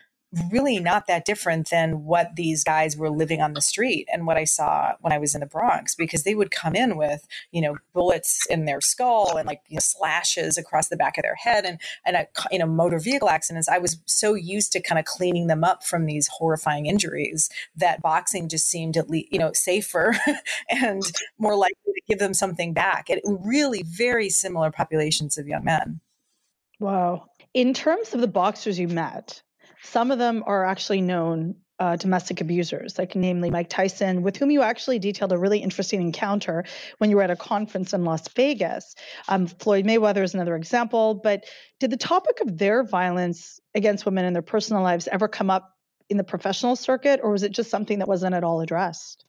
really 0.51 0.80
not 0.80 1.07
that 1.07 1.26
different 1.26 1.69
than 1.69 2.03
what 2.03 2.36
these 2.36 2.63
guys 2.63 2.97
were 2.97 3.09
living 3.09 3.41
on 3.41 3.53
the 3.53 3.61
street 3.61 4.07
and 4.11 4.28
what 4.28 4.38
I 4.38 4.43
saw 4.43 4.93
when 5.01 5.13
I 5.13 5.17
was 5.17 5.34
in 5.34 5.41
the 5.41 5.45
Bronx 5.45 5.95
because 5.95 6.23
they 6.23 6.36
would 6.36 6.51
come 6.51 6.76
in 6.76 6.97
with, 6.97 7.28
you 7.51 7.61
know, 7.61 7.78
bullets 7.93 8.45
in 8.47 8.65
their 8.65 8.82
skull 8.82 9.38
and 9.38 9.47
like 9.47 9.61
you 9.69 9.76
know, 9.76 9.82
slashes 9.82 10.57
across 10.57 10.89
the 10.89 10.97
back 10.97 11.17
of 11.17 11.23
their 11.23 11.36
head 11.36 11.65
and 11.65 11.80
and 12.05 12.15
a, 12.15 12.28
you 12.51 12.59
know 12.59 12.65
motor 12.65 12.99
vehicle 12.99 13.30
accidents. 13.30 13.69
I 13.69 13.78
was 13.78 13.97
so 14.05 14.34
used 14.34 14.71
to 14.73 14.82
kind 14.82 14.99
of 14.99 15.05
cleaning 15.05 15.47
them 15.47 15.63
up 15.63 15.84
from 15.84 16.05
these 16.05 16.28
horrifying 16.28 16.86
injuries 16.86 17.49
that 17.76 18.01
boxing 18.01 18.49
just 18.49 18.67
seemed 18.67 18.97
at 18.97 19.09
least, 19.09 19.32
you 19.32 19.39
know, 19.39 19.51
safer 19.53 20.17
and 20.69 21.03
more 21.38 21.55
likely 21.55 21.93
to 21.93 22.01
give 22.07 22.19
them 22.19 22.34
something 22.34 22.73
back. 22.73 23.09
It 23.09 23.21
really 23.26 23.84
very 23.84 24.30
similar 24.30 24.71
populations 24.71 25.38
of 25.38 25.47
young 25.47 25.63
men. 25.63 26.01
Wow. 26.80 27.28
In 27.53 27.73
terms 27.73 28.13
of 28.13 28.19
the 28.19 28.28
boxers 28.28 28.78
you 28.78 28.89
met, 28.89 29.41
some 29.86 30.12
of 30.12 30.20
them 30.20 30.44
are 30.46 30.66
actually 30.66 31.02
known 31.02 31.56
uh, 31.80 31.96
domestic 31.98 32.40
abusers, 32.40 32.98
like 32.98 33.16
namely 33.16 33.50
Mike 33.50 33.70
Tyson, 33.70 34.22
with 34.22 34.38
whom 34.38 34.50
you 34.50 34.62
actually 34.62 34.98
detailed 34.98 35.32
a 35.34 35.38
really 35.38 35.60
interesting 35.60 36.02
encounter 36.02 36.64
when 37.00 37.10
you 37.10 37.18
were 37.18 37.22
at 37.22 37.32
a 37.32 37.36
conference 37.36 37.94
in 37.94 38.06
Las 38.06 38.28
Vegas. 38.30 38.96
Um, 39.28 39.48
Floyd 39.48 39.86
Mayweather 39.86 40.24
is 40.24 40.34
another 40.34 40.56
example. 40.56 41.16
But 41.16 41.46
did 41.80 41.92
the 41.92 41.98
topic 41.98 42.40
of 42.42 42.58
their 42.58 42.84
violence 42.84 43.60
against 43.74 44.06
women 44.06 44.26
in 44.26 44.34
their 44.34 44.42
personal 44.42 44.84
lives 44.84 45.10
ever 45.12 45.28
come 45.28 45.50
up 45.50 45.74
in 46.10 46.18
the 46.18 46.24
professional 46.24 46.76
circuit, 46.76 47.20
or 47.24 47.32
was 47.32 47.44
it 47.44 47.52
just 47.52 47.70
something 47.70 48.00
that 48.00 48.08
wasn't 48.08 48.36
at 48.36 48.44
all 48.44 48.62
addressed? 48.62 49.26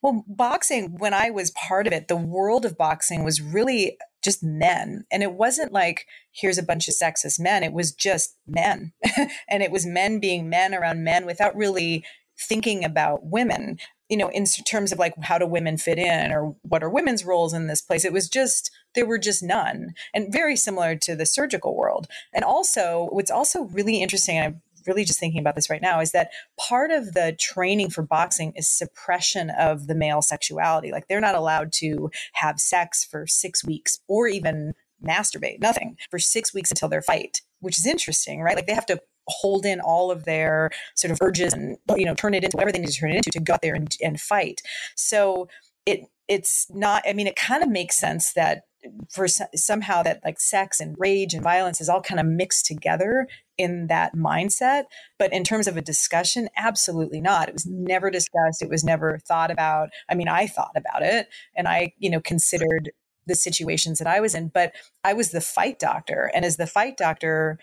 Well, 0.00 0.24
boxing, 0.26 0.96
when 0.98 1.14
I 1.14 1.30
was 1.30 1.52
part 1.52 1.86
of 1.86 1.92
it, 1.92 2.08
the 2.08 2.16
world 2.16 2.64
of 2.64 2.78
boxing 2.78 3.24
was 3.24 3.40
really 3.40 3.98
just 4.22 4.42
men. 4.42 5.04
And 5.10 5.22
it 5.22 5.32
wasn't 5.32 5.72
like, 5.72 6.06
here's 6.30 6.58
a 6.58 6.62
bunch 6.62 6.88
of 6.88 6.94
sexist 6.94 7.40
men. 7.40 7.62
It 7.62 7.72
was 7.72 7.92
just 7.92 8.36
men. 8.46 8.92
and 9.48 9.62
it 9.62 9.70
was 9.70 9.84
men 9.86 10.20
being 10.20 10.48
men 10.48 10.74
around 10.74 11.04
men 11.04 11.26
without 11.26 11.56
really 11.56 12.04
thinking 12.38 12.84
about 12.84 13.24
women, 13.24 13.78
you 14.08 14.16
know, 14.16 14.28
in 14.28 14.44
terms 14.44 14.92
of 14.92 14.98
like, 14.98 15.14
how 15.22 15.38
do 15.38 15.46
women 15.46 15.76
fit 15.76 15.98
in 15.98 16.32
or 16.32 16.54
what 16.62 16.82
are 16.82 16.90
women's 16.90 17.24
roles 17.24 17.52
in 17.52 17.66
this 17.66 17.82
place? 17.82 18.04
It 18.04 18.12
was 18.12 18.28
just, 18.28 18.70
there 18.94 19.06
were 19.06 19.18
just 19.18 19.42
none. 19.42 19.94
And 20.14 20.32
very 20.32 20.56
similar 20.56 20.96
to 20.96 21.14
the 21.14 21.26
surgical 21.26 21.76
world. 21.76 22.08
And 22.32 22.44
also, 22.44 23.08
what's 23.12 23.30
also 23.30 23.64
really 23.64 24.02
interesting, 24.02 24.40
I 24.40 24.54
really 24.86 25.04
just 25.04 25.18
thinking 25.18 25.40
about 25.40 25.54
this 25.54 25.70
right 25.70 25.82
now 25.82 26.00
is 26.00 26.12
that 26.12 26.30
part 26.58 26.90
of 26.90 27.14
the 27.14 27.36
training 27.38 27.90
for 27.90 28.02
boxing 28.02 28.52
is 28.56 28.68
suppression 28.68 29.50
of 29.50 29.86
the 29.86 29.94
male 29.94 30.22
sexuality. 30.22 30.92
Like 30.92 31.08
they're 31.08 31.20
not 31.20 31.34
allowed 31.34 31.72
to 31.74 32.10
have 32.34 32.60
sex 32.60 33.04
for 33.04 33.26
six 33.26 33.64
weeks 33.64 33.98
or 34.08 34.26
even 34.26 34.74
masturbate, 35.04 35.60
nothing 35.60 35.96
for 36.10 36.18
six 36.18 36.54
weeks 36.54 36.70
until 36.70 36.88
their 36.88 37.02
fight, 37.02 37.42
which 37.60 37.78
is 37.78 37.86
interesting, 37.86 38.40
right? 38.40 38.56
Like 38.56 38.66
they 38.66 38.74
have 38.74 38.86
to 38.86 39.00
hold 39.28 39.64
in 39.64 39.80
all 39.80 40.10
of 40.10 40.24
their 40.24 40.70
sort 40.96 41.12
of 41.12 41.18
urges 41.22 41.52
and 41.52 41.76
you 41.96 42.04
know 42.04 42.14
turn 42.14 42.34
it 42.34 42.42
into 42.42 42.56
whatever 42.56 42.72
they 42.72 42.80
need 42.80 42.88
to 42.88 42.98
turn 42.98 43.12
it 43.12 43.16
into 43.16 43.30
to 43.30 43.40
go 43.40 43.54
out 43.54 43.62
there 43.62 43.74
and, 43.74 43.96
and 44.02 44.20
fight. 44.20 44.62
So 44.96 45.48
it 45.86 46.06
it's 46.28 46.66
not. 46.70 47.02
I 47.06 47.12
mean, 47.12 47.26
it 47.26 47.36
kind 47.36 47.62
of 47.62 47.68
makes 47.68 47.96
sense 47.96 48.32
that 48.34 48.62
for 49.08 49.28
somehow 49.28 50.02
that 50.02 50.20
like 50.24 50.40
sex 50.40 50.80
and 50.80 50.96
rage 50.98 51.34
and 51.34 51.42
violence 51.42 51.80
is 51.80 51.88
all 51.88 52.02
kind 52.02 52.18
of 52.18 52.26
mixed 52.26 52.66
together 52.66 53.28
in 53.56 53.86
that 53.86 54.16
mindset. 54.16 54.84
But 55.18 55.32
in 55.32 55.44
terms 55.44 55.68
of 55.68 55.76
a 55.76 55.82
discussion 55.82 56.48
absolutely 56.56 57.20
not. 57.20 57.48
It 57.48 57.54
was 57.54 57.66
never 57.66 58.10
discussed. 58.10 58.60
It 58.60 58.68
was 58.68 58.82
never 58.82 59.18
thought 59.18 59.50
about. 59.50 59.90
I 60.08 60.14
mean 60.14 60.28
i 60.32 60.46
thought 60.46 60.72
about 60.76 61.02
it 61.02 61.28
and 61.54 61.68
i 61.68 61.92
you 61.98 62.10
know 62.10 62.20
considered 62.20 62.90
the 63.26 63.34
situations 63.34 63.98
that 63.98 64.08
i 64.08 64.20
was 64.20 64.34
in 64.34 64.48
but 64.48 64.72
i 65.04 65.12
was 65.12 65.30
the 65.30 65.40
fight 65.40 65.78
doctor 65.78 66.30
and 66.34 66.44
as 66.44 66.56
the 66.56 66.66
fight 66.66 66.96
doctor 66.96 67.58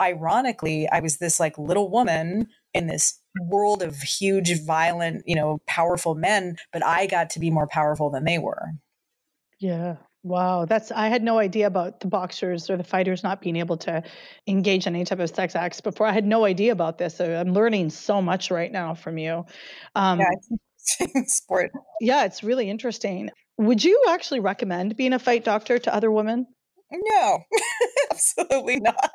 ironically 0.00 0.88
i 0.90 1.00
was 1.00 1.18
this 1.18 1.40
like 1.40 1.58
little 1.58 1.90
woman 1.90 2.48
in 2.74 2.86
this 2.86 3.20
world 3.46 3.82
of 3.82 3.96
huge 3.96 4.64
violent 4.64 5.22
you 5.26 5.34
know 5.34 5.60
powerful 5.66 6.14
men 6.14 6.56
but 6.72 6.84
i 6.84 7.06
got 7.06 7.30
to 7.30 7.40
be 7.40 7.50
more 7.50 7.66
powerful 7.66 8.10
than 8.10 8.24
they 8.24 8.38
were. 8.38 8.72
Yeah 9.60 9.96
Wow, 10.24 10.64
that's 10.64 10.90
I 10.90 11.08
had 11.08 11.22
no 11.22 11.38
idea 11.38 11.66
about 11.66 12.00
the 12.00 12.08
boxers 12.08 12.68
or 12.68 12.76
the 12.76 12.84
fighters 12.84 13.22
not 13.22 13.40
being 13.40 13.56
able 13.56 13.76
to 13.78 14.02
engage 14.46 14.86
in 14.86 14.94
any 14.94 15.04
type 15.04 15.20
of 15.20 15.30
sex 15.30 15.54
acts 15.54 15.80
before. 15.80 16.06
I 16.06 16.12
had 16.12 16.26
no 16.26 16.44
idea 16.44 16.72
about 16.72 16.98
this. 16.98 17.16
So 17.16 17.34
I'm 17.34 17.52
learning 17.52 17.90
so 17.90 18.20
much 18.20 18.50
right 18.50 18.70
now 18.70 18.94
from 18.94 19.16
you. 19.16 19.44
Um, 19.94 20.18
yeah, 20.18 20.30
it's 21.00 21.36
sport. 21.36 21.70
Yeah, 22.00 22.24
it's 22.24 22.42
really 22.42 22.68
interesting. 22.68 23.30
Would 23.58 23.84
you 23.84 24.04
actually 24.08 24.40
recommend 24.40 24.96
being 24.96 25.12
a 25.12 25.18
fight 25.18 25.44
doctor 25.44 25.78
to 25.78 25.94
other 25.94 26.10
women? 26.10 26.46
No, 26.90 27.38
absolutely 28.10 28.80
not. 28.80 29.10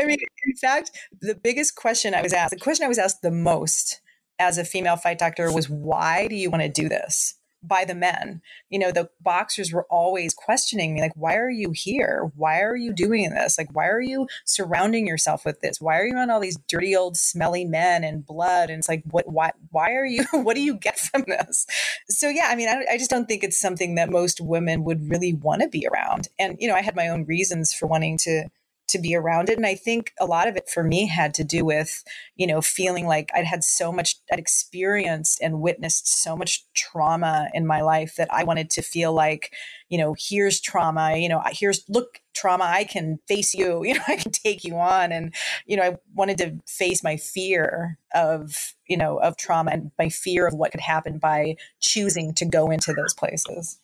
I 0.00 0.04
mean, 0.04 0.18
in 0.46 0.56
fact, 0.56 0.90
the 1.20 1.34
biggest 1.34 1.76
question 1.76 2.14
I 2.14 2.22
was 2.22 2.32
asked, 2.32 2.50
the 2.50 2.58
question 2.58 2.84
I 2.84 2.88
was 2.88 2.98
asked 2.98 3.22
the 3.22 3.30
most 3.30 4.00
as 4.38 4.58
a 4.58 4.64
female 4.64 4.96
fight 4.96 5.18
doctor 5.18 5.52
was, 5.52 5.68
why 5.68 6.26
do 6.26 6.34
you 6.34 6.50
want 6.50 6.62
to 6.62 6.68
do 6.68 6.88
this? 6.88 7.34
By 7.62 7.84
the 7.84 7.94
men. 7.94 8.42
You 8.70 8.78
know, 8.78 8.92
the 8.92 9.08
boxers 9.20 9.72
were 9.72 9.86
always 9.90 10.34
questioning 10.34 10.94
me, 10.94 11.00
like, 11.00 11.14
why 11.14 11.36
are 11.36 11.50
you 11.50 11.70
here? 11.70 12.30
Why 12.34 12.60
are 12.60 12.76
you 12.76 12.92
doing 12.92 13.30
this? 13.30 13.56
Like, 13.58 13.74
why 13.74 13.88
are 13.88 14.00
you 14.00 14.26
surrounding 14.44 15.06
yourself 15.06 15.44
with 15.44 15.60
this? 15.60 15.80
Why 15.80 15.98
are 15.98 16.06
you 16.06 16.14
around 16.14 16.30
all 16.30 16.40
these 16.40 16.58
dirty 16.68 16.96
old 16.96 17.16
smelly 17.16 17.64
men 17.64 18.04
and 18.04 18.26
blood? 18.26 18.70
And 18.70 18.78
it's 18.78 18.88
like, 18.88 19.02
what, 19.10 19.30
why, 19.30 19.52
why 19.70 19.92
are 19.94 20.06
you, 20.06 20.24
what 20.32 20.56
do 20.56 20.62
you 20.62 20.74
get 20.74 20.98
from 20.98 21.24
this? 21.26 21.66
So, 22.08 22.28
yeah, 22.28 22.46
I 22.48 22.56
mean, 22.56 22.68
I, 22.68 22.84
I 22.92 22.98
just 22.98 23.10
don't 23.10 23.26
think 23.26 23.44
it's 23.44 23.60
something 23.60 23.94
that 23.94 24.10
most 24.10 24.40
women 24.40 24.84
would 24.84 25.08
really 25.10 25.34
want 25.34 25.62
to 25.62 25.68
be 25.68 25.86
around. 25.92 26.28
And, 26.38 26.56
you 26.60 26.68
know, 26.68 26.74
I 26.74 26.82
had 26.82 26.96
my 26.96 27.08
own 27.08 27.24
reasons 27.24 27.72
for 27.72 27.86
wanting 27.86 28.18
to 28.18 28.48
to 28.92 28.98
be 28.98 29.14
around 29.14 29.48
it. 29.48 29.56
And 29.56 29.66
I 29.66 29.74
think 29.74 30.12
a 30.20 30.26
lot 30.26 30.48
of 30.48 30.56
it 30.56 30.68
for 30.68 30.82
me 30.82 31.06
had 31.06 31.34
to 31.34 31.44
do 31.44 31.64
with, 31.64 32.04
you 32.36 32.46
know, 32.46 32.60
feeling 32.60 33.06
like 33.06 33.30
I'd 33.34 33.44
had 33.44 33.64
so 33.64 33.92
much, 33.92 34.16
I'd 34.32 34.38
experienced 34.38 35.40
and 35.42 35.60
witnessed 35.60 36.06
so 36.06 36.36
much 36.36 36.64
trauma 36.74 37.48
in 37.52 37.66
my 37.66 37.80
life 37.82 38.16
that 38.16 38.32
I 38.32 38.44
wanted 38.44 38.70
to 38.70 38.82
feel 38.82 39.12
like, 39.12 39.52
you 39.88 39.98
know, 39.98 40.14
here's 40.18 40.60
trauma, 40.60 41.16
you 41.16 41.28
know, 41.28 41.42
here's, 41.50 41.84
look, 41.88 42.20
trauma, 42.34 42.64
I 42.64 42.84
can 42.84 43.18
face 43.28 43.54
you, 43.54 43.84
you 43.84 43.94
know, 43.94 44.04
I 44.08 44.16
can 44.16 44.32
take 44.32 44.64
you 44.64 44.76
on. 44.76 45.12
And, 45.12 45.34
you 45.66 45.76
know, 45.76 45.82
I 45.82 45.96
wanted 46.14 46.38
to 46.38 46.58
face 46.66 47.02
my 47.02 47.16
fear 47.16 47.98
of, 48.14 48.74
you 48.86 48.96
know, 48.96 49.18
of 49.18 49.36
trauma 49.36 49.70
and 49.72 49.90
my 49.98 50.08
fear 50.08 50.46
of 50.46 50.54
what 50.54 50.70
could 50.70 50.80
happen 50.80 51.18
by 51.18 51.56
choosing 51.80 52.34
to 52.34 52.44
go 52.44 52.70
into 52.70 52.92
those 52.92 53.14
places. 53.14 53.78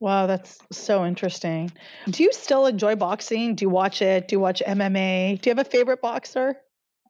Wow, 0.00 0.26
that's 0.26 0.58
so 0.72 1.04
interesting. 1.04 1.70
Do 2.08 2.22
you 2.22 2.32
still 2.32 2.64
enjoy 2.66 2.96
boxing? 2.96 3.54
Do 3.54 3.66
you 3.66 3.68
watch 3.68 4.00
it? 4.00 4.28
Do 4.28 4.36
you 4.36 4.40
watch 4.40 4.62
MMA? 4.66 5.40
Do 5.40 5.50
you 5.50 5.54
have 5.54 5.64
a 5.64 5.68
favorite 5.68 6.00
boxer? 6.00 6.56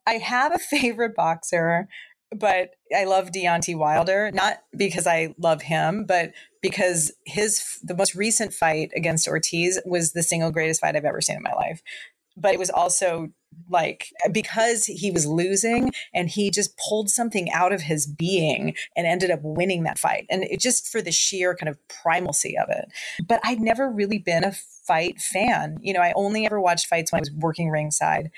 I 0.06 0.14
have 0.14 0.52
a 0.52 0.58
favorite 0.70 1.14
boxer, 1.14 1.88
but 2.36 2.70
I 2.94 3.04
love 3.04 3.30
Deontay 3.30 3.76
Wilder, 3.76 4.32
not 4.32 4.58
because 4.76 5.06
I 5.06 5.34
love 5.38 5.62
him, 5.62 6.04
but 6.04 6.32
because 6.62 7.12
his 7.26 7.78
the 7.82 7.94
most 7.94 8.16
recent 8.16 8.52
fight 8.52 8.90
against 8.96 9.28
Ortiz 9.28 9.80
was 9.84 10.12
the 10.12 10.24
single 10.24 10.50
greatest 10.50 10.80
fight 10.80 10.96
I've 10.96 11.04
ever 11.04 11.20
seen 11.20 11.36
in 11.36 11.42
my 11.42 11.54
life. 11.54 11.82
But 12.36 12.54
it 12.54 12.58
was 12.58 12.70
also 12.70 13.30
like 13.68 14.08
because 14.32 14.84
he 14.84 15.10
was 15.10 15.26
losing 15.26 15.92
and 16.14 16.28
he 16.28 16.50
just 16.50 16.78
pulled 16.88 17.10
something 17.10 17.50
out 17.50 17.72
of 17.72 17.82
his 17.82 18.06
being 18.06 18.74
and 18.96 19.06
ended 19.06 19.30
up 19.30 19.40
winning 19.42 19.82
that 19.82 19.98
fight. 19.98 20.26
And 20.30 20.44
it 20.44 20.60
just 20.60 20.86
for 20.88 21.02
the 21.02 21.12
sheer 21.12 21.54
kind 21.54 21.68
of 21.68 21.78
primalcy 21.88 22.56
of 22.56 22.68
it. 22.68 22.86
But 23.26 23.40
i'd 23.44 23.60
never 23.60 23.90
really 23.90 24.18
been 24.18 24.44
a 24.44 24.52
fight 24.86 25.20
fan. 25.20 25.78
You 25.80 25.92
know 25.92 26.00
i 26.00 26.12
only 26.14 26.46
ever 26.46 26.60
watched 26.60 26.86
fights 26.86 27.12
when 27.12 27.18
i 27.18 27.22
was 27.22 27.32
working 27.32 27.70
ringside. 27.70 28.30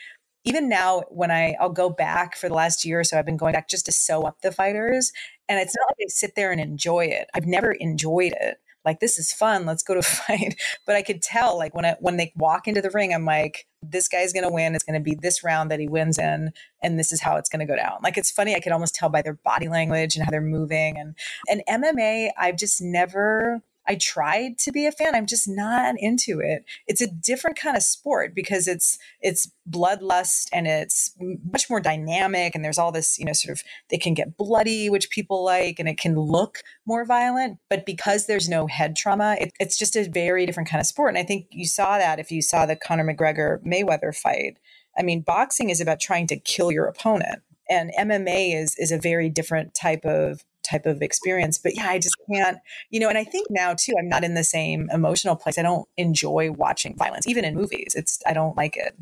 Even 0.44 0.68
now 0.68 1.02
when 1.08 1.30
i 1.30 1.54
i'll 1.60 1.70
go 1.70 1.90
back 1.90 2.36
for 2.36 2.48
the 2.48 2.54
last 2.54 2.84
year 2.84 3.00
or 3.00 3.04
so 3.04 3.18
i've 3.18 3.26
been 3.26 3.36
going 3.36 3.52
back 3.52 3.68
just 3.68 3.86
to 3.86 3.92
sew 3.92 4.22
up 4.22 4.40
the 4.42 4.52
fighters. 4.52 5.12
And 5.48 5.60
it's 5.60 5.76
not 5.76 5.86
like 5.90 6.06
i 6.06 6.08
sit 6.08 6.34
there 6.36 6.52
and 6.52 6.60
enjoy 6.60 7.06
it. 7.06 7.28
I've 7.34 7.46
never 7.46 7.72
enjoyed 7.72 8.32
it 8.40 8.58
like 8.84 9.00
this 9.00 9.18
is 9.18 9.32
fun 9.32 9.66
let's 9.66 9.82
go 9.82 9.94
to 9.94 10.02
fight. 10.02 10.60
But 10.86 10.96
i 10.96 11.02
could 11.02 11.22
tell 11.22 11.58
like 11.58 11.74
when 11.74 11.84
I, 11.84 11.96
when 12.00 12.16
they 12.16 12.32
walk 12.36 12.68
into 12.68 12.82
the 12.82 12.90
ring 12.90 13.14
i'm 13.14 13.24
like 13.24 13.66
this 13.82 14.08
guy's 14.08 14.32
going 14.32 14.44
to 14.44 14.52
win 14.52 14.74
it's 14.74 14.84
going 14.84 14.98
to 14.98 15.04
be 15.04 15.14
this 15.14 15.42
round 15.42 15.70
that 15.70 15.80
he 15.80 15.88
wins 15.88 16.18
in 16.18 16.52
and 16.82 16.98
this 16.98 17.12
is 17.12 17.20
how 17.20 17.36
it's 17.36 17.48
going 17.48 17.60
to 17.60 17.66
go 17.66 17.76
down. 17.76 17.98
Like 18.02 18.16
it's 18.16 18.30
funny 18.30 18.54
i 18.54 18.60
could 18.60 18.72
almost 18.72 18.94
tell 18.94 19.08
by 19.08 19.22
their 19.22 19.34
body 19.34 19.68
language 19.68 20.16
and 20.16 20.24
how 20.24 20.30
they're 20.30 20.40
moving 20.40 20.98
and 20.98 21.14
and 21.48 21.62
mma 21.68 22.30
i've 22.38 22.56
just 22.56 22.80
never 22.80 23.62
I 23.86 23.96
tried 23.96 24.58
to 24.58 24.72
be 24.72 24.86
a 24.86 24.92
fan. 24.92 25.14
I'm 25.14 25.26
just 25.26 25.48
not 25.48 25.94
into 25.98 26.40
it. 26.40 26.64
It's 26.86 27.00
a 27.00 27.10
different 27.10 27.58
kind 27.58 27.76
of 27.76 27.82
sport 27.82 28.34
because 28.34 28.68
it's 28.68 28.98
it's 29.20 29.50
bloodlust 29.68 30.48
and 30.52 30.66
it's 30.66 31.16
much 31.18 31.68
more 31.68 31.80
dynamic 31.80 32.54
and 32.54 32.64
there's 32.64 32.78
all 32.78 32.92
this, 32.92 33.18
you 33.18 33.24
know, 33.24 33.32
sort 33.32 33.58
of 33.58 33.64
they 33.90 33.98
can 33.98 34.14
get 34.14 34.36
bloody, 34.36 34.88
which 34.88 35.10
people 35.10 35.44
like, 35.44 35.78
and 35.78 35.88
it 35.88 35.98
can 35.98 36.18
look 36.18 36.60
more 36.86 37.04
violent. 37.04 37.58
But 37.68 37.86
because 37.86 38.26
there's 38.26 38.48
no 38.48 38.66
head 38.66 38.96
trauma, 38.96 39.36
it, 39.40 39.52
it's 39.58 39.78
just 39.78 39.96
a 39.96 40.08
very 40.08 40.46
different 40.46 40.68
kind 40.68 40.80
of 40.80 40.86
sport. 40.86 41.10
And 41.10 41.18
I 41.18 41.24
think 41.24 41.46
you 41.50 41.66
saw 41.66 41.98
that 41.98 42.18
if 42.18 42.30
you 42.30 42.42
saw 42.42 42.66
the 42.66 42.76
Conor 42.76 43.04
McGregor 43.04 43.58
Mayweather 43.64 44.14
fight. 44.14 44.58
I 44.96 45.02
mean, 45.02 45.22
boxing 45.22 45.70
is 45.70 45.80
about 45.80 46.00
trying 46.00 46.26
to 46.28 46.36
kill 46.36 46.70
your 46.70 46.86
opponent 46.86 47.40
and 47.70 47.92
MMA 47.98 48.54
is 48.60 48.76
is 48.78 48.92
a 48.92 48.98
very 48.98 49.28
different 49.28 49.74
type 49.74 50.04
of 50.04 50.44
type 50.62 50.86
of 50.86 51.02
experience. 51.02 51.58
But 51.58 51.74
yeah, 51.76 51.88
I 51.88 51.98
just 51.98 52.16
can't, 52.32 52.58
you 52.90 53.00
know, 53.00 53.08
and 53.08 53.18
I 53.18 53.24
think 53.24 53.48
now 53.50 53.74
too, 53.74 53.94
I'm 53.98 54.08
not 54.08 54.24
in 54.24 54.34
the 54.34 54.44
same 54.44 54.88
emotional 54.92 55.36
place. 55.36 55.58
I 55.58 55.62
don't 55.62 55.88
enjoy 55.96 56.50
watching 56.52 56.96
violence, 56.96 57.26
even 57.26 57.44
in 57.44 57.54
movies. 57.54 57.94
It's, 57.94 58.20
I 58.26 58.32
don't 58.32 58.56
like 58.56 58.76
it. 58.76 58.96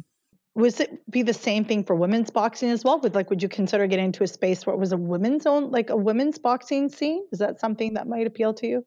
was 0.54 0.80
it 0.80 0.98
be 1.11 1.22
the 1.22 1.32
same 1.32 1.64
thing 1.64 1.84
for 1.84 1.94
women's 1.94 2.30
boxing 2.30 2.70
as 2.70 2.84
well? 2.84 3.00
Would 3.00 3.14
like 3.14 3.30
would 3.30 3.42
you 3.42 3.48
consider 3.48 3.86
getting 3.86 4.06
into 4.06 4.24
a 4.24 4.26
space 4.26 4.66
where 4.66 4.74
it 4.74 4.78
was 4.78 4.92
a 4.92 4.96
women's 4.96 5.46
own 5.46 5.70
like 5.70 5.90
a 5.90 5.96
women's 5.96 6.38
boxing 6.38 6.88
scene? 6.88 7.24
Is 7.32 7.38
that 7.38 7.61
something 7.61 7.94
that 7.94 8.08
might 8.08 8.26
appeal 8.26 8.52
to 8.54 8.66
you? 8.66 8.84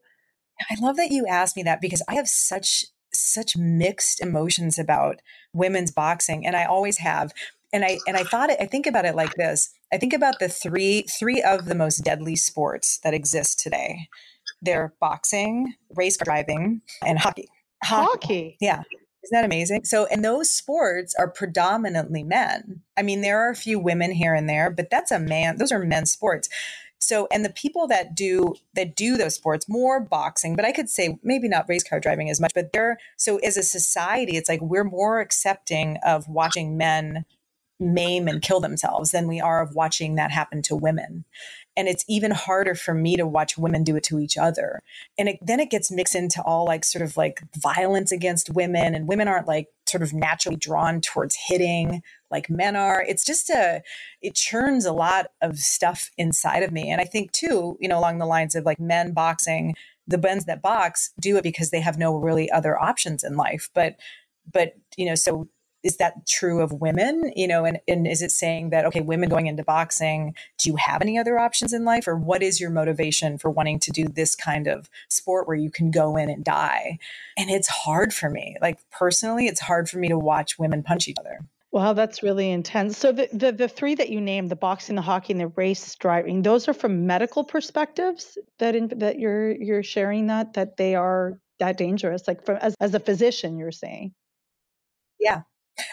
I 0.69 0.75
love 0.81 0.97
that 0.97 1.11
you 1.11 1.25
asked 1.27 1.55
me 1.55 1.63
that 1.63 1.81
because 1.81 2.03
I 2.07 2.15
have 2.15 2.27
such 2.27 2.85
such 3.13 3.55
mixed 3.55 4.21
emotions 4.21 4.77
about 4.77 5.21
women's 5.53 5.91
boxing 5.91 6.45
and 6.45 6.55
I 6.55 6.65
always 6.65 6.97
have. 6.97 7.31
And 7.71 7.83
I 7.83 7.99
and 8.07 8.17
I 8.17 8.23
thought 8.23 8.49
it 8.49 8.57
I 8.59 8.65
think 8.65 8.85
about 8.85 9.05
it 9.05 9.15
like 9.15 9.33
this. 9.35 9.69
I 9.93 9.97
think 9.97 10.13
about 10.13 10.39
the 10.39 10.49
three 10.49 11.03
three 11.03 11.41
of 11.43 11.65
the 11.65 11.75
most 11.75 11.99
deadly 11.99 12.35
sports 12.35 12.99
that 13.03 13.13
exist 13.13 13.59
today. 13.59 14.07
They're 14.61 14.93
boxing, 14.99 15.75
race 15.95 16.17
car 16.17 16.25
driving, 16.25 16.81
and 17.05 17.19
hockey. 17.19 17.47
Hockey. 17.83 18.57
Yeah. 18.59 18.81
Isn't 19.23 19.31
that 19.31 19.45
amazing? 19.45 19.85
So, 19.85 20.07
and 20.07 20.25
those 20.25 20.49
sports 20.49 21.13
are 21.17 21.29
predominantly 21.29 22.23
men. 22.23 22.81
I 22.97 23.03
mean, 23.03 23.21
there 23.21 23.39
are 23.39 23.51
a 23.51 23.55
few 23.55 23.79
women 23.79 24.11
here 24.11 24.33
and 24.33 24.49
there, 24.49 24.69
but 24.69 24.89
that's 24.89 25.11
a 25.11 25.19
man, 25.19 25.57
those 25.57 25.71
are 25.71 25.79
men's 25.79 26.11
sports. 26.11 26.49
So, 26.99 27.27
and 27.31 27.45
the 27.45 27.51
people 27.51 27.87
that 27.87 28.15
do 28.15 28.55
that 28.73 28.95
do 28.95 29.15
those 29.15 29.35
sports, 29.35 29.69
more 29.69 29.99
boxing, 29.99 30.55
but 30.55 30.65
I 30.65 30.71
could 30.71 30.89
say 30.89 31.19
maybe 31.21 31.47
not 31.47 31.65
race 31.69 31.83
car 31.83 31.99
driving 31.99 32.29
as 32.29 32.39
much, 32.41 32.53
but 32.55 32.73
they're 32.73 32.97
so 33.17 33.37
as 33.37 33.57
a 33.57 33.63
society, 33.63 34.37
it's 34.37 34.49
like 34.49 34.61
we're 34.61 34.83
more 34.83 35.19
accepting 35.19 35.97
of 36.03 36.27
watching 36.27 36.77
men 36.77 37.25
maim 37.79 38.27
and 38.27 38.41
kill 38.41 38.59
themselves 38.59 39.11
than 39.11 39.27
we 39.27 39.41
are 39.41 39.61
of 39.61 39.75
watching 39.75 40.15
that 40.15 40.31
happen 40.31 40.61
to 40.63 40.75
women. 40.75 41.25
And 41.75 41.87
it's 41.87 42.05
even 42.07 42.31
harder 42.31 42.75
for 42.75 42.93
me 42.93 43.15
to 43.17 43.25
watch 43.25 43.57
women 43.57 43.83
do 43.83 43.95
it 43.95 44.03
to 44.03 44.19
each 44.19 44.37
other. 44.37 44.79
And 45.17 45.29
it, 45.29 45.39
then 45.41 45.59
it 45.59 45.71
gets 45.71 45.91
mixed 45.91 46.13
into 46.13 46.41
all 46.43 46.65
like 46.65 46.85
sort 46.85 47.01
of 47.01 47.17
like 47.17 47.41
violence 47.57 48.11
against 48.11 48.51
women 48.51 48.93
and 48.93 49.07
women 49.07 49.27
aren't 49.27 49.47
like 49.47 49.69
sort 49.87 50.03
of 50.03 50.13
naturally 50.13 50.55
drawn 50.55 51.01
towards 51.01 51.35
hitting 51.47 52.03
like 52.29 52.49
men 52.49 52.75
are. 52.75 53.03
It's 53.07 53.25
just 53.25 53.49
a 53.49 53.81
it 54.21 54.35
churns 54.35 54.85
a 54.85 54.93
lot 54.93 55.27
of 55.41 55.57
stuff 55.57 56.11
inside 56.17 56.63
of 56.63 56.71
me. 56.71 56.89
And 56.89 57.01
i 57.01 57.05
think 57.05 57.31
too 57.31 57.77
you 57.79 57.87
know 57.87 57.99
along 57.99 58.19
the 58.19 58.25
lines 58.25 58.55
of 58.55 58.65
like 58.65 58.79
men 58.79 59.13
boxing 59.13 59.75
the 60.07 60.17
men 60.17 60.39
that 60.47 60.61
box 60.61 61.13
do 61.19 61.37
it 61.37 61.43
because 61.43 61.69
they 61.69 61.79
have 61.79 61.97
no 61.97 62.15
really 62.15 62.51
other 62.51 62.79
options 62.79 63.23
in 63.23 63.37
life. 63.37 63.69
But 63.73 63.95
but 64.51 64.73
you 64.97 65.05
know 65.05 65.15
so 65.15 65.47
is 65.83 65.97
that 65.97 66.25
true 66.27 66.61
of 66.61 66.71
women 66.71 67.31
you 67.35 67.47
know 67.47 67.65
and, 67.65 67.79
and 67.87 68.07
is 68.07 68.21
it 68.21 68.31
saying 68.31 68.69
that 68.69 68.85
okay 68.85 69.01
women 69.01 69.29
going 69.29 69.47
into 69.47 69.63
boxing 69.63 70.33
do 70.57 70.69
you 70.69 70.75
have 70.75 71.01
any 71.01 71.17
other 71.17 71.37
options 71.37 71.73
in 71.73 71.85
life 71.85 72.07
or 72.07 72.15
what 72.15 72.41
is 72.41 72.59
your 72.59 72.69
motivation 72.69 73.37
for 73.37 73.49
wanting 73.49 73.79
to 73.79 73.91
do 73.91 74.07
this 74.07 74.35
kind 74.35 74.67
of 74.67 74.89
sport 75.09 75.47
where 75.47 75.57
you 75.57 75.69
can 75.69 75.91
go 75.91 76.15
in 76.15 76.29
and 76.29 76.43
die 76.43 76.97
and 77.37 77.49
it's 77.49 77.67
hard 77.67 78.13
for 78.13 78.29
me 78.29 78.57
like 78.61 78.79
personally 78.89 79.47
it's 79.47 79.61
hard 79.61 79.89
for 79.89 79.97
me 79.99 80.07
to 80.07 80.17
watch 80.17 80.57
women 80.57 80.81
punch 80.83 81.07
each 81.07 81.17
other 81.19 81.39
Wow, 81.71 81.93
that's 81.93 82.21
really 82.21 82.51
intense. 82.51 82.99
So 82.99 83.11
the, 83.11 83.27
the 83.33 83.51
the 83.51 83.67
three 83.67 83.95
that 83.95 84.09
you 84.09 84.21
named, 84.21 84.51
the 84.51 84.55
boxing, 84.55 84.95
the 84.95 85.01
hockey, 85.01 85.33
and 85.33 85.41
the 85.41 85.47
race 85.47 85.95
driving, 85.95 86.43
those 86.43 86.67
are 86.67 86.73
from 86.73 87.07
medical 87.07 87.43
perspectives 87.43 88.37
that 88.59 88.75
in, 88.75 88.89
that 88.99 89.17
you're 89.17 89.49
you're 89.49 89.81
sharing 89.81 90.27
that 90.27 90.53
that 90.53 90.77
they 90.77 90.93
are 90.93 91.39
that 91.57 91.77
dangerous. 91.77 92.27
Like 92.27 92.45
from 92.45 92.57
as 92.57 92.75
as 92.79 92.93
a 92.93 92.99
physician, 92.99 93.57
you're 93.57 93.71
saying. 93.71 94.13
yeah 95.19 95.41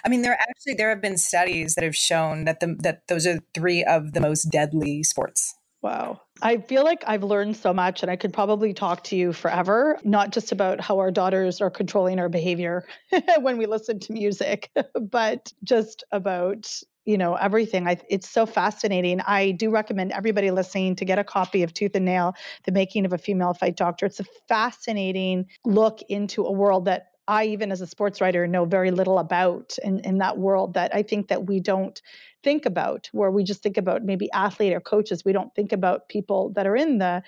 I 0.04 0.08
mean, 0.08 0.22
there 0.22 0.38
actually 0.48 0.74
there 0.74 0.90
have 0.90 1.00
been 1.00 1.18
studies 1.18 1.74
that 1.74 1.84
have 1.84 1.96
shown 1.96 2.44
that 2.44 2.60
the 2.60 2.76
that 2.80 3.06
those 3.08 3.26
are 3.26 3.38
three 3.54 3.84
of 3.84 4.12
the 4.12 4.20
most 4.20 4.44
deadly 4.44 5.02
sports. 5.02 5.54
Wow. 5.82 6.20
I 6.42 6.58
feel 6.58 6.84
like 6.84 7.02
I've 7.06 7.22
learned 7.22 7.56
so 7.56 7.72
much 7.72 8.02
and 8.02 8.10
I 8.10 8.16
could 8.16 8.34
probably 8.34 8.74
talk 8.74 9.02
to 9.04 9.16
you 9.16 9.32
forever, 9.32 9.98
not 10.04 10.30
just 10.30 10.52
about 10.52 10.80
how 10.80 10.98
our 10.98 11.10
daughters 11.10 11.60
are 11.62 11.70
controlling 11.70 12.18
our 12.18 12.28
behavior 12.28 12.84
when 13.40 13.56
we 13.56 13.64
listen 13.66 13.98
to 14.00 14.12
music, 14.12 14.70
but 15.10 15.52
just 15.64 16.04
about 16.12 16.70
you 17.06 17.16
know 17.16 17.34
everything 17.34 17.88
I, 17.88 17.96
it's 18.10 18.28
so 18.28 18.44
fascinating 18.44 19.22
i 19.22 19.52
do 19.52 19.70
recommend 19.70 20.12
everybody 20.12 20.50
listening 20.50 20.96
to 20.96 21.06
get 21.06 21.18
a 21.18 21.24
copy 21.24 21.62
of 21.62 21.72
tooth 21.72 21.92
and 21.94 22.04
nail 22.04 22.34
the 22.66 22.72
making 22.72 23.06
of 23.06 23.14
a 23.14 23.18
female 23.18 23.54
fight 23.54 23.74
doctor 23.74 24.04
it's 24.04 24.20
a 24.20 24.26
fascinating 24.48 25.46
look 25.64 26.02
into 26.10 26.44
a 26.44 26.52
world 26.52 26.84
that 26.84 27.06
I, 27.30 27.44
even 27.44 27.70
as 27.70 27.80
a 27.80 27.86
sports 27.86 28.20
writer, 28.20 28.48
know 28.48 28.64
very 28.64 28.90
little 28.90 29.20
about 29.20 29.78
in, 29.84 30.00
in 30.00 30.18
that 30.18 30.36
world 30.36 30.74
that 30.74 30.92
I 30.92 31.04
think 31.04 31.28
that 31.28 31.46
we 31.46 31.60
don't 31.60 32.02
think 32.42 32.66
about, 32.66 33.08
where 33.12 33.30
we 33.30 33.44
just 33.44 33.62
think 33.62 33.76
about 33.76 34.02
maybe 34.02 34.28
athlete 34.32 34.72
or 34.72 34.80
coaches. 34.80 35.24
We 35.24 35.32
don't 35.32 35.54
think 35.54 35.72
about 35.72 36.08
people 36.08 36.50
that 36.56 36.66
are 36.66 36.74
in 36.74 36.98
the 36.98 37.22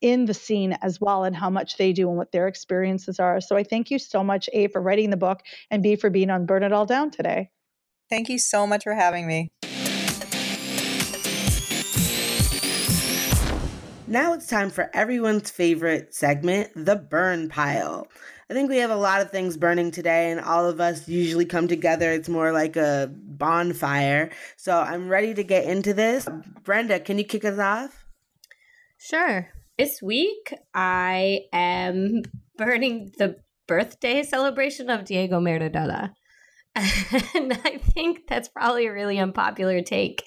in 0.00 0.24
the 0.24 0.34
scene 0.34 0.76
as 0.82 1.00
well 1.00 1.22
and 1.22 1.36
how 1.36 1.48
much 1.50 1.76
they 1.76 1.92
do 1.92 2.08
and 2.08 2.18
what 2.18 2.32
their 2.32 2.48
experiences 2.48 3.20
are. 3.20 3.40
So 3.40 3.56
I 3.56 3.62
thank 3.62 3.92
you 3.92 3.98
so 4.00 4.24
much, 4.24 4.50
A, 4.52 4.66
for 4.66 4.82
writing 4.82 5.10
the 5.10 5.16
book 5.16 5.40
and 5.70 5.84
B 5.84 5.94
for 5.94 6.10
being 6.10 6.30
on 6.30 6.46
Burn 6.46 6.64
It 6.64 6.72
All 6.72 6.84
Down 6.84 7.12
today. 7.12 7.48
Thank 8.10 8.28
you 8.28 8.40
so 8.40 8.66
much 8.66 8.82
for 8.82 8.92
having 8.92 9.26
me. 9.26 9.52
Now 14.06 14.34
it's 14.34 14.48
time 14.48 14.70
for 14.70 14.90
everyone's 14.92 15.50
favorite 15.50 16.12
segment, 16.12 16.72
the 16.74 16.96
burn 16.96 17.48
pile. 17.48 18.08
I 18.50 18.54
think 18.54 18.68
we 18.68 18.78
have 18.78 18.90
a 18.90 18.96
lot 18.96 19.22
of 19.22 19.30
things 19.30 19.56
burning 19.56 19.90
today, 19.90 20.30
and 20.30 20.40
all 20.40 20.68
of 20.68 20.80
us 20.80 21.08
usually 21.08 21.46
come 21.46 21.66
together. 21.66 22.10
It's 22.12 22.28
more 22.28 22.52
like 22.52 22.76
a 22.76 23.10
bonfire. 23.12 24.30
So 24.56 24.78
I'm 24.78 25.08
ready 25.08 25.32
to 25.34 25.44
get 25.44 25.64
into 25.64 25.94
this. 25.94 26.28
Brenda, 26.62 27.00
can 27.00 27.18
you 27.18 27.24
kick 27.24 27.44
us 27.44 27.58
off? 27.58 28.04
Sure. 28.98 29.48
This 29.78 30.00
week, 30.02 30.54
I 30.74 31.40
am 31.52 32.22
burning 32.56 33.12
the 33.18 33.36
birthday 33.66 34.22
celebration 34.22 34.90
of 34.90 35.04
Diego 35.04 35.40
Maradona. 35.40 36.12
And 37.34 37.52
I 37.64 37.78
think 37.78 38.26
that's 38.26 38.48
probably 38.48 38.86
a 38.86 38.92
really 38.92 39.18
unpopular 39.18 39.80
take 39.82 40.24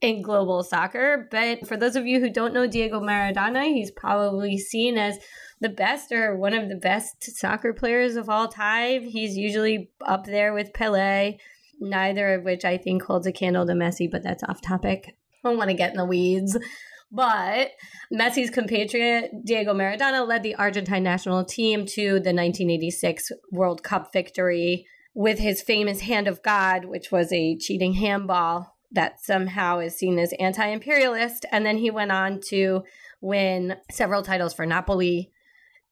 in 0.00 0.22
global 0.22 0.62
soccer. 0.62 1.28
But 1.30 1.66
for 1.66 1.76
those 1.76 1.96
of 1.96 2.06
you 2.06 2.20
who 2.20 2.30
don't 2.30 2.52
know 2.52 2.66
Diego 2.66 3.00
Maradona, 3.00 3.72
he's 3.72 3.90
probably 3.90 4.58
seen 4.58 4.98
as 4.98 5.18
the 5.60 5.68
best 5.68 6.12
or 6.12 6.36
one 6.36 6.54
of 6.54 6.68
the 6.68 6.76
best 6.76 7.22
soccer 7.36 7.72
players 7.72 8.16
of 8.16 8.28
all 8.28 8.48
time. 8.48 9.02
He's 9.02 9.36
usually 9.36 9.90
up 10.04 10.26
there 10.26 10.52
with 10.52 10.74
Pele, 10.74 11.38
neither 11.80 12.34
of 12.34 12.44
which 12.44 12.64
I 12.64 12.76
think 12.76 13.02
holds 13.02 13.26
a 13.26 13.32
candle 13.32 13.66
to 13.66 13.72
Messi, 13.72 14.10
but 14.10 14.22
that's 14.22 14.42
off 14.44 14.60
topic. 14.60 15.16
I 15.44 15.48
don't 15.48 15.58
want 15.58 15.70
to 15.70 15.76
get 15.76 15.90
in 15.90 15.96
the 15.96 16.04
weeds. 16.04 16.56
But 17.14 17.70
Messi's 18.12 18.50
compatriot, 18.50 19.44
Diego 19.44 19.72
Maradona, 19.72 20.26
led 20.26 20.42
the 20.42 20.56
Argentine 20.56 21.04
national 21.04 21.44
team 21.44 21.86
to 21.86 22.04
the 22.04 22.32
1986 22.32 23.30
World 23.52 23.84
Cup 23.84 24.12
victory 24.12 24.86
with 25.14 25.38
his 25.38 25.62
famous 25.62 26.00
Hand 26.00 26.26
of 26.26 26.42
God, 26.42 26.86
which 26.86 27.12
was 27.12 27.32
a 27.32 27.56
cheating 27.56 27.94
handball 27.94 28.74
that 28.90 29.24
somehow 29.24 29.78
is 29.78 29.96
seen 29.96 30.18
as 30.18 30.32
anti 30.40 30.66
imperialist. 30.66 31.46
And 31.52 31.64
then 31.64 31.78
he 31.78 31.90
went 31.90 32.10
on 32.10 32.40
to 32.48 32.82
win 33.20 33.76
several 33.92 34.22
titles 34.22 34.52
for 34.52 34.66
Napoli 34.66 35.30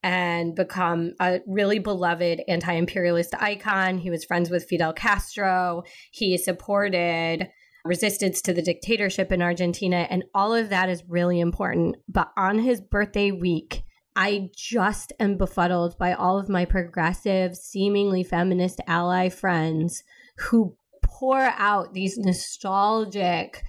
and 0.03 0.55
become 0.55 1.13
a 1.21 1.41
really 1.47 1.79
beloved 1.79 2.43
anti 2.49 2.73
imperialist 2.73 3.35
icon. 3.39 3.99
He 3.99 4.11
was 4.11 4.25
friends 4.25 4.51
with 4.51 4.65
Fidel 4.65 4.93
Castro. 4.93 5.85
He 6.11 6.37
supported 6.39 7.49
resistance 7.85 8.41
to 8.43 8.53
the 8.53 8.63
dictatorship 8.63 9.33
in 9.33 9.43
Argentina. 9.43 10.07
And 10.11 10.25
all 10.35 10.55
of 10.55 10.69
that 10.69 10.89
is 10.89 11.05
really 11.09 11.41
important. 11.41 11.97
But 12.09 12.33
on 12.37 12.61
his 12.61 12.81
birthday 12.81 13.31
week, 13.31 13.83
I 14.15 14.51
just 14.55 15.13
am 15.19 15.37
befuddled 15.37 15.97
by 15.99 16.13
all 16.13 16.39
of 16.39 16.49
my 16.49 16.65
progressive, 16.65 17.57
seemingly 17.57 18.23
feminist 18.23 18.81
ally 18.87 19.29
friends 19.31 20.03
who 20.37 20.77
pour 21.03 21.41
out 21.41 21.95
these 21.95 22.19
nostalgic, 22.19 23.63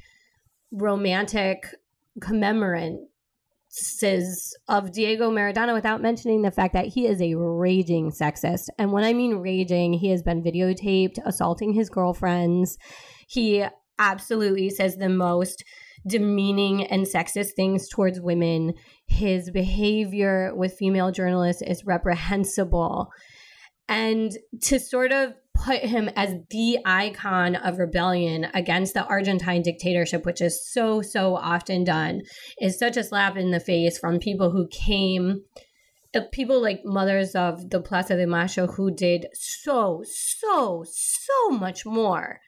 romantic 0.71 1.67
commemorances 3.73 4.55
of 4.67 4.91
Diego 4.91 5.31
Maradona 5.31 5.73
without 5.73 6.01
mentioning 6.01 6.41
the 6.41 6.51
fact 6.51 6.73
that 6.73 6.87
he 6.87 7.07
is 7.07 7.21
a 7.21 7.35
raging 7.35 8.11
sexist. 8.11 8.67
And 8.77 8.91
when 8.91 9.03
I 9.03 9.13
mean 9.13 9.35
raging, 9.35 9.93
he 9.93 10.09
has 10.09 10.21
been 10.23 10.43
videotaped 10.43 11.17
assaulting 11.25 11.73
his 11.73 11.89
girlfriends. 11.89 12.77
He 13.27 13.65
absolutely 13.99 14.69
says 14.69 14.97
the 14.97 15.09
most 15.09 15.63
demeaning 16.05 16.85
and 16.85 17.05
sexist 17.05 17.51
things 17.55 17.87
towards 17.87 18.19
women. 18.19 18.73
His 19.07 19.49
behavior 19.49 20.53
with 20.55 20.77
female 20.77 21.11
journalists 21.11 21.61
is 21.61 21.85
reprehensible. 21.85 23.09
And 23.89 24.31
to 24.63 24.79
sort 24.79 25.11
of 25.11 25.33
put 25.53 25.79
him 25.79 26.09
as 26.15 26.35
the 26.49 26.79
icon 26.85 27.55
of 27.55 27.77
rebellion 27.77 28.47
against 28.53 28.93
the 28.93 29.05
Argentine 29.05 29.61
dictatorship, 29.61 30.25
which 30.25 30.41
is 30.41 30.67
so, 30.71 31.01
so 31.01 31.35
often 31.35 31.83
done, 31.83 32.21
is 32.59 32.79
such 32.79 32.97
a 32.97 33.03
slap 33.03 33.37
in 33.37 33.51
the 33.51 33.59
face 33.59 33.97
from 33.97 34.19
people 34.19 34.51
who 34.51 34.67
came 34.67 35.43
people 36.31 36.61
like 36.61 36.81
mothers 36.83 37.35
of 37.35 37.71
the 37.71 37.81
Plaza 37.81 38.15
de 38.15 38.27
Mayo 38.27 38.67
who 38.67 38.93
did 38.93 39.27
so, 39.33 40.03
so, 40.05 40.85
so 40.87 41.49
much 41.49 41.85
more. 41.85 42.39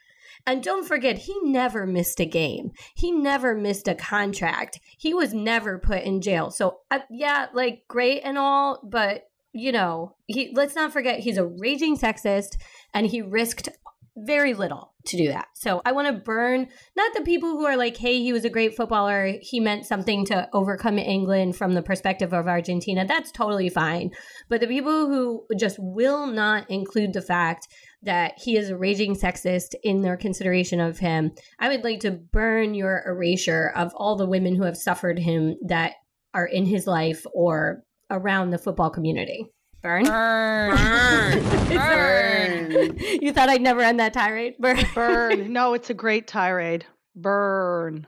And 0.48 0.62
don't 0.62 0.88
forget, 0.88 1.18
he 1.18 1.36
never 1.42 1.88
missed 1.88 2.20
a 2.20 2.26
game. 2.26 2.70
He 2.96 3.12
never 3.12 3.56
missed 3.56 3.88
a 3.88 3.96
contract. 3.96 4.80
He 5.00 5.14
was 5.14 5.34
never 5.34 5.80
put 5.80 6.04
in 6.04 6.22
jail. 6.22 6.52
So, 6.52 6.82
uh, 6.92 7.00
yeah, 7.10 7.48
like 7.54 7.86
great 7.88 8.22
and 8.24 8.38
all, 8.38 8.80
but 8.88 9.24
you 9.56 9.72
know, 9.72 10.16
he 10.28 10.52
let's 10.54 10.76
not 10.76 10.92
forget 10.92 11.22
he's 11.22 11.38
a 11.38 11.46
raging 11.46 11.98
sexist 11.98 12.58
and 12.94 13.08
he 13.08 13.22
risked 13.22 13.70
very 14.18 14.54
little 14.54 14.94
to 15.06 15.18
do 15.18 15.30
that. 15.30 15.48
So 15.56 15.82
I 15.86 15.92
want 15.94 16.08
to 16.08 16.22
burn 16.22 16.68
not 16.96 17.14
the 17.14 17.22
people 17.22 17.52
who 17.52 17.66
are 17.66 17.78
like, 17.78 17.98
hey, 17.98 18.22
he 18.22 18.34
was 18.34 18.44
a 18.46 18.50
great 18.50 18.76
footballer. 18.76 19.34
He 19.42 19.60
meant 19.60 19.86
something 19.86 20.26
to 20.26 20.50
overcome 20.54 20.98
England 20.98 21.56
from 21.56 21.74
the 21.74 21.82
perspective 21.82 22.34
of 22.34 22.48
Argentina. 22.48 23.06
That's 23.06 23.32
totally 23.32 23.70
fine. 23.70 24.12
But 24.50 24.62
the 24.62 24.68
people 24.68 25.08
who 25.08 25.46
just 25.58 25.78
will 25.80 26.28
not 26.28 26.70
include 26.70 27.14
the 27.14 27.22
fact 27.22 27.68
that 28.04 28.34
he 28.38 28.58
is 28.58 28.70
a 28.70 28.78
raging 28.78 29.16
sexist 29.16 29.74
in 29.84 30.02
their 30.02 30.18
consideration 30.18 30.80
of 30.80 31.00
him, 31.00 31.32
I 31.60 31.70
would 31.70 31.84
like 31.84 32.02
to 32.02 32.12
burn 32.12 32.74
your 32.74 33.04
erasure 33.06 33.72
of 33.76 33.94
all 33.96 34.16
the 34.16 34.28
women 34.28 34.56
who 34.56 34.64
have 34.64 34.78
suffered 34.78 35.20
him 35.20 35.56
that 35.68 35.94
are 36.34 36.46
in 36.46 36.66
his 36.66 36.86
life 36.86 37.26
or 37.34 37.85
around 38.10 38.52
the 38.52 38.58
football 38.58 38.90
community. 38.90 39.50
Burn. 39.82 40.06
Burn. 40.06 41.44
Burn. 41.70 42.70
Burn. 42.70 42.98
you 42.98 43.32
thought 43.32 43.50
I'd 43.50 43.62
never 43.62 43.82
end 43.82 44.00
that 44.00 44.14
tirade? 44.14 44.56
Burn. 44.60 44.80
Burn. 44.96 45.54
no, 45.54 45.74
it's 45.74 45.90
a 45.90 45.94
great 45.94 46.28
tirade. 46.28 46.86
Burn. 47.16 48.08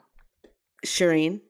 Shireen. 0.86 1.42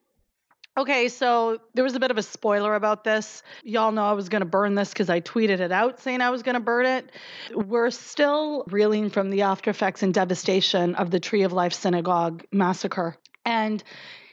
Okay, 0.77 1.07
so 1.07 1.59
there 1.73 1.83
was 1.83 1.95
a 1.95 1.99
bit 1.99 2.11
of 2.11 2.17
a 2.17 2.23
spoiler 2.23 2.75
about 2.75 3.03
this. 3.03 3.41
Y'all 3.63 3.91
know 3.91 4.03
I 4.03 4.11
was 4.11 4.29
going 4.29 4.41
to 4.41 4.45
burn 4.45 4.75
this 4.75 4.89
because 4.89 5.09
I 5.09 5.21
tweeted 5.21 5.59
it 5.59 5.71
out 5.71 5.99
saying 5.99 6.21
I 6.21 6.29
was 6.29 6.43
going 6.43 6.53
to 6.53 6.59
burn 6.59 6.85
it. 6.85 7.09
We're 7.55 7.89
still 7.89 8.63
reeling 8.67 9.09
from 9.09 9.31
the 9.31 9.41
after 9.41 9.71
effects 9.71 10.03
and 10.03 10.13
devastation 10.13 10.93
of 10.95 11.09
the 11.09 11.19
Tree 11.19 11.41
of 11.43 11.51
Life 11.51 11.73
Synagogue 11.73 12.43
massacre. 12.51 13.17
And 13.43 13.83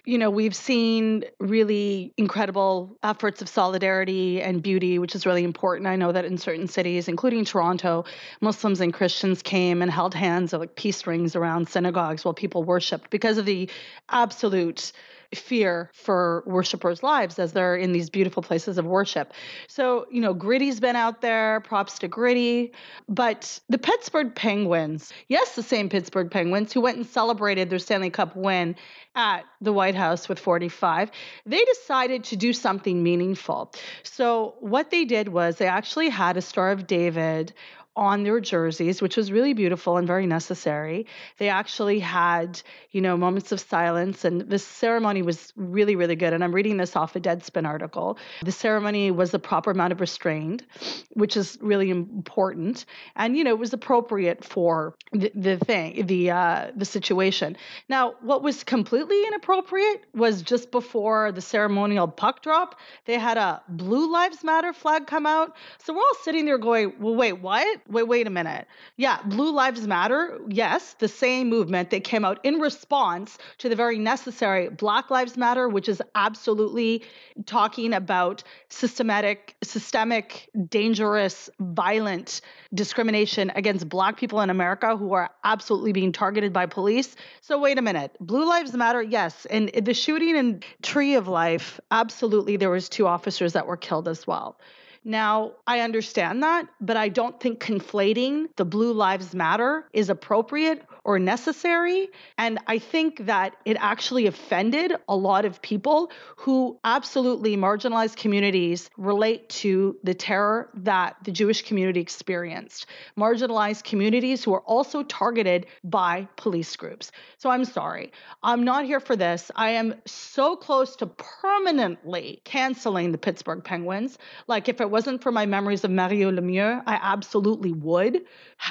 you 0.05 0.19
know, 0.19 0.29
we've 0.29 0.55
seen 0.55 1.25
really 1.41 2.13
incredible 2.19 2.99
efforts 3.03 3.41
of 3.41 3.49
solidarity 3.49 4.43
and 4.43 4.63
beauty, 4.63 4.99
which 4.99 5.15
is 5.15 5.25
really 5.25 5.45
important. 5.45 5.87
I 5.87 5.97
know 5.97 6.13
that 6.13 6.27
in 6.27 6.37
certain 6.37 6.69
cities, 6.69 7.09
including 7.09 7.45
Toronto, 7.45 8.05
Muslims 8.43 8.81
and 8.81 8.93
Christians 8.93 9.43
came 9.43 9.81
and 9.81 9.91
held 9.91 10.15
hands 10.15 10.53
of 10.53 10.61
like 10.61 10.77
peace 10.77 11.07
rings 11.07 11.35
around 11.35 11.69
synagogues 11.69 12.25
while 12.25 12.35
people 12.35 12.65
worshiped 12.65 13.11
because 13.11 13.39
of 13.39 13.47
the 13.47 13.71
absolute 14.11 14.93
fear 15.35 15.91
for 15.93 16.43
worshipers' 16.47 17.03
lives 17.03 17.39
as 17.39 17.53
they're 17.53 17.76
in 17.76 17.93
these 17.93 18.11
beautiful 18.11 18.43
places 18.43 18.78
of 18.78 18.87
worship. 18.87 19.32
So, 19.68 20.07
you 20.11 20.20
know, 20.20 20.35
Gritty's 20.35 20.80
been 20.80 20.97
out 20.97 21.20
there, 21.20 21.61
props 21.61 21.99
to 22.01 22.09
Gritty. 22.09 22.72
But 23.09 23.61
the 23.68 23.78
Pittsburgh 23.78 24.35
Penguins, 24.35 25.12
yes, 25.28 25.55
the 25.55 25.62
same 25.62 25.89
Pittsburgh 25.89 26.30
Penguins 26.30 26.72
who 26.72 26.80
went 26.80 26.97
and 26.97 27.07
celebrated 27.07 27.70
their 27.70 27.78
Stanley 27.78 28.11
Cup 28.11 28.37
win 28.37 28.76
at 29.14 29.45
the 29.61 29.72
White 29.72 29.95
House 29.95 30.28
with 30.28 30.39
45, 30.39 31.11
they 31.47 31.64
decided 31.64 32.24
to 32.24 32.37
do 32.37 32.53
something 32.53 33.03
meaningful. 33.03 33.72
So, 34.03 34.57
what 34.61 34.91
they 34.91 35.05
did 35.05 35.28
was 35.28 35.57
they 35.57 35.66
actually 35.66 36.09
had 36.09 36.37
a 36.37 36.43
Star 36.43 36.70
of 36.70 36.87
David 36.87 37.53
on 37.97 38.24
their 38.24 38.40
jerseys, 38.40 39.01
which 39.01 39.16
was 39.16 39.30
really 39.30 39.55
beautiful 39.55 39.97
and 39.97 40.07
very 40.07 40.26
necessary. 40.26 41.07
They 41.38 41.49
actually 41.49 42.01
had, 42.01 42.61
you 42.90 43.01
know, 43.01 43.16
moments 43.16 43.53
of 43.53 43.61
silence, 43.61 44.24
and 44.24 44.42
this 44.42 44.64
ceremony 44.64 45.22
was 45.22 45.53
really, 45.57 45.95
really 45.95 46.16
good. 46.16 46.32
And 46.32 46.42
I'm 46.42 46.55
reading 46.55 46.76
this 46.76 46.97
off 46.97 47.14
a 47.14 47.20
Deadspin 47.20 47.66
article. 47.66 48.18
The 48.42 48.53
ceremony 48.53 49.11
was 49.11 49.30
the 49.30 49.38
proper 49.38 49.70
amount 49.70 49.92
of 49.92 50.01
restrained, 50.01 50.64
which 51.11 51.36
is 51.36 51.57
really 51.61 51.90
important, 51.90 52.84
and 53.14 53.36
you 53.36 53.45
know, 53.45 53.51
it 53.51 53.59
was 53.59 53.72
appropriate 53.72 54.45
for 54.45 54.95
the, 55.12 55.30
the 55.34 55.57
thing, 55.59 56.07
the 56.07 56.30
uh, 56.32 56.70
the 56.74 56.84
situation. 56.84 57.57
Now, 57.88 58.14
what 58.22 58.42
was 58.42 58.64
completely 58.64 59.24
inappropriate 59.26 60.05
was 60.14 60.42
just 60.42 60.70
before 60.72 61.30
the 61.30 61.40
ceremonial 61.40 62.09
puck 62.09 62.42
drop, 62.42 62.80
they 63.05 63.18
had 63.18 63.36
a 63.36 63.62
Blue 63.68 64.11
Lives 64.11 64.42
Matter 64.42 64.72
flag 64.72 65.07
come 65.07 65.26
out. 65.26 65.55
So 65.78 65.92
we're 65.92 66.01
all 66.01 66.16
sitting 66.22 66.45
there 66.45 66.59
going, 66.59 66.95
"Well, 66.99 67.14
wait, 67.14 67.34
what?" 67.34 67.84
Wait, 67.89 68.09
wait 68.09 68.26
a 68.26 68.30
minute. 68.30 68.66
Yeah, 68.97 69.20
Blue 69.24 69.53
Lives 69.53 69.87
Matter, 69.87 70.41
yes, 70.49 70.95
the 70.99 71.09
same 71.09 71.49
movement 71.49 71.91
that 71.91 72.05
came 72.05 72.24
out 72.24 72.41
in 72.45 72.61
response 72.61 73.39
to 73.59 73.68
the 73.68 73.76
very 73.76 73.99
necessary 73.99 74.68
Black 74.68 75.11
Lives 75.11 75.37
Matter, 75.37 75.68
which 75.68 75.89
is 75.89 76.03
absolutely 76.14 77.03
talking 77.47 77.93
about 77.93 78.43
systematic, 78.68 79.57
systemic, 79.62 80.49
dangerous, 80.68 81.51
violent 81.61 82.41
discrimination 82.72 83.53
against 83.55 83.89
Black 83.89 84.16
people 84.16 84.41
in 84.41 84.51
America 84.51 84.97
who 84.97 85.12
are 85.12 85.30
absolutely 85.45 85.93
being 85.93 86.12
targeted 86.12 86.53
by 86.53 86.66
police. 86.66 87.16
So, 87.41 87.59
wait 87.59 87.78
a 87.78 87.82
minute. 87.82 88.16
Blue 88.20 88.49
Lives 88.49 88.72
Matter, 88.72 89.03
yes. 89.03 89.47
And 89.47 89.68
the 89.68 89.95
shooting 89.95 90.37
in 90.37 90.62
Tree 90.82 91.14
of 91.14 91.28
Life, 91.28 91.80
absolutely, 91.91 92.57
there 92.57 92.70
was 92.70 92.89
two 92.89 93.07
officers 93.07 93.53
that 93.53 93.66
were 93.66 93.76
killed 93.76 94.09
as 94.09 94.26
well. 94.26 94.59
Now, 95.07 95.53
I 95.67 95.81
understand 95.81 96.43
that, 96.43 96.67
but 96.81 96.97
I 96.97 97.11
don't 97.11 97.39
think 97.39 97.61
conflating 97.61 98.47
the 98.57 98.65
Blue 98.65 98.95
Lives 98.95 99.35
Matter 99.35 99.87
is 99.93 100.09
appropriate 100.09 100.83
or 101.05 101.19
necessary. 101.19 102.09
And 102.39 102.59
I 102.67 102.79
think 102.79 103.27
that 103.27 103.55
it 103.67 103.77
actually 103.79 104.27
offended 104.27 104.95
a 105.07 105.15
lot 105.15 105.45
of 105.45 105.61
people 105.61 106.11
who 106.37 106.79
absolutely 106.85 107.55
marginalized 107.57 108.17
communities 108.17 108.89
relate 108.97 109.51
to 109.51 109.99
the 110.03 110.15
terror 110.15 110.71
that 110.77 111.17
the 111.25 111.31
Jewish 111.31 111.63
community 111.63 112.01
experienced. 112.01 112.87
Marginalized 113.19 113.85
communities 113.85 114.43
who 114.43 114.55
are 114.55 114.63
also 114.63 115.03
targeted 115.03 115.67
by 115.85 116.27
police 116.37 116.75
groups. 116.77 117.13
So 117.37 117.51
I'm 117.51 117.67
sorry. 117.67 118.11
I'm 118.43 118.65
not 118.65 118.87
here 118.87 119.01
for 119.01 119.17
this. 119.17 119.51
I 119.55 119.71
am 119.71 119.97
so 120.07 120.57
close 120.57 120.97
to 120.97 121.07
permanently 121.07 122.41
canceling 122.45 123.13
the 123.13 123.19
Pittsburgh 123.19 123.63
Penguins. 123.63 124.17
Like 124.47 124.71
if 124.71 124.81
it 124.81 124.93
wasn't 124.95 125.20
for 125.20 125.32
my 125.32 125.45
memories 125.45 125.82
of 125.82 125.90
Mario 125.90 126.30
Lemieux, 126.30 126.80
I 126.86 127.01
absolutely 127.03 127.72
would. 127.72 128.20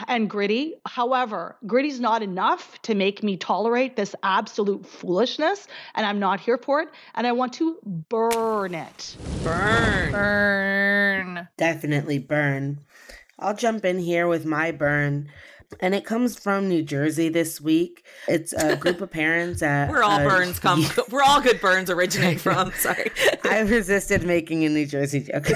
And 0.07 0.29
Gritty. 0.29 0.75
However, 0.85 1.57
Gritty's 1.67 1.99
not 1.99 2.23
enough 2.23 2.81
to 2.83 2.95
make 2.95 3.23
me 3.23 3.35
tolerate 3.35 3.97
this 3.97 4.15
absolute 4.23 4.85
foolishness, 4.85 5.67
and 5.95 6.05
I'm 6.05 6.19
not 6.19 6.39
here 6.39 6.57
for 6.57 6.79
it. 6.79 6.87
And 7.15 7.27
I 7.27 7.33
want 7.33 7.51
to 7.55 7.77
burn 7.83 8.73
it. 8.73 9.17
Burn. 9.43 10.11
Burn. 10.13 11.47
Definitely 11.57 12.19
burn. 12.19 12.79
I'll 13.37 13.57
jump 13.57 13.83
in 13.83 13.99
here 13.99 14.25
with 14.25 14.45
my 14.45 14.71
burn. 14.71 15.29
And 15.79 15.93
it 15.95 16.05
comes 16.05 16.37
from 16.37 16.67
New 16.69 16.83
Jersey 16.83 17.29
this 17.29 17.59
week. 17.59 18.05
It's 18.27 18.53
a 18.53 18.75
group 18.75 19.01
of 19.01 19.11
parents 19.11 19.61
at. 19.61 19.89
Where 19.91 20.03
all 20.03 20.19
uh, 20.19 20.23
burns 20.23 20.59
come, 20.59 20.83
where 21.09 21.23
all 21.23 21.41
good 21.41 21.61
burns 21.61 21.89
originate 21.89 22.39
from. 22.41 22.71
Sorry. 22.73 23.11
I 23.43 23.59
resisted 23.61 24.23
making 24.23 24.65
a 24.65 24.69
New 24.69 24.85
Jersey 24.85 25.21
joke. 25.21 25.47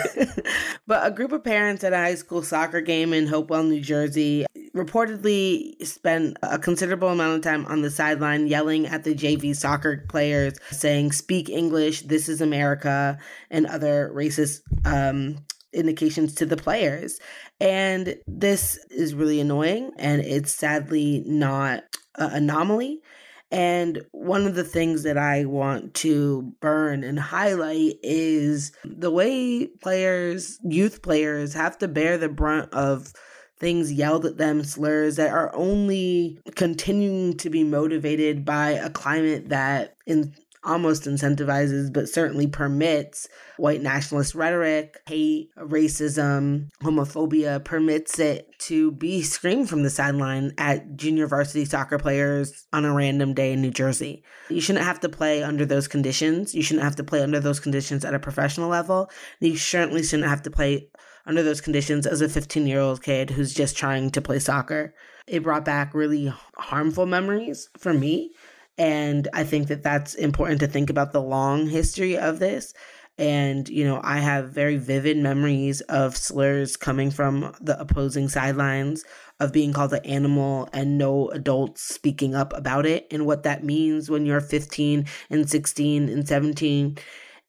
but 0.85 1.05
a 1.05 1.11
group 1.11 1.31
of 1.31 1.43
parents 1.43 1.83
at 1.83 1.93
a 1.93 1.97
high 1.97 2.15
school 2.15 2.41
soccer 2.41 2.81
game 2.81 3.13
in 3.13 3.27
Hopewell, 3.27 3.63
New 3.63 3.81
Jersey, 3.81 4.45
reportedly 4.75 5.83
spent 5.85 6.37
a 6.43 6.59
considerable 6.59 7.09
amount 7.09 7.35
of 7.35 7.41
time 7.41 7.65
on 7.65 7.81
the 7.81 7.89
sideline 7.89 8.47
yelling 8.47 8.85
at 8.85 9.03
the 9.03 9.15
JV 9.15 9.55
soccer 9.55 10.05
players, 10.07 10.53
saying, 10.71 11.11
Speak 11.11 11.49
English, 11.49 12.01
this 12.03 12.29
is 12.29 12.41
America, 12.41 13.17
and 13.49 13.65
other 13.65 14.11
racist 14.13 14.61
um, 14.85 15.37
indications 15.73 16.33
to 16.35 16.45
the 16.45 16.57
players. 16.57 17.19
And 17.59 18.15
this 18.27 18.77
is 18.89 19.13
really 19.13 19.39
annoying, 19.39 19.91
and 19.97 20.21
it's 20.21 20.53
sadly 20.53 21.23
not 21.25 21.83
an 22.15 22.43
anomaly. 22.43 23.01
And 23.49 24.01
one 24.11 24.45
of 24.45 24.55
the 24.55 24.63
things 24.63 25.03
that 25.03 25.17
I 25.17 25.45
want 25.45 25.93
to 25.95 26.53
burn 26.59 27.03
and 27.03 27.17
highlight 27.17 27.95
is 28.03 28.73
the 28.83 29.11
way 29.11 29.67
players, 29.81 30.59
youth 30.63 31.01
players, 31.01 31.53
have 31.53 31.77
to 31.77 31.87
bear 31.87 32.17
the 32.17 32.27
brunt 32.27 32.73
of 32.73 33.13
things 33.59 33.91
yelled 33.91 34.25
at 34.25 34.37
them, 34.37 34.63
slurs 34.63 35.15
that 35.15 35.31
are 35.31 35.55
only 35.55 36.39
continuing 36.55 37.37
to 37.37 37.49
be 37.49 37.63
motivated 37.63 38.45
by 38.45 38.71
a 38.71 38.89
climate 38.89 39.49
that 39.49 39.95
in 40.05 40.35
almost 40.63 41.03
incentivizes, 41.03 41.91
but 41.91 42.09
certainly 42.09 42.47
permits 42.47 43.27
white 43.57 43.81
nationalist 43.81 44.35
rhetoric, 44.35 44.97
hate, 45.07 45.49
racism, 45.57 46.69
homophobia, 46.83 47.63
permits 47.63 48.19
it 48.19 48.47
to 48.59 48.91
be 48.91 49.21
screamed 49.21 49.69
from 49.69 49.83
the 49.83 49.89
sideline 49.89 50.53
at 50.57 50.95
junior 50.95 51.27
varsity 51.27 51.65
soccer 51.65 51.97
players 51.97 52.65
on 52.73 52.85
a 52.85 52.93
random 52.93 53.33
day 53.33 53.53
in 53.53 53.61
New 53.61 53.71
Jersey. 53.71 54.23
You 54.49 54.61
shouldn't 54.61 54.85
have 54.85 54.99
to 55.01 55.09
play 55.09 55.43
under 55.43 55.65
those 55.65 55.87
conditions. 55.87 56.53
You 56.53 56.61
shouldn't 56.61 56.83
have 56.83 56.95
to 56.97 57.03
play 57.03 57.21
under 57.21 57.39
those 57.39 57.59
conditions 57.59 58.03
at 58.03 58.13
a 58.13 58.19
professional 58.19 58.69
level. 58.69 59.09
You 59.39 59.57
certainly 59.57 60.03
shouldn't 60.03 60.29
have 60.29 60.41
to 60.43 60.51
play 60.51 60.89
under 61.27 61.43
those 61.43 61.61
conditions 61.61 62.07
as 62.07 62.21
a 62.21 62.29
15 62.29 62.65
year 62.65 62.79
old 62.79 63.03
kid 63.03 63.29
who's 63.31 63.53
just 63.53 63.77
trying 63.77 64.09
to 64.11 64.21
play 64.21 64.39
soccer. 64.39 64.95
It 65.27 65.43
brought 65.43 65.65
back 65.65 65.93
really 65.93 66.33
harmful 66.55 67.05
memories 67.05 67.69
for 67.77 67.93
me. 67.93 68.31
And 68.77 69.27
I 69.33 69.43
think 69.43 69.67
that 69.67 69.83
that's 69.83 70.13
important 70.13 70.59
to 70.59 70.67
think 70.67 70.89
about 70.89 71.11
the 71.11 71.21
long 71.21 71.67
history 71.67 72.17
of 72.17 72.39
this. 72.39 72.73
And, 73.19 73.67
you 73.67 73.83
know, 73.83 73.99
I 74.03 74.19
have 74.19 74.51
very 74.51 74.77
vivid 74.77 75.17
memories 75.17 75.81
of 75.81 76.15
slurs 76.15 76.77
coming 76.77 77.09
from 77.09 77.55
the 77.59 77.79
opposing 77.79 78.29
sidelines, 78.29 79.03
of 79.39 79.51
being 79.51 79.73
called 79.73 79.93
an 79.93 80.05
animal 80.05 80.69
and 80.71 80.99
no 80.99 81.29
adults 81.29 81.81
speaking 81.81 82.35
up 82.35 82.53
about 82.55 82.85
it, 82.85 83.07
and 83.09 83.25
what 83.25 83.41
that 83.43 83.63
means 83.63 84.09
when 84.09 84.27
you're 84.27 84.39
15 84.39 85.05
and 85.31 85.49
16 85.49 86.09
and 86.09 86.27
17 86.27 86.97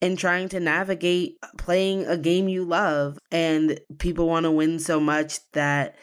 and 0.01 0.17
trying 0.17 0.49
to 0.49 0.59
navigate 0.59 1.37
playing 1.57 2.05
a 2.05 2.17
game 2.17 2.47
you 2.47 2.63
love. 2.63 3.19
And 3.31 3.79
people 3.99 4.27
want 4.27 4.45
to 4.45 4.51
win 4.51 4.79
so 4.79 4.99
much 4.99 5.39
that 5.51 5.95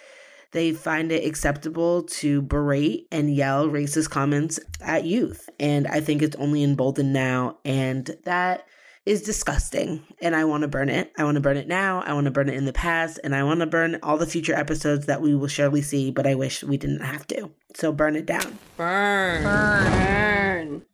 they 0.56 0.72
find 0.72 1.12
it 1.12 1.22
acceptable 1.26 2.04
to 2.04 2.40
berate 2.40 3.06
and 3.12 3.36
yell 3.36 3.68
racist 3.68 4.08
comments 4.08 4.58
at 4.80 5.04
youth. 5.04 5.50
And 5.60 5.86
I 5.86 6.00
think 6.00 6.22
it's 6.22 6.34
only 6.36 6.64
emboldened 6.64 7.12
now. 7.12 7.58
And 7.62 8.16
that 8.24 8.66
is 9.04 9.20
disgusting. 9.20 10.02
And 10.22 10.34
I 10.34 10.44
want 10.44 10.62
to 10.62 10.68
burn 10.68 10.88
it. 10.88 11.12
I 11.18 11.24
want 11.24 11.34
to 11.34 11.42
burn 11.42 11.58
it 11.58 11.68
now. 11.68 12.02
I 12.06 12.14
want 12.14 12.24
to 12.24 12.30
burn 12.30 12.48
it 12.48 12.54
in 12.54 12.64
the 12.64 12.72
past. 12.72 13.20
And 13.22 13.36
I 13.36 13.42
want 13.42 13.60
to 13.60 13.66
burn 13.66 13.98
all 14.02 14.16
the 14.16 14.24
future 14.24 14.54
episodes 14.54 15.04
that 15.04 15.20
we 15.20 15.34
will 15.34 15.46
surely 15.46 15.82
see, 15.82 16.10
but 16.10 16.26
I 16.26 16.34
wish 16.34 16.64
we 16.64 16.78
didn't 16.78 17.04
have 17.04 17.26
to. 17.26 17.50
So 17.74 17.92
burn 17.92 18.16
it 18.16 18.24
down. 18.24 18.58
Burn. 18.78 19.42
Burn. 19.42 20.86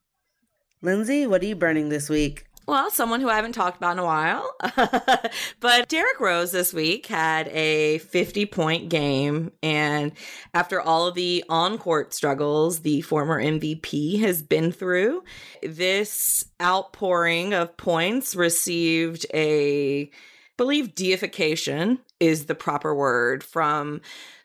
Lindsay, 0.80 1.24
what 1.28 1.40
are 1.42 1.46
you 1.46 1.54
burning 1.54 1.88
this 1.88 2.10
week? 2.10 2.46
Well, 2.66 2.90
someone 2.90 3.20
who 3.20 3.28
I 3.28 3.36
haven't 3.36 3.52
talked 3.52 3.76
about 3.76 3.92
in 3.92 3.98
a 3.98 4.04
while. 4.04 4.54
but 5.60 5.88
Derrick 5.88 6.20
Rose 6.20 6.52
this 6.52 6.72
week 6.72 7.06
had 7.06 7.48
a 7.48 7.98
50 7.98 8.46
point 8.46 8.88
game. 8.88 9.50
And 9.62 10.12
after 10.54 10.80
all 10.80 11.08
of 11.08 11.14
the 11.14 11.44
on 11.48 11.76
court 11.76 12.14
struggles 12.14 12.80
the 12.80 13.00
former 13.00 13.42
MVP 13.42 14.20
has 14.20 14.42
been 14.42 14.70
through, 14.70 15.24
this 15.62 16.44
outpouring 16.62 17.52
of 17.52 17.76
points 17.76 18.36
received 18.36 19.26
a, 19.34 20.02
I 20.04 20.10
believe, 20.56 20.94
deification 20.94 21.98
is 22.20 22.46
the 22.46 22.54
proper 22.54 22.94
word 22.94 23.42
from 23.42 24.00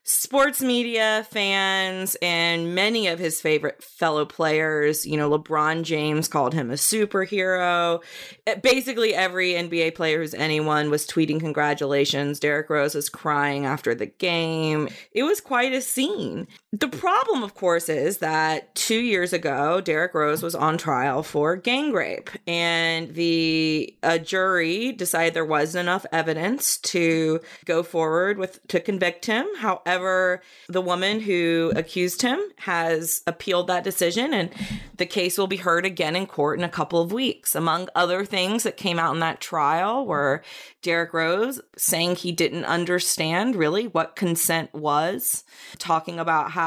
sports 0.07 0.61
media 0.61 1.27
fans 1.31 2.15
and 2.21 2.73
many 2.73 3.07
of 3.07 3.19
his 3.19 3.41
favorite 3.41 3.83
fellow 3.83 4.25
players. 4.25 5.05
You 5.05 5.17
know, 5.17 5.29
LeBron 5.37 5.83
James 5.83 6.29
called 6.29 6.53
him 6.53 6.71
a 6.71 6.75
superhero. 6.75 8.01
Uh, 8.47 8.55
Basically, 8.63 9.13
every 9.13 9.51
NBA 9.51 9.95
player 9.95 10.19
who's 10.19 10.33
anyone 10.33 10.89
was 10.89 11.05
tweeting 11.05 11.41
congratulations. 11.41 12.39
Derrick 12.39 12.69
Rose 12.69 12.95
was 12.95 13.09
crying 13.09 13.65
after 13.65 13.93
the 13.93 14.05
game. 14.05 14.87
It 15.11 15.23
was 15.23 15.41
quite 15.41 15.73
a 15.73 15.81
scene. 15.81 16.47
The 16.79 16.89
problem, 16.89 17.41
of 17.41 17.55
course, 17.55 17.89
is 17.89 18.19
that 18.19 18.75
two 18.75 18.99
years 18.99 19.33
ago, 19.33 19.81
Derrick 19.81 20.13
Rose 20.13 20.43
was 20.43 20.53
on 20.53 20.77
trial 20.77 21.23
for 21.23 21.55
gang 21.55 21.91
rape, 21.91 22.29
and 22.45 23.15
the 23.15 23.95
a 24.03 24.19
jury 24.19 24.91
decided 24.91 25.33
there 25.33 25.43
wasn't 25.43 25.85
enough 25.85 26.05
evidence 26.11 26.77
to 26.79 27.39
go 27.65 27.81
forward 27.81 28.37
with 28.37 28.59
to 28.67 28.79
convict 28.79 29.25
him. 29.25 29.47
However, 29.57 30.43
the 30.69 30.81
woman 30.81 31.19
who 31.19 31.73
accused 31.75 32.21
him 32.21 32.39
has 32.57 33.23
appealed 33.25 33.65
that 33.67 33.83
decision, 33.83 34.31
and 34.31 34.51
the 34.97 35.07
case 35.07 35.39
will 35.39 35.47
be 35.47 35.57
heard 35.57 35.85
again 35.85 36.15
in 36.15 36.27
court 36.27 36.59
in 36.59 36.65
a 36.65 36.69
couple 36.69 37.01
of 37.01 37.11
weeks. 37.11 37.55
Among 37.55 37.89
other 37.95 38.23
things 38.23 38.61
that 38.63 38.77
came 38.77 38.99
out 38.99 39.15
in 39.15 39.19
that 39.21 39.41
trial 39.41 40.05
were 40.05 40.43
Derrick 40.83 41.13
Rose 41.13 41.59
saying 41.75 42.17
he 42.17 42.31
didn't 42.31 42.65
understand 42.65 43.55
really 43.55 43.87
what 43.87 44.15
consent 44.15 44.73
was, 44.75 45.43
talking 45.79 46.19
about 46.19 46.51
how 46.51 46.66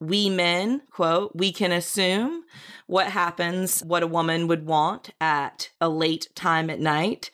we 0.00 0.30
men, 0.30 0.82
quote, 0.90 1.32
we 1.34 1.52
can 1.52 1.72
assume 1.72 2.44
what 2.86 3.08
happens, 3.08 3.80
what 3.80 4.02
a 4.02 4.06
woman 4.06 4.46
would 4.46 4.66
want 4.66 5.10
at 5.20 5.70
a 5.80 5.88
late 5.88 6.28
time 6.34 6.70
at 6.70 6.80
night. 6.80 7.30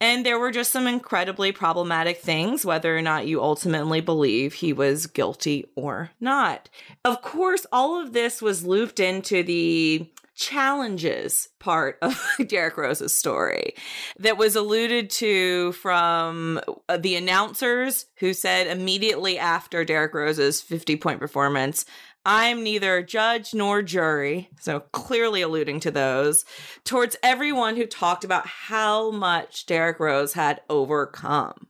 And 0.00 0.26
there 0.26 0.38
were 0.38 0.50
just 0.50 0.72
some 0.72 0.86
incredibly 0.86 1.52
problematic 1.52 2.18
things, 2.18 2.64
whether 2.64 2.96
or 2.96 3.02
not 3.02 3.26
you 3.26 3.40
ultimately 3.40 4.00
believe 4.00 4.54
he 4.54 4.72
was 4.72 5.06
guilty 5.06 5.64
or 5.76 6.10
not. 6.20 6.68
Of 7.04 7.22
course, 7.22 7.66
all 7.70 8.00
of 8.00 8.12
this 8.12 8.42
was 8.42 8.66
looped 8.66 8.98
into 8.98 9.42
the 9.42 10.08
challenges 10.42 11.48
part 11.60 11.98
of 12.02 12.20
Derrick 12.48 12.76
Rose's 12.76 13.16
story 13.16 13.74
that 14.18 14.36
was 14.36 14.56
alluded 14.56 15.08
to 15.10 15.70
from 15.72 16.60
uh, 16.88 16.96
the 16.96 17.14
announcers 17.14 18.06
who 18.16 18.34
said 18.34 18.66
immediately 18.66 19.38
after 19.38 19.84
Derrick 19.84 20.12
Rose's 20.12 20.60
50 20.60 20.96
point 20.96 21.20
performance, 21.20 21.84
I'm 22.24 22.64
neither 22.64 23.02
judge 23.02 23.54
nor 23.54 23.82
jury, 23.82 24.50
so 24.60 24.80
clearly 24.92 25.42
alluding 25.42 25.80
to 25.80 25.90
those, 25.90 26.44
towards 26.84 27.16
everyone 27.22 27.76
who 27.76 27.86
talked 27.86 28.24
about 28.24 28.46
how 28.46 29.12
much 29.12 29.66
Derrick 29.66 30.00
Rose 30.00 30.32
had 30.32 30.60
overcome. 30.68 31.68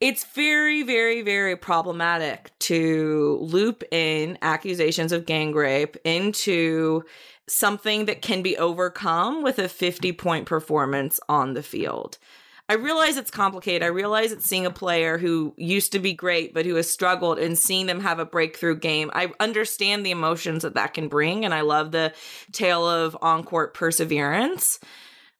It's 0.00 0.24
very, 0.24 0.82
very, 0.82 1.22
very 1.22 1.56
problematic 1.56 2.50
to 2.60 3.38
loop 3.40 3.84
in 3.90 4.36
accusations 4.42 5.12
of 5.12 5.24
gang 5.24 5.54
rape 5.54 5.96
into 6.04 7.04
something 7.48 8.06
that 8.06 8.22
can 8.22 8.42
be 8.42 8.56
overcome 8.56 9.42
with 9.42 9.58
a 9.58 9.68
50 9.68 10.12
point 10.12 10.46
performance 10.46 11.20
on 11.28 11.54
the 11.54 11.62
field. 11.62 12.18
I 12.66 12.74
realize 12.74 13.18
it's 13.18 13.30
complicated. 13.30 13.82
I 13.82 13.88
realize 13.88 14.32
it's 14.32 14.46
seeing 14.46 14.64
a 14.64 14.70
player 14.70 15.18
who 15.18 15.52
used 15.58 15.92
to 15.92 15.98
be 15.98 16.14
great, 16.14 16.54
but 16.54 16.64
who 16.64 16.76
has 16.76 16.90
struggled 16.90 17.38
and 17.38 17.58
seeing 17.58 17.84
them 17.86 18.00
have 18.00 18.18
a 18.18 18.24
breakthrough 18.24 18.76
game. 18.76 19.10
I 19.12 19.32
understand 19.38 20.04
the 20.04 20.10
emotions 20.10 20.62
that 20.62 20.74
that 20.74 20.94
can 20.94 21.08
bring, 21.08 21.44
and 21.44 21.52
I 21.52 21.60
love 21.60 21.92
the 21.92 22.14
tale 22.52 22.88
of 22.88 23.18
on 23.20 23.44
court 23.44 23.74
perseverance. 23.74 24.80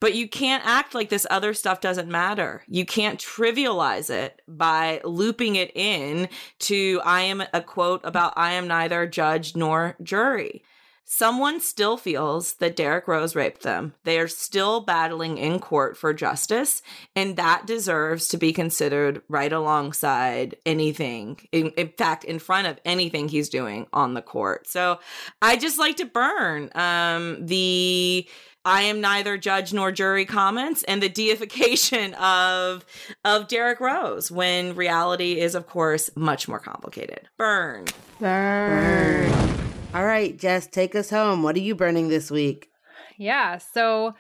But 0.00 0.14
you 0.14 0.28
can't 0.28 0.66
act 0.66 0.94
like 0.94 1.09
this 1.09 1.26
other 1.30 1.55
stuff 1.55 1.80
doesn't 1.80 2.11
matter. 2.11 2.62
You 2.68 2.84
can't 2.84 3.18
trivialize 3.18 4.11
it 4.11 4.42
by 4.46 5.00
looping 5.02 5.57
it 5.57 5.74
in 5.74 6.28
to 6.59 7.00
I 7.07 7.22
am 7.22 7.42
a 7.55 7.62
quote 7.62 8.02
about 8.05 8.34
I 8.36 8.52
am 8.52 8.68
neither 8.68 9.07
judge 9.07 9.57
nor 9.57 9.96
jury. 10.02 10.62
Someone 11.07 11.61
still 11.61 11.96
feels 11.96 12.55
that 12.55 12.76
Derrick 12.76 13.07
Rose 13.07 13.36
raped 13.36 13.62
them. 13.62 13.94
They 14.05 14.18
are 14.18 14.28
still 14.28 14.80
battling 14.80 15.36
in 15.38 15.59
court 15.59 15.96
for 15.96 16.14
justice, 16.14 16.82
and 17.14 17.36
that 17.36 17.66
deserves 17.66 18.28
to 18.28 18.38
be 18.38 18.52
considered 18.52 19.22
right 19.28 19.52
alongside 19.52 20.57
anything. 20.64 21.40
In, 21.52 21.70
in 21.70 21.88
fact, 21.88 22.24
in 22.24 22.38
front 22.38 22.66
of 22.66 22.80
anything 22.84 23.28
he's 23.28 23.50
doing 23.50 23.86
on 23.92 24.14
the 24.14 24.22
court. 24.22 24.66
So 24.66 24.98
I 25.42 25.57
just 25.57 25.78
like 25.78 25.96
to 25.96 26.07
burn 26.07 26.70
um, 26.74 27.46
the 27.46 28.26
I 28.64 28.82
am 28.82 29.02
neither 29.02 29.36
judge 29.36 29.74
nor 29.74 29.92
jury 29.92 30.24
comments 30.24 30.84
and 30.84 31.02
the 31.02 31.09
deification 31.09 32.14
of 32.20 32.84
of 33.24 33.48
Derrick 33.48 33.80
Rose 33.80 34.30
when 34.30 34.74
reality 34.74 35.38
is 35.38 35.55
of 35.55 35.66
course 35.66 36.09
much 36.16 36.48
more 36.48 36.59
complicated. 36.59 37.28
Burn. 37.36 37.84
Burn. 38.18 39.63
All 39.95 40.05
right, 40.05 40.36
Jess, 40.36 40.66
take 40.66 40.97
us 40.97 41.11
home. 41.11 41.45
What 41.45 41.55
are 41.55 41.61
you 41.61 41.76
burning 41.76 42.09
this 42.09 42.28
week? 42.28 42.68
Yeah, 43.16 43.59
so 43.59 44.16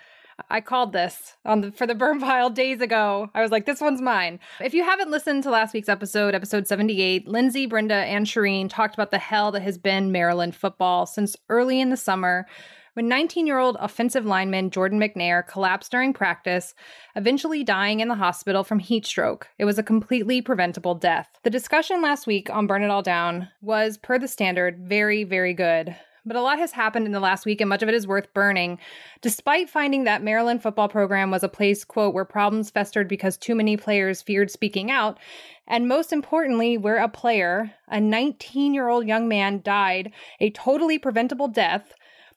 I 0.48 0.60
called 0.60 0.92
this 0.92 1.34
on 1.44 1.62
the 1.62 1.72
for 1.72 1.84
the 1.84 1.96
burn 1.96 2.20
pile 2.20 2.48
days 2.48 2.80
ago. 2.80 3.28
I 3.34 3.42
was 3.42 3.50
like, 3.50 3.66
this 3.66 3.80
one's 3.80 4.00
mine. 4.00 4.38
If 4.60 4.72
you 4.72 4.84
haven't 4.84 5.10
listened 5.10 5.42
to 5.42 5.50
last 5.50 5.74
week's 5.74 5.88
episode, 5.88 6.32
episode 6.32 6.68
78, 6.68 7.26
Lindsay, 7.26 7.66
Brenda, 7.66 7.96
and 7.96 8.24
Shireen 8.24 8.70
talked 8.70 8.94
about 8.94 9.10
the 9.10 9.18
hell 9.18 9.50
that 9.50 9.62
has 9.62 9.76
been 9.76 10.12
Maryland 10.12 10.54
football 10.54 11.06
since 11.06 11.34
early 11.48 11.80
in 11.80 11.90
the 11.90 11.96
summer 11.96 12.46
when 12.94 13.08
19 13.08 13.46
year 13.46 13.58
old 13.58 13.76
offensive 13.80 14.24
lineman 14.24 14.70
Jordan 14.70 14.98
McNair 14.98 15.46
collapsed 15.46 15.90
during 15.90 16.12
practice, 16.12 16.74
eventually 17.14 17.62
dying 17.62 18.00
in 18.00 18.08
the 18.08 18.14
hospital 18.14 18.64
from 18.64 18.78
heat 18.78 19.04
stroke. 19.04 19.48
It 19.58 19.64
was 19.64 19.78
a 19.78 19.82
completely 19.82 20.40
preventable 20.40 20.94
death. 20.94 21.28
The 21.42 21.50
discussion 21.50 22.00
last 22.00 22.26
week 22.26 22.48
on 22.50 22.66
Burn 22.66 22.82
It 22.82 22.90
All 22.90 23.02
Down 23.02 23.48
was, 23.60 23.98
per 23.98 24.18
the 24.18 24.28
standard, 24.28 24.78
very, 24.78 25.24
very 25.24 25.54
good. 25.54 25.96
But 26.26 26.36
a 26.36 26.40
lot 26.40 26.58
has 26.58 26.72
happened 26.72 27.04
in 27.04 27.12
the 27.12 27.20
last 27.20 27.44
week, 27.44 27.60
and 27.60 27.68
much 27.68 27.82
of 27.82 27.88
it 27.90 27.94
is 27.94 28.06
worth 28.06 28.32
burning. 28.32 28.78
Despite 29.20 29.68
finding 29.68 30.04
that 30.04 30.22
Maryland 30.22 30.62
football 30.62 30.88
program 30.88 31.30
was 31.30 31.42
a 31.42 31.50
place, 31.50 31.84
quote, 31.84 32.14
where 32.14 32.24
problems 32.24 32.70
festered 32.70 33.08
because 33.08 33.36
too 33.36 33.54
many 33.54 33.76
players 33.76 34.22
feared 34.22 34.50
speaking 34.50 34.90
out, 34.90 35.18
and 35.66 35.86
most 35.86 36.14
importantly, 36.14 36.78
where 36.78 36.96
a 36.96 37.10
player, 37.10 37.72
a 37.88 38.00
19 38.00 38.72
year 38.72 38.88
old 38.88 39.06
young 39.06 39.28
man, 39.28 39.60
died 39.62 40.12
a 40.40 40.48
totally 40.50 40.98
preventable 40.98 41.48
death, 41.48 41.92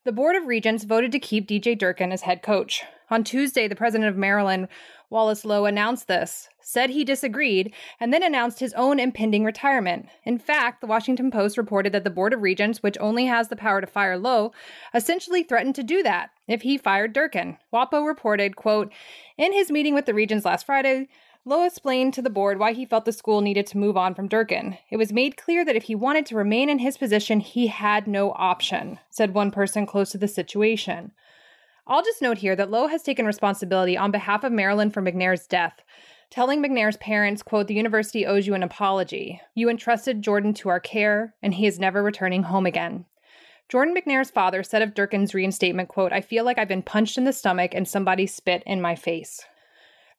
the 0.08 0.14
Board 0.14 0.38
of 0.38 0.48
Regents 0.48 0.86
voted 0.86 1.12
to 1.12 1.20
keep 1.20 1.50
DJ 1.50 1.78
Durkin 1.78 2.14
as 2.14 2.22
head 2.22 2.42
coach. 2.42 2.82
On 3.10 3.26
Tuesday, 3.26 3.68
the 3.68 3.76
president 3.76 4.10
of 4.10 4.16
Maryland, 4.16 4.70
Wallace 5.10 5.44
Loh, 5.44 5.66
announced 5.66 6.08
this, 6.08 6.48
said 6.62 6.92
he 6.92 7.04
disagreed, 7.04 7.74
and 8.00 8.14
then 8.14 8.24
announced 8.24 8.62
his 8.62 8.74
own 8.76 9.02
impending 9.02 9.44
retirement. 9.44 10.08
In 10.24 10.40
fact, 10.40 10.80
the 10.80 10.88
Washington 10.88 11.30
Post 11.30 11.58
reported 11.58 11.92
that 11.92 12.06
the 12.06 12.10
Board 12.10 12.32
of 12.32 12.42
Regents, 12.42 12.82
which 12.82 12.98
only 13.02 13.26
has 13.26 13.50
the 13.50 13.58
power 13.58 13.82
to 13.82 13.88
fire 13.88 14.18
Loh, 14.18 14.54
essentially 14.94 15.44
threatened 15.44 15.76
to 15.76 15.84
do 15.84 16.02
that 16.04 16.30
if 16.48 16.62
he 16.62 16.78
fired 16.78 17.12
Durkin. 17.12 17.58
WAPO 17.74 18.08
reported, 18.08 18.56
quote, 18.56 18.94
in 19.38 19.52
his 19.52 19.70
meeting 19.70 19.94
with 19.94 20.06
the 20.06 20.14
Regents 20.14 20.46
last 20.46 20.66
Friday, 20.66 21.10
Loh 21.48 21.64
explained 21.64 22.14
to 22.14 22.22
the 22.22 22.30
board 22.30 22.60
why 22.60 22.74
he 22.74 22.86
felt 22.86 23.06
the 23.06 23.14
school 23.14 23.40
needed 23.40 23.66
to 23.68 23.78
move 23.78 23.96
on 23.96 24.14
from 24.14 24.28
Durkin. 24.28 24.78
It 24.90 24.98
was 24.98 25.14
made 25.14 25.38
clear 25.38 25.64
that 25.64 25.78
if 25.78 25.84
he 25.84 25.96
wanted 25.96 26.26
to 26.26 26.36
remain 26.36 26.68
in 26.68 26.80
his 26.80 26.98
position, 26.98 27.40
he 27.40 27.68
had 27.68 28.06
no 28.06 28.34
option, 28.34 29.00
said 29.10 29.34
one 29.34 29.50
person 29.50 29.86
close 29.86 30.12
to 30.12 30.18
the 30.18 30.28
situation. 30.28 31.14
I'll 31.88 32.04
just 32.04 32.22
note 32.22 32.40
here 32.40 32.54
that 32.58 32.70
Loh 32.70 32.88
has 32.88 33.02
taken 33.02 33.26
responsibility 33.26 33.96
on 33.96 34.12
behalf 34.12 34.44
of 34.44 34.52
Maryland 34.52 34.94
for 34.94 35.02
McNair's 35.02 35.48
death, 35.48 35.86
telling 36.30 36.62
McNair's 36.62 36.98
parents, 36.98 37.44
quote, 37.44 37.68
the 37.68 37.76
university 37.76 38.26
owes 38.26 38.46
you 38.46 38.54
an 38.54 38.62
apology. 38.62 39.40
You 39.56 39.70
entrusted 39.70 40.22
Jordan 40.22 40.54
to 40.56 40.68
our 40.68 40.82
care, 40.82 41.34
and 41.42 41.54
he 41.54 41.66
is 41.66 41.80
never 41.80 42.04
returning 42.04 42.44
home 42.44 42.66
again. 42.66 43.06
Jordan 43.70 43.96
McNair's 43.96 44.32
father 44.32 44.64
said 44.64 44.82
of 44.82 44.94
Durkin's 44.94 45.34
reinstatement, 45.34 45.88
quote, 45.88 46.12
I 46.12 46.20
feel 46.20 46.44
like 46.44 46.58
I've 46.58 46.68
been 46.68 46.84
punched 46.84 47.18
in 47.18 47.24
the 47.24 47.32
stomach 47.32 47.72
and 47.74 47.88
somebody 47.88 48.28
spit 48.28 48.64
in 48.66 48.82
my 48.82 48.96
face. 48.96 49.46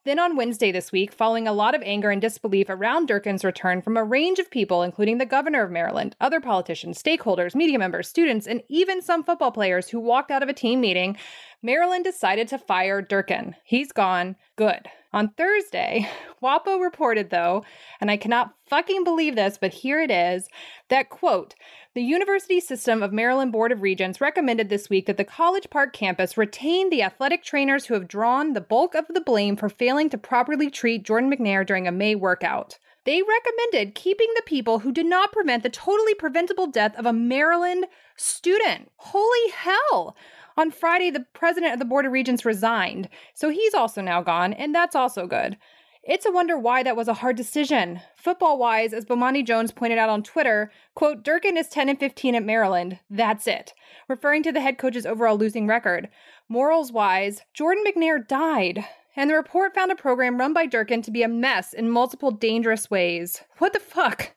Then 0.05 0.19
on 0.19 0.37
Wednesday 0.37 0.71
this 0.71 0.93
week, 0.93 1.13
following 1.13 1.49
a 1.49 1.53
lot 1.53 1.75
of 1.75 1.83
anger 1.83 2.11
and 2.11 2.21
disbelief 2.21 2.69
around 2.71 3.09
Durkin's 3.09 3.45
return 3.45 3.83
from 3.83 3.97
a 3.97 4.05
range 4.05 4.39
of 4.39 4.51
people, 4.51 4.83
including 4.83 5.19
the 5.19 5.27
governor 5.27 5.65
of 5.65 5.71
Maryland, 5.71 6.15
other 6.21 6.41
politicians, 6.41 7.03
stakeholders, 7.03 7.55
media 7.55 7.79
members, 7.79 8.09
students, 8.09 8.47
and 8.47 8.63
even 8.69 9.03
some 9.03 9.25
football 9.25 9.51
players 9.51 9.89
who 9.89 9.99
walked 9.99 10.31
out 10.31 10.43
of 10.43 10.49
a 10.49 10.55
team 10.55 10.81
meeting, 10.81 11.17
Maryland 11.63 12.05
decided 12.05 12.47
to 12.49 12.59
fire 12.59 13.03
Durkin. 13.03 13.57
He's 13.65 13.91
gone. 13.91 14.37
Good. 14.57 14.89
On 15.13 15.31
Thursday, 15.31 16.07
WAPO 16.43 16.83
reported, 16.83 17.31
though, 17.31 17.65
and 18.01 18.11
I 18.11 18.17
cannot 18.17 18.55
fucking 18.67 19.05
believe 19.05 19.37
this, 19.37 19.59
but 19.59 19.73
here 19.73 20.01
it 20.01 20.11
is, 20.11 20.49
that 20.89 21.09
quote, 21.09 21.55
the 21.95 22.03
University 22.03 22.61
System 22.61 23.03
of 23.03 23.13
Maryland 23.13 23.51
Board 23.51 23.73
of 23.73 23.81
Regents 23.81 24.21
recommended 24.21 24.69
this 24.69 24.91
week 24.91 25.07
that 25.07 25.17
the 25.17 25.25
College 25.25 25.71
Park 25.71 25.93
campus 25.95 26.37
retain 26.37 26.91
the 26.91 27.03
athletic 27.03 27.43
trainers 27.43 27.87
who 27.87 27.95
have 27.95 28.07
drawn 28.07 28.53
the 28.53 28.61
bulk 28.61 28.95
of 28.95 29.07
the 29.09 29.21
blame 29.21 29.57
for 29.57 29.69
failing 29.69 30.11
to 30.11 30.19
properly 30.19 30.71
treat 30.71 31.05
Jordan 31.05 31.31
McNair 31.31 31.67
during 31.67 31.89
a 31.89 31.93
May 31.93 32.15
workout. 32.15 32.79
They 33.05 33.23
recommended 33.23 33.95
keeping 33.95 34.29
the 34.37 34.43
people 34.45 34.81
who 34.81 34.93
did 34.93 35.07
not 35.07 35.33
prevent 35.33 35.63
the 35.63 35.71
totally 35.71 36.15
preventable 36.15 36.67
death 36.67 36.95
of 36.97 37.07
a 37.07 37.13
Maryland 37.13 37.87
student. 38.17 38.91
Holy 38.97 39.51
hell! 39.51 40.15
On 40.59 40.73
Friday, 40.73 41.11
the 41.11 41.25
president 41.35 41.73
of 41.73 41.79
the 41.79 41.85
Board 41.85 42.05
of 42.05 42.11
Regents 42.11 42.45
resigned, 42.45 43.09
so 43.33 43.49
he's 43.49 43.75
also 43.75 44.03
now 44.03 44.23
gone, 44.23 44.53
and 44.53 44.75
that's 44.75 44.97
also 44.97 45.25
good. 45.29 45.57
It's 46.03 46.27
a 46.27 46.33
wonder 46.33 46.59
why 46.59 46.83
that 46.83 46.97
was 46.97 47.07
a 47.07 47.15
hard 47.15 47.37
decision. 47.37 48.01
Football 48.17 48.59
wise, 48.59 48.93
as 48.93 49.05
Bomani 49.05 49.47
Jones 49.47 49.71
pointed 49.71 49.99
out 49.99 50.09
on 50.09 50.25
Twitter, 50.25 50.73
quote, 50.97 51.23
Durkin 51.23 51.57
is 51.57 51.69
10 51.69 51.89
and 51.89 52.01
15 52.01 52.35
at 52.35 52.43
Maryland. 52.43 52.99
That's 53.09 53.47
it. 53.47 53.73
Referring 54.09 54.43
to 54.43 54.51
the 54.51 54.61
head 54.61 54.79
coach's 54.79 55.07
overall 55.07 55.39
losing 55.39 55.69
record. 55.69 56.09
Morals 56.49 56.91
wise, 56.91 57.43
Jordan 57.55 57.85
McNair 57.87 58.27
died. 58.27 58.85
And 59.15 59.31
the 59.31 59.37
report 59.37 59.77
found 59.77 59.93
a 59.93 59.97
program 59.97 60.39
run 60.39 60.53
by 60.53 60.67
Durkin 60.67 61.03
to 61.03 61.13
be 61.13 61.23
a 61.23 61.29
mess 61.29 61.73
in 61.73 61.89
multiple 61.89 62.33
dangerous 62.33 62.91
ways. 62.91 63.45
What 63.59 63.75
the 63.75 63.79
fuck? 63.79 64.33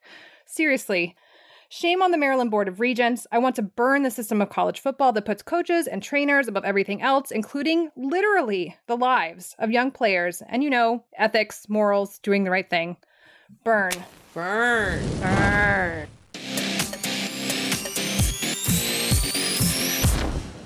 Seriously. 0.46 1.16
Shame 1.74 2.02
on 2.02 2.12
the 2.12 2.18
Maryland 2.18 2.52
Board 2.52 2.68
of 2.68 2.82
Regents. 2.82 3.26
I 3.32 3.38
want 3.38 3.56
to 3.56 3.62
burn 3.62 4.04
the 4.04 4.12
system 4.12 4.42
of 4.42 4.50
college 4.50 4.82
football 4.82 5.14
that 5.14 5.24
puts 5.24 5.42
coaches 5.42 5.88
and 5.88 6.04
trainers 6.04 6.50
above 6.50 6.66
everything 6.66 7.02
else, 7.02 7.32
including 7.32 7.92
literally 7.96 8.76
the 8.88 8.98
lives 8.98 9.56
of 9.58 9.72
young 9.72 9.90
players 9.90 10.44
and, 10.50 10.66
you 10.66 10.70
know, 10.70 11.06
ethics, 11.18 11.70
morals, 11.70 12.20
doing 12.20 12.44
the 12.44 12.52
right 12.52 12.70
thing. 12.70 12.98
Burn. 13.64 13.94
Burn. 14.34 15.02
Burn. 15.22 16.08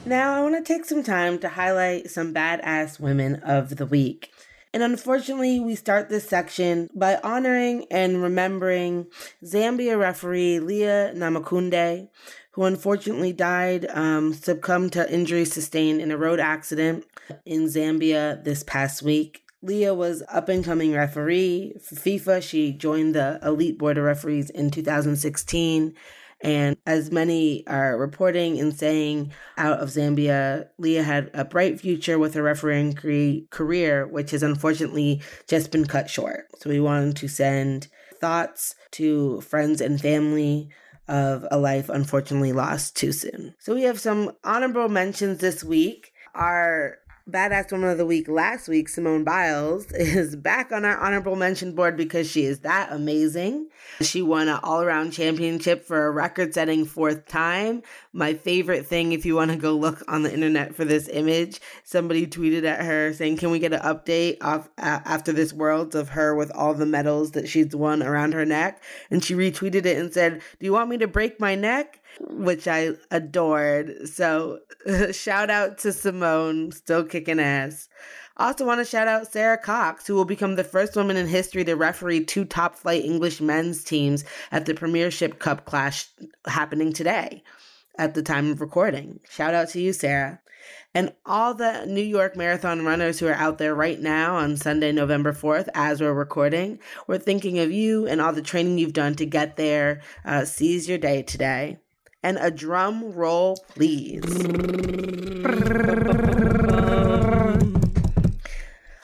Now, 0.08 0.34
I 0.34 0.42
want 0.42 0.56
to 0.56 0.64
take 0.64 0.86
some 0.86 1.04
time 1.04 1.38
to 1.38 1.50
highlight 1.50 2.10
some 2.10 2.34
badass 2.34 3.00
women 3.00 3.36
of 3.44 3.76
the 3.76 3.86
week. 3.86 4.32
And 4.76 4.84
unfortunately, 4.84 5.62
we 5.62 5.76
start 5.76 6.10
this 6.10 6.28
section 6.28 6.90
by 6.94 7.16
honoring 7.24 7.86
and 7.90 8.22
remembering 8.22 9.08
Zambia 9.42 9.98
referee 9.98 10.60
Leah 10.60 11.14
Namakunde, 11.16 12.10
who 12.52 12.64
unfortunately 12.66 13.32
died, 13.32 13.86
um, 13.92 14.34
succumbed 14.34 14.92
to 14.92 15.10
injuries 15.10 15.54
sustained 15.54 16.02
in 16.02 16.12
a 16.12 16.18
road 16.18 16.42
accident 16.42 17.06
in 17.46 17.68
Zambia 17.68 18.44
this 18.44 18.64
past 18.64 19.02
week. 19.02 19.46
Leah 19.62 19.94
was 19.94 20.24
up 20.28 20.50
and 20.50 20.66
coming 20.66 20.92
referee 20.92 21.76
for 21.82 21.96
FIFA. 21.96 22.44
She 22.44 22.74
joined 22.74 23.16
the 23.16 23.40
elite 23.42 23.78
board 23.78 23.98
of 23.98 24.04
referees 24.04 24.50
in 24.50 24.72
2016. 24.72 25.94
And 26.46 26.78
as 26.86 27.12
many 27.12 27.66
are 27.66 27.98
reporting 27.98 28.60
and 28.60 28.72
saying 28.72 29.32
out 29.58 29.80
of 29.80 29.90
Zambia, 29.90 30.68
Leah 30.78 31.02
had 31.02 31.32
a 31.34 31.44
bright 31.44 31.82
future 31.82 32.20
with 32.20 32.36
her 32.36 32.44
refereeing 32.44 32.94
career, 32.94 34.06
which 34.06 34.30
has 34.30 34.44
unfortunately 34.44 35.24
just 35.48 35.72
been 35.72 35.86
cut 35.86 36.08
short. 36.08 36.46
So 36.60 36.70
we 36.70 36.80
wanted 36.80 37.16
to 37.16 37.28
send 37.28 37.88
thoughts 38.22 38.76
to 38.92 39.42
friends 39.42 39.82
and 39.82 40.00
family 40.00 40.70
of 41.08 41.48
a 41.50 41.58
life 41.58 41.90
unfortunately 41.90 42.54
lost 42.54 42.96
too 42.96 43.12
soon. 43.12 43.56
So 43.58 43.74
we 43.74 43.82
have 43.82 44.00
some 44.00 44.32
honorable 44.44 44.88
mentions 44.88 45.40
this 45.40 45.64
week. 45.64 46.14
Our 46.36 47.00
Badass 47.28 47.72
Woman 47.72 47.90
of 47.90 47.98
the 47.98 48.06
Week 48.06 48.28
last 48.28 48.68
week, 48.68 48.88
Simone 48.88 49.24
Biles, 49.24 49.92
is 49.92 50.36
back 50.36 50.72
on 50.72 50.86
our 50.86 50.96
honorable 51.00 51.36
mention 51.36 51.74
board 51.74 51.98
because 51.98 52.30
she 52.30 52.46
is 52.46 52.60
that 52.60 52.92
amazing. 52.92 53.68
She 54.02 54.22
won 54.22 54.48
an 54.48 54.60
all 54.62 54.84
around 54.84 55.10
championship 55.10 55.86
for 55.86 56.06
a 56.06 56.12
record 56.12 56.54
setting 56.54 56.86
fourth 56.86 57.28
time. 57.28 57.82
My 58.14 58.36
favorite 58.36 58.86
thing, 58.86 59.12
if 59.12 59.26
you 59.26 59.34
want 59.34 59.50
to 59.50 59.58
go 59.58 59.74
look 59.74 60.04
on 60.08 60.22
the 60.22 60.32
internet 60.32 60.76
for 60.76 60.86
this 60.86 61.08
image, 61.08 61.60
somebody 61.84 62.28
tweeted 62.28 62.64
at 62.64 62.86
her 62.86 63.12
saying, 63.12 63.38
Can 63.38 63.50
we 63.50 63.58
get 63.58 63.74
an 63.74 63.82
update 63.82 64.38
off, 64.42 64.70
uh, 64.78 65.00
after 65.06 65.34
this 65.34 65.52
Worlds 65.52 65.96
of 65.96 66.10
her 66.10 66.36
with 66.36 66.52
all 66.52 66.76
the 66.76 66.86
medals 66.86 67.32
that 67.32 67.50
she's 67.50 67.76
won 67.76 68.04
around 68.04 68.36
her 68.36 68.46
neck? 68.46 68.84
And 69.10 69.24
she 69.24 69.34
retweeted 69.34 69.88
it 69.88 69.98
and 69.98 70.14
said, 70.14 70.44
Do 70.60 70.66
you 70.68 70.74
want 70.74 70.92
me 70.92 71.00
to 71.00 71.08
break 71.08 71.40
my 71.40 71.56
neck? 71.56 72.02
Which 72.20 72.68
I 72.68 72.92
adored. 73.12 74.08
So, 74.08 74.60
shout 75.12 75.50
out 75.50 75.78
to 75.80 75.92
Simone, 75.92 76.72
still 76.72 77.04
kicking 77.04 77.40
ass. 77.40 77.90
Also, 78.38 78.66
want 78.66 78.80
to 78.80 78.86
shout 78.86 79.08
out 79.08 79.32
Sarah 79.32 79.58
Cox, 79.58 80.06
who 80.06 80.14
will 80.14 80.26
become 80.26 80.56
the 80.56 80.64
first 80.64 80.96
woman 80.96 81.16
in 81.16 81.28
history 81.28 81.64
to 81.64 81.76
referee 81.76 82.26
two 82.26 82.44
top 82.44 82.76
flight 82.76 83.06
English 83.06 83.40
men's 83.40 83.84
teams 83.84 84.26
at 84.52 84.66
the 84.66 84.74
Premiership 84.74 85.40
Cup 85.40 85.66
clash 85.66 86.10
happening 86.46 86.92
today 86.92 87.44
at 87.98 88.14
the 88.14 88.22
time 88.22 88.52
of 88.52 88.60
recording. 88.60 89.22
Shout 89.30 89.54
out 89.54 89.70
to 89.70 89.80
you, 89.80 89.94
Sarah. 89.94 90.42
And 90.94 91.14
all 91.26 91.54
the 91.54 91.86
New 91.86 92.02
York 92.02 92.36
Marathon 92.36 92.84
runners 92.84 93.20
who 93.20 93.28
are 93.28 93.34
out 93.34 93.58
there 93.58 93.76
right 93.76 94.00
now 94.00 94.36
on 94.36 94.58
Sunday, 94.58 94.92
November 94.92 95.32
4th, 95.32 95.70
as 95.74 96.02
we're 96.02 96.14
recording, 96.14 96.80
we're 97.08 97.18
thinking 97.18 97.60
of 97.60 97.72
you 97.72 98.08
and 98.08 98.20
all 98.20 98.34
the 98.34 98.42
training 98.42 98.78
you've 98.78 98.94
done 98.94 99.16
to 99.16 99.26
get 99.26 99.56
there. 99.56 100.02
Uh, 100.26 100.44
seize 100.44 100.90
your 100.90 100.98
day 100.98 101.22
today 101.22 101.78
and 102.26 102.40
a 102.42 102.50
drum 102.50 103.12
roll, 103.12 103.56
please. 103.76 104.24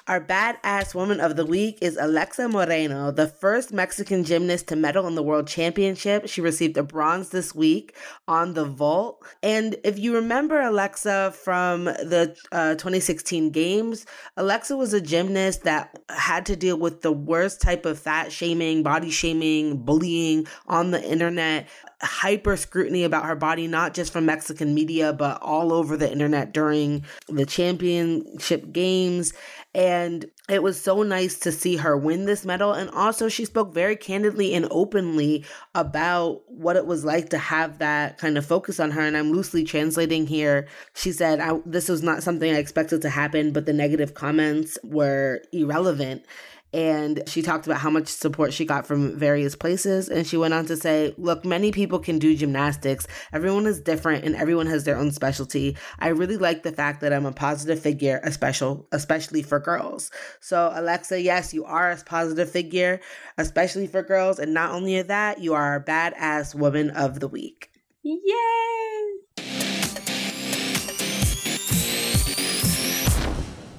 Our 0.07 0.19
badass 0.19 0.93
woman 0.93 1.21
of 1.21 1.37
the 1.37 1.45
week 1.45 1.77
is 1.81 1.97
Alexa 2.01 2.49
Moreno, 2.49 3.11
the 3.11 3.27
first 3.27 3.71
Mexican 3.71 4.25
gymnast 4.25 4.67
to 4.67 4.75
medal 4.75 5.07
in 5.07 5.15
the 5.15 5.23
World 5.23 5.47
Championship. 5.47 6.27
She 6.27 6.41
received 6.41 6.75
a 6.75 6.83
bronze 6.83 7.29
this 7.29 7.55
week 7.55 7.95
on 8.27 8.55
the 8.55 8.65
vault. 8.65 9.23
And 9.41 9.77
if 9.85 9.97
you 9.97 10.15
remember 10.15 10.59
Alexa 10.59 11.33
from 11.41 11.85
the 11.85 12.35
uh, 12.51 12.71
2016 12.73 13.51
Games, 13.51 14.05
Alexa 14.35 14.75
was 14.75 14.93
a 14.93 14.99
gymnast 14.99 15.63
that 15.63 15.97
had 16.09 16.45
to 16.47 16.57
deal 16.57 16.77
with 16.77 17.03
the 17.03 17.13
worst 17.13 17.61
type 17.61 17.85
of 17.85 17.97
fat 17.97 18.33
shaming, 18.33 18.83
body 18.83 19.11
shaming, 19.11 19.77
bullying 19.77 20.45
on 20.67 20.91
the 20.91 21.01
internet 21.01 21.69
hyper 22.01 22.57
scrutiny 22.57 23.03
about 23.03 23.25
her 23.25 23.35
body, 23.35 23.67
not 23.67 23.93
just 23.93 24.11
from 24.11 24.25
Mexican 24.25 24.73
media, 24.73 25.13
but 25.13 25.41
all 25.41 25.71
over 25.71 25.95
the 25.95 26.11
internet 26.11 26.53
during 26.53 27.05
the 27.27 27.45
championship 27.45 28.71
games. 28.71 29.33
And 29.73 30.25
it 30.49 30.61
was 30.61 30.81
so 30.81 31.03
nice 31.03 31.39
to 31.39 31.51
see 31.51 31.77
her 31.77 31.95
win 31.95 32.25
this 32.25 32.45
medal. 32.45 32.73
And 32.73 32.89
also, 32.89 33.29
she 33.29 33.45
spoke 33.45 33.73
very 33.73 33.95
candidly 33.95 34.53
and 34.53 34.67
openly 34.69 35.45
about 35.75 36.41
what 36.47 36.75
it 36.75 36.85
was 36.85 37.05
like 37.05 37.29
to 37.29 37.37
have 37.37 37.77
that 37.77 38.17
kind 38.17 38.37
of 38.37 38.45
focus 38.45 38.79
on 38.79 38.91
her. 38.91 39.01
And 39.01 39.15
I'm 39.15 39.31
loosely 39.31 39.63
translating 39.63 40.27
here. 40.27 40.67
She 40.93 41.11
said, 41.11 41.39
This 41.65 41.87
was 41.87 42.03
not 42.03 42.23
something 42.23 42.51
I 42.51 42.57
expected 42.57 43.01
to 43.03 43.09
happen, 43.09 43.53
but 43.53 43.65
the 43.65 43.73
negative 43.73 44.13
comments 44.13 44.77
were 44.83 45.41
irrelevant 45.53 46.25
and 46.73 47.23
she 47.27 47.41
talked 47.41 47.65
about 47.67 47.79
how 47.79 47.89
much 47.89 48.07
support 48.07 48.53
she 48.53 48.65
got 48.65 48.85
from 48.85 49.17
various 49.17 49.55
places. 49.55 50.07
And 50.09 50.25
she 50.25 50.37
went 50.37 50.53
on 50.53 50.65
to 50.67 50.77
say 50.77 51.13
look 51.17 51.43
many 51.43 51.71
people 51.71 51.99
can 51.99 52.19
do 52.19 52.35
gymnastics. 52.35 53.07
Everyone 53.33 53.65
is 53.65 53.81
different 53.81 54.23
and 54.25 54.35
everyone 54.35 54.67
has 54.67 54.83
their 54.83 54.97
own 54.97 55.11
specialty. 55.11 55.77
I 55.99 56.09
really 56.09 56.37
like 56.37 56.63
the 56.63 56.71
fact 56.71 57.01
that 57.01 57.13
i'm 57.13 57.25
a 57.25 57.31
positive 57.31 57.79
figure 57.79 58.19
a 58.23 58.31
special 58.31 58.87
especially 58.91 59.43
for 59.43 59.59
girls. 59.59 60.11
So 60.39 60.71
alexa 60.73 61.21
yes 61.21 61.53
you 61.53 61.65
are 61.65 61.91
a 61.91 61.97
positive 61.97 62.49
figure 62.49 63.01
especially 63.37 63.87
for 63.87 64.01
girls. 64.01 64.39
And 64.39 64.53
not 64.53 64.71
only 64.71 65.01
that 65.01 65.39
you 65.39 65.53
are 65.53 65.75
a 65.75 65.83
badass 65.83 66.55
woman 66.55 66.89
of 66.91 67.19
the 67.19 67.27
week. 67.27 67.69
Yay! 68.03 69.50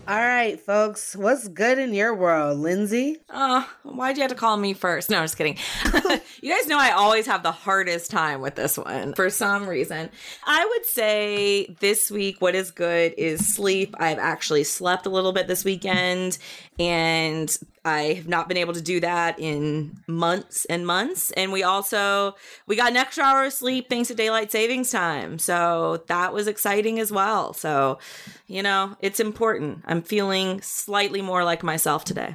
All 0.09 0.19
right 0.19 0.59
folks 0.61 1.15
what's 1.15 1.47
good 1.47 1.79
in 1.79 1.95
your 1.95 2.13
world 2.13 2.59
lindsay 2.59 3.19
Oh, 3.35 3.69
why'd 3.83 4.17
you 4.17 4.23
have 4.23 4.31
to 4.31 4.37
call 4.37 4.57
me 4.59 4.75
first? 4.75 5.09
No, 5.09 5.17
I'm 5.17 5.25
just 5.25 5.39
kidding. 5.39 5.57
you 6.43 6.55
guys 6.55 6.67
know 6.67 6.79
I 6.79 6.91
always 6.91 7.25
have 7.27 7.43
the 7.43 7.51
hardest 7.51 8.11
time 8.11 8.43
with 8.43 8.57
this 8.57 8.77
one 8.77 9.15
for 9.15 9.31
some 9.31 9.67
reason. 9.67 10.11
I 10.45 10.67
would 10.67 10.85
say 10.85 11.75
this 11.81 12.11
week, 12.11 12.43
what 12.43 12.55
is 12.55 12.71
good 12.71 13.15
is 13.17 13.55
sleep. 13.55 13.95
I've 13.99 14.19
actually 14.19 14.65
slept 14.65 15.07
a 15.07 15.09
little 15.09 15.33
bit 15.33 15.47
this 15.47 15.65
weekend, 15.65 16.37
and 16.79 17.57
I 17.85 18.15
have 18.15 18.29
not 18.29 18.49
been 18.49 18.57
able 18.57 18.75
to 18.75 18.81
do 18.81 19.01
that 19.01 19.39
in 19.39 19.99
months 20.07 20.65
and 20.67 20.87
months. 20.87 21.31
And 21.33 21.53
we 21.53 21.63
also 21.63 22.35
we 22.67 22.77
got 22.77 22.91
an 22.91 22.97
extra 22.97 23.25
hour 23.25 23.45
of 23.45 23.53
sleep 23.53 23.89
thanks 23.89 24.09
to 24.09 24.15
daylight 24.15 24.53
savings 24.53 24.91
time. 24.91 25.39
So 25.39 26.03
that 26.07 26.33
was 26.33 26.47
exciting 26.47 26.99
as 26.99 27.13
well. 27.13 27.53
So, 27.53 27.99
you 28.47 28.63
know, 28.63 28.97
it's 29.01 29.21
important. 29.21 29.83
I'm 29.87 30.03
feeling 30.03 30.61
slightly 30.63 31.23
more 31.23 31.45
like 31.45 31.63
myself 31.63 32.05
today. 32.05 32.35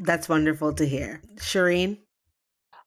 That's 0.00 0.28
wonderful 0.28 0.72
to 0.74 0.86
hear. 0.86 1.20
Shireen? 1.36 1.98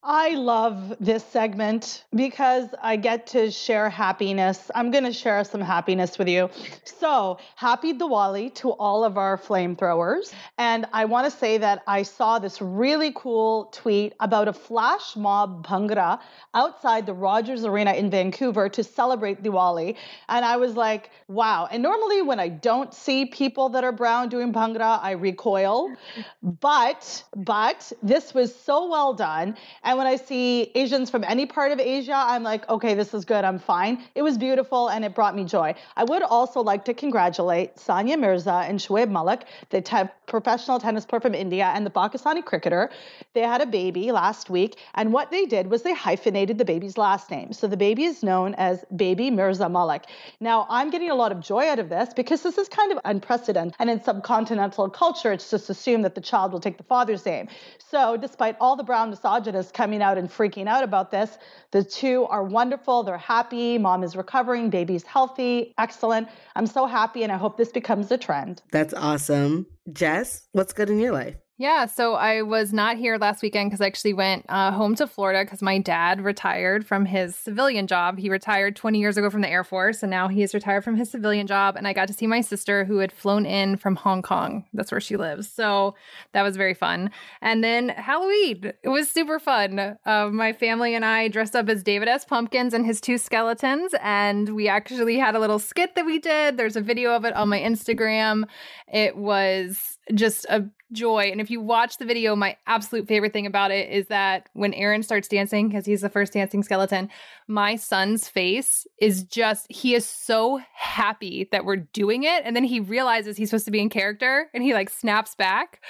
I 0.09 0.35
love 0.35 0.95
this 1.01 1.21
segment 1.21 2.05
because 2.15 2.69
I 2.81 2.95
get 2.95 3.27
to 3.27 3.51
share 3.51 3.89
happiness. 3.89 4.71
I'm 4.73 4.89
going 4.89 5.03
to 5.03 5.11
share 5.11 5.43
some 5.43 5.59
happiness 5.59 6.17
with 6.17 6.29
you. 6.29 6.49
So, 6.85 7.39
happy 7.57 7.93
Diwali 7.93 8.55
to 8.55 8.71
all 8.71 9.03
of 9.03 9.17
our 9.17 9.37
flamethrowers. 9.37 10.33
And 10.57 10.85
I 10.93 11.03
want 11.03 11.29
to 11.29 11.37
say 11.37 11.57
that 11.57 11.83
I 11.87 12.03
saw 12.03 12.39
this 12.39 12.61
really 12.61 13.11
cool 13.17 13.65
tweet 13.73 14.13
about 14.21 14.47
a 14.47 14.53
flash 14.53 15.17
mob 15.17 15.67
bhangra 15.67 16.21
outside 16.53 17.05
the 17.05 17.13
Rogers 17.13 17.65
Arena 17.65 17.91
in 17.91 18.09
Vancouver 18.09 18.69
to 18.69 18.85
celebrate 18.85 19.43
Diwali. 19.43 19.97
And 20.29 20.45
I 20.45 20.55
was 20.55 20.77
like, 20.77 21.09
wow. 21.27 21.67
And 21.69 21.83
normally, 21.83 22.21
when 22.21 22.39
I 22.39 22.47
don't 22.47 22.93
see 22.93 23.25
people 23.25 23.67
that 23.69 23.83
are 23.83 23.91
brown 23.91 24.29
doing 24.29 24.53
bhangra, 24.53 25.03
I 25.03 25.11
recoil. 25.11 25.93
But, 26.41 27.25
but 27.35 27.91
this 28.01 28.33
was 28.33 28.55
so 28.55 28.89
well 28.89 29.13
done. 29.13 29.57
And 29.83 29.96
when 29.97 30.07
I 30.07 30.15
see 30.15 30.71
Asians 30.75 31.09
from 31.09 31.23
any 31.23 31.45
part 31.45 31.71
of 31.71 31.79
Asia, 31.79 32.13
I'm 32.15 32.43
like, 32.43 32.67
okay, 32.69 32.93
this 32.93 33.13
is 33.13 33.25
good. 33.25 33.43
I'm 33.43 33.59
fine. 33.59 34.03
It 34.15 34.21
was 34.21 34.37
beautiful 34.37 34.89
and 34.89 35.03
it 35.03 35.15
brought 35.15 35.35
me 35.35 35.43
joy. 35.43 35.75
I 35.95 36.03
would 36.03 36.21
also 36.23 36.61
like 36.61 36.85
to 36.85 36.93
congratulate 36.93 37.75
Sania 37.75 38.17
Mirza 38.19 38.63
and 38.67 38.79
Shoaib 38.79 39.09
Malik, 39.09 39.45
They 39.69 39.81
te- 39.81 40.09
professional 40.27 40.79
tennis 40.79 41.05
player 41.05 41.21
from 41.21 41.33
India 41.33 41.71
and 41.73 41.85
the 41.85 41.89
Pakistani 41.89 42.43
cricketer. 42.43 42.89
They 43.33 43.41
had 43.41 43.61
a 43.61 43.65
baby 43.65 44.11
last 44.11 44.49
week, 44.49 44.77
and 44.93 45.11
what 45.11 45.31
they 45.31 45.45
did 45.45 45.67
was 45.67 45.81
they 45.81 45.93
hyphenated 45.93 46.57
the 46.57 46.65
baby's 46.65 46.97
last 46.97 47.31
name. 47.31 47.53
So 47.53 47.67
the 47.67 47.77
baby 47.77 48.03
is 48.03 48.21
known 48.21 48.53
as 48.55 48.85
Baby 48.95 49.31
Mirza 49.31 49.69
Malik. 49.69 50.05
Now, 50.39 50.67
I'm 50.69 50.89
getting 50.89 51.09
a 51.09 51.15
lot 51.15 51.31
of 51.31 51.39
joy 51.39 51.67
out 51.67 51.79
of 51.79 51.89
this 51.89 52.13
because 52.13 52.43
this 52.43 52.57
is 52.57 52.67
kind 52.67 52.91
of 52.91 52.99
unprecedented. 53.05 53.75
And 53.79 53.89
in 53.89 53.99
subcontinental 53.99 54.93
culture, 54.93 55.31
it's 55.31 55.49
just 55.49 55.69
assumed 55.69 56.05
that 56.05 56.15
the 56.15 56.21
child 56.21 56.51
will 56.51 56.59
take 56.59 56.77
the 56.77 56.83
father's 56.83 57.25
name. 57.25 57.47
So, 57.79 58.17
despite 58.17 58.57
all 58.59 58.75
the 58.75 58.83
brown 58.83 59.09
misogynists 59.09 59.71
coming 59.71 60.01
out 60.01 60.17
and 60.17 60.29
freaking 60.29 60.67
out 60.67 60.83
about 60.83 61.09
this, 61.09 61.37
the 61.71 61.83
two 61.83 62.25
are 62.25 62.43
wonderful. 62.43 63.03
They're 63.03 63.17
happy. 63.17 63.77
Mom 63.77 64.03
is 64.03 64.15
recovering. 64.15 64.69
Baby's 64.69 65.03
healthy. 65.03 65.73
Excellent. 65.77 66.27
I'm 66.55 66.67
so 66.67 66.85
happy, 66.85 67.23
and 67.23 67.31
I 67.31 67.37
hope 67.37 67.57
this 67.57 67.71
becomes 67.71 68.11
a 68.11 68.17
trend. 68.17 68.61
That's 68.71 68.93
awesome. 68.93 69.65
Jess, 69.91 70.47
what's 70.51 70.73
good 70.73 70.89
in 70.89 70.99
your 70.99 71.13
life? 71.13 71.46
Yeah, 71.59 71.87
so 71.87 72.13
I 72.13 72.43
was 72.43 72.71
not 72.71 72.97
here 72.97 73.17
last 73.17 73.41
weekend 73.41 73.71
because 73.71 73.81
I 73.81 73.87
actually 73.87 74.13
went 74.13 74.45
uh, 74.47 74.71
home 74.71 74.93
to 74.93 75.07
Florida 75.07 75.43
because 75.43 75.63
my 75.63 75.79
dad 75.79 76.21
retired 76.21 76.85
from 76.85 77.03
his 77.03 77.35
civilian 77.35 77.87
job. 77.87 78.19
He 78.19 78.29
retired 78.29 78.75
20 78.75 78.99
years 78.99 79.17
ago 79.17 79.31
from 79.31 79.41
the 79.41 79.49
Air 79.49 79.63
Force, 79.63 80.03
and 80.03 80.11
now 80.11 80.27
he 80.27 80.43
is 80.43 80.53
retired 80.53 80.83
from 80.83 80.97
his 80.97 81.09
civilian 81.09 81.47
job. 81.47 81.75
And 81.75 81.87
I 81.87 81.93
got 81.93 82.09
to 82.09 82.13
see 82.13 82.27
my 82.27 82.41
sister 82.41 82.85
who 82.85 82.99
had 82.99 83.11
flown 83.11 83.47
in 83.47 83.75
from 83.77 83.95
Hong 83.95 84.21
Kong. 84.21 84.65
That's 84.71 84.91
where 84.91 85.01
she 85.01 85.17
lives. 85.17 85.49
So 85.49 85.95
that 86.33 86.43
was 86.43 86.57
very 86.57 86.75
fun. 86.75 87.09
And 87.41 87.63
then 87.63 87.89
Halloween, 87.89 88.73
it 88.83 88.89
was 88.89 89.09
super 89.09 89.39
fun. 89.39 89.97
Uh, 90.05 90.29
my 90.31 90.53
family 90.53 90.93
and 90.93 91.03
I 91.03 91.27
dressed 91.27 91.55
up 91.55 91.69
as 91.69 91.81
David 91.81 92.07
S. 92.07 92.23
Pumpkins 92.23 92.75
and 92.75 92.85
his 92.85 93.01
two 93.01 93.17
skeletons, 93.17 93.95
and 94.03 94.49
we 94.49 94.67
actually 94.67 95.17
had 95.17 95.33
a 95.33 95.39
little 95.39 95.57
skit 95.57 95.95
that 95.95 96.05
we 96.05 96.19
did. 96.19 96.55
There's 96.55 96.75
a 96.75 96.81
video 96.81 97.15
of 97.15 97.25
it 97.25 97.33
on 97.33 97.49
my 97.49 97.59
Instagram. 97.59 98.43
It 98.87 99.17
was 99.17 99.96
just 100.13 100.45
a 100.49 100.65
joy. 100.93 101.29
And 101.31 101.41
if 101.41 101.49
you 101.49 101.59
watch 101.59 101.97
the 101.97 102.05
video, 102.05 102.35
my 102.35 102.55
absolute 102.65 103.07
favorite 103.07 103.33
thing 103.33 103.45
about 103.45 103.71
it 103.71 103.89
is 103.89 104.07
that 104.07 104.47
when 104.53 104.73
Aaron 104.73 105.03
starts 105.03 105.27
dancing, 105.27 105.67
because 105.67 105.85
he's 105.85 106.01
the 106.01 106.09
first 106.09 106.33
dancing 106.33 106.63
skeleton, 106.63 107.09
my 107.47 107.75
son's 107.75 108.27
face 108.27 108.87
is 109.01 109.23
just, 109.23 109.65
he 109.69 109.95
is 109.95 110.05
so 110.05 110.61
happy 110.73 111.49
that 111.51 111.65
we're 111.65 111.75
doing 111.75 112.23
it. 112.23 112.43
And 112.45 112.55
then 112.55 112.63
he 112.63 112.79
realizes 112.79 113.35
he's 113.35 113.49
supposed 113.49 113.65
to 113.65 113.71
be 113.71 113.81
in 113.81 113.89
character 113.89 114.49
and 114.53 114.63
he 114.63 114.73
like 114.73 114.89
snaps 114.89 115.35
back. 115.35 115.81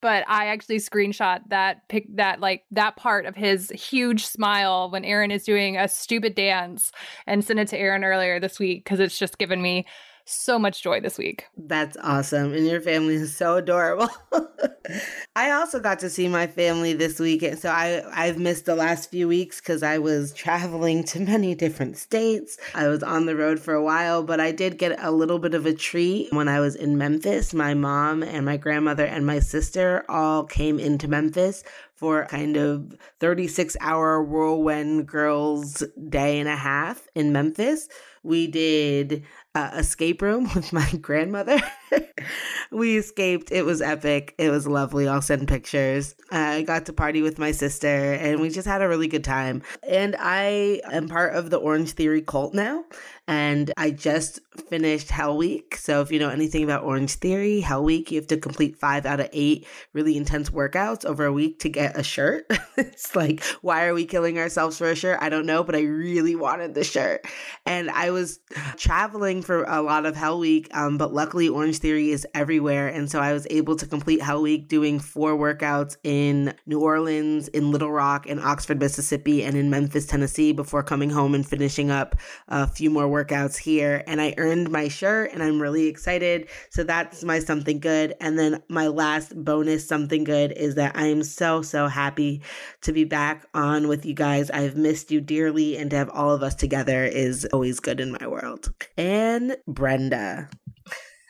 But 0.00 0.24
I 0.28 0.46
actually 0.46 0.78
screenshot 0.78 1.40
that 1.48 1.88
pic, 1.88 2.06
that 2.16 2.38
like 2.38 2.64
that 2.70 2.96
part 2.96 3.26
of 3.26 3.34
his 3.34 3.70
huge 3.70 4.26
smile 4.26 4.90
when 4.90 5.04
Aaron 5.04 5.30
is 5.30 5.44
doing 5.44 5.76
a 5.76 5.88
stupid 5.88 6.34
dance 6.34 6.92
and 7.26 7.44
sent 7.44 7.58
it 7.58 7.68
to 7.68 7.78
Aaron 7.78 8.04
earlier 8.04 8.38
this 8.38 8.58
week 8.58 8.84
because 8.84 9.00
it's 9.00 9.18
just 9.18 9.38
given 9.38 9.62
me 9.62 9.86
so 10.24 10.58
much 10.58 10.82
joy 10.82 11.00
this 11.00 11.18
week. 11.18 11.46
That's 11.56 11.96
awesome. 12.02 12.54
And 12.54 12.66
your 12.66 12.80
family 12.80 13.14
is 13.14 13.36
so 13.36 13.56
adorable. 13.56 14.08
I 15.36 15.50
also 15.50 15.80
got 15.80 15.98
to 16.00 16.10
see 16.10 16.28
my 16.28 16.46
family 16.46 16.92
this 16.92 17.18
weekend. 17.18 17.58
So 17.58 17.70
I, 17.70 18.02
I've 18.12 18.38
missed 18.38 18.64
the 18.64 18.74
last 18.74 19.10
few 19.10 19.28
weeks 19.28 19.60
because 19.60 19.82
I 19.82 19.98
was 19.98 20.32
traveling 20.32 21.04
to 21.04 21.20
many 21.20 21.54
different 21.54 21.96
states. 21.96 22.58
I 22.74 22.88
was 22.88 23.02
on 23.02 23.26
the 23.26 23.36
road 23.36 23.60
for 23.60 23.74
a 23.74 23.82
while, 23.82 24.22
but 24.22 24.40
I 24.40 24.52
did 24.52 24.78
get 24.78 24.98
a 25.02 25.10
little 25.10 25.38
bit 25.38 25.54
of 25.54 25.66
a 25.66 25.74
treat 25.74 26.32
when 26.32 26.48
I 26.48 26.60
was 26.60 26.74
in 26.74 26.96
Memphis. 26.98 27.52
My 27.52 27.74
mom 27.74 28.22
and 28.22 28.44
my 28.44 28.56
grandmother 28.56 29.04
and 29.04 29.26
my 29.26 29.40
sister 29.40 30.04
all 30.08 30.44
came 30.44 30.78
into 30.78 31.08
Memphis 31.08 31.64
for 31.94 32.26
kind 32.26 32.56
of 32.56 32.96
36 33.20 33.76
hour 33.80 34.22
whirlwind 34.22 35.06
girls 35.06 35.82
day 36.08 36.40
and 36.40 36.48
a 36.48 36.56
half 36.56 37.06
in 37.14 37.32
Memphis. 37.32 37.88
We 38.22 38.46
did 38.46 39.24
uh, 39.54 39.70
escape 39.74 40.22
room 40.22 40.48
with 40.54 40.72
my 40.72 40.88
grandmother. 41.00 41.60
we 42.70 42.96
escaped. 42.96 43.52
It 43.52 43.64
was 43.64 43.82
epic. 43.82 44.34
It 44.38 44.50
was 44.50 44.66
lovely. 44.66 45.08
I'll 45.08 45.22
send 45.22 45.48
pictures. 45.48 46.14
I 46.30 46.62
got 46.62 46.86
to 46.86 46.92
party 46.92 47.22
with 47.22 47.38
my 47.38 47.52
sister 47.52 48.14
and 48.14 48.40
we 48.40 48.50
just 48.50 48.66
had 48.66 48.82
a 48.82 48.88
really 48.88 49.08
good 49.08 49.24
time. 49.24 49.62
And 49.86 50.16
I 50.18 50.80
am 50.90 51.08
part 51.08 51.34
of 51.34 51.50
the 51.50 51.56
Orange 51.56 51.92
Theory 51.92 52.22
cult 52.22 52.54
now. 52.54 52.84
And 53.26 53.72
I 53.78 53.90
just 53.90 54.40
finished 54.68 55.10
Hell 55.10 55.36
Week. 55.36 55.76
So 55.76 56.02
if 56.02 56.12
you 56.12 56.18
know 56.18 56.28
anything 56.28 56.62
about 56.62 56.84
Orange 56.84 57.14
Theory, 57.14 57.60
Hell 57.60 57.82
Week, 57.82 58.10
you 58.10 58.18
have 58.18 58.26
to 58.28 58.36
complete 58.36 58.76
five 58.76 59.06
out 59.06 59.20
of 59.20 59.30
eight 59.32 59.66
really 59.94 60.16
intense 60.16 60.50
workouts 60.50 61.06
over 61.06 61.24
a 61.24 61.32
week 61.32 61.60
to 61.60 61.70
get 61.70 61.98
a 61.98 62.02
shirt. 62.02 62.46
it's 62.76 63.16
like, 63.16 63.42
why 63.62 63.86
are 63.86 63.94
we 63.94 64.04
killing 64.04 64.38
ourselves 64.38 64.76
for 64.76 64.90
a 64.90 64.94
shirt? 64.94 65.18
I 65.22 65.30
don't 65.30 65.46
know, 65.46 65.64
but 65.64 65.74
I 65.74 65.82
really 65.82 66.36
wanted 66.36 66.74
the 66.74 66.84
shirt. 66.84 67.26
And 67.64 67.90
I 67.90 68.10
was 68.10 68.40
traveling 68.76 69.40
for 69.40 69.64
a 69.64 69.80
lot 69.80 70.04
of 70.04 70.16
Hell 70.16 70.38
Week, 70.38 70.68
um, 70.76 70.98
but 70.98 71.14
luckily 71.14 71.48
Orange 71.48 71.80
Theory 71.84 72.12
is 72.12 72.26
everywhere. 72.32 72.88
And 72.88 73.10
so 73.10 73.20
I 73.20 73.34
was 73.34 73.46
able 73.50 73.76
to 73.76 73.84
complete 73.86 74.22
Hell 74.22 74.40
Week 74.40 74.68
doing 74.68 74.98
four 74.98 75.36
workouts 75.36 75.98
in 76.02 76.54
New 76.64 76.80
Orleans, 76.80 77.48
in 77.48 77.70
Little 77.70 77.92
Rock, 77.92 78.26
in 78.26 78.38
Oxford, 78.38 78.80
Mississippi, 78.80 79.44
and 79.44 79.54
in 79.54 79.68
Memphis, 79.68 80.06
Tennessee 80.06 80.52
before 80.52 80.82
coming 80.82 81.10
home 81.10 81.34
and 81.34 81.46
finishing 81.46 81.90
up 81.90 82.16
a 82.48 82.66
few 82.66 82.88
more 82.88 83.04
workouts 83.04 83.58
here. 83.58 84.02
And 84.06 84.22
I 84.22 84.32
earned 84.38 84.70
my 84.70 84.88
shirt 84.88 85.32
and 85.34 85.42
I'm 85.42 85.60
really 85.60 85.86
excited. 85.86 86.48
So 86.70 86.84
that's 86.84 87.22
my 87.22 87.38
something 87.38 87.80
good. 87.80 88.14
And 88.18 88.38
then 88.38 88.62
my 88.70 88.86
last 88.86 89.34
bonus 89.44 89.86
something 89.86 90.24
good 90.24 90.52
is 90.52 90.76
that 90.76 90.96
I 90.96 91.08
am 91.08 91.22
so, 91.22 91.60
so 91.60 91.86
happy 91.86 92.40
to 92.80 92.94
be 92.94 93.04
back 93.04 93.44
on 93.52 93.88
with 93.88 94.06
you 94.06 94.14
guys. 94.14 94.50
I've 94.50 94.78
missed 94.78 95.10
you 95.10 95.20
dearly 95.20 95.76
and 95.76 95.90
to 95.90 95.96
have 95.96 96.08
all 96.08 96.30
of 96.30 96.42
us 96.42 96.54
together 96.54 97.04
is 97.04 97.44
always 97.52 97.78
good 97.78 98.00
in 98.00 98.16
my 98.18 98.26
world. 98.26 98.72
And 98.96 99.58
Brenda. 99.66 100.48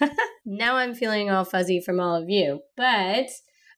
now 0.45 0.77
I'm 0.77 0.95
feeling 0.95 1.31
all 1.31 1.45
fuzzy 1.45 1.81
from 1.81 2.01
all 2.01 2.17
of 2.21 2.29
you. 2.29 2.61
But 2.77 3.29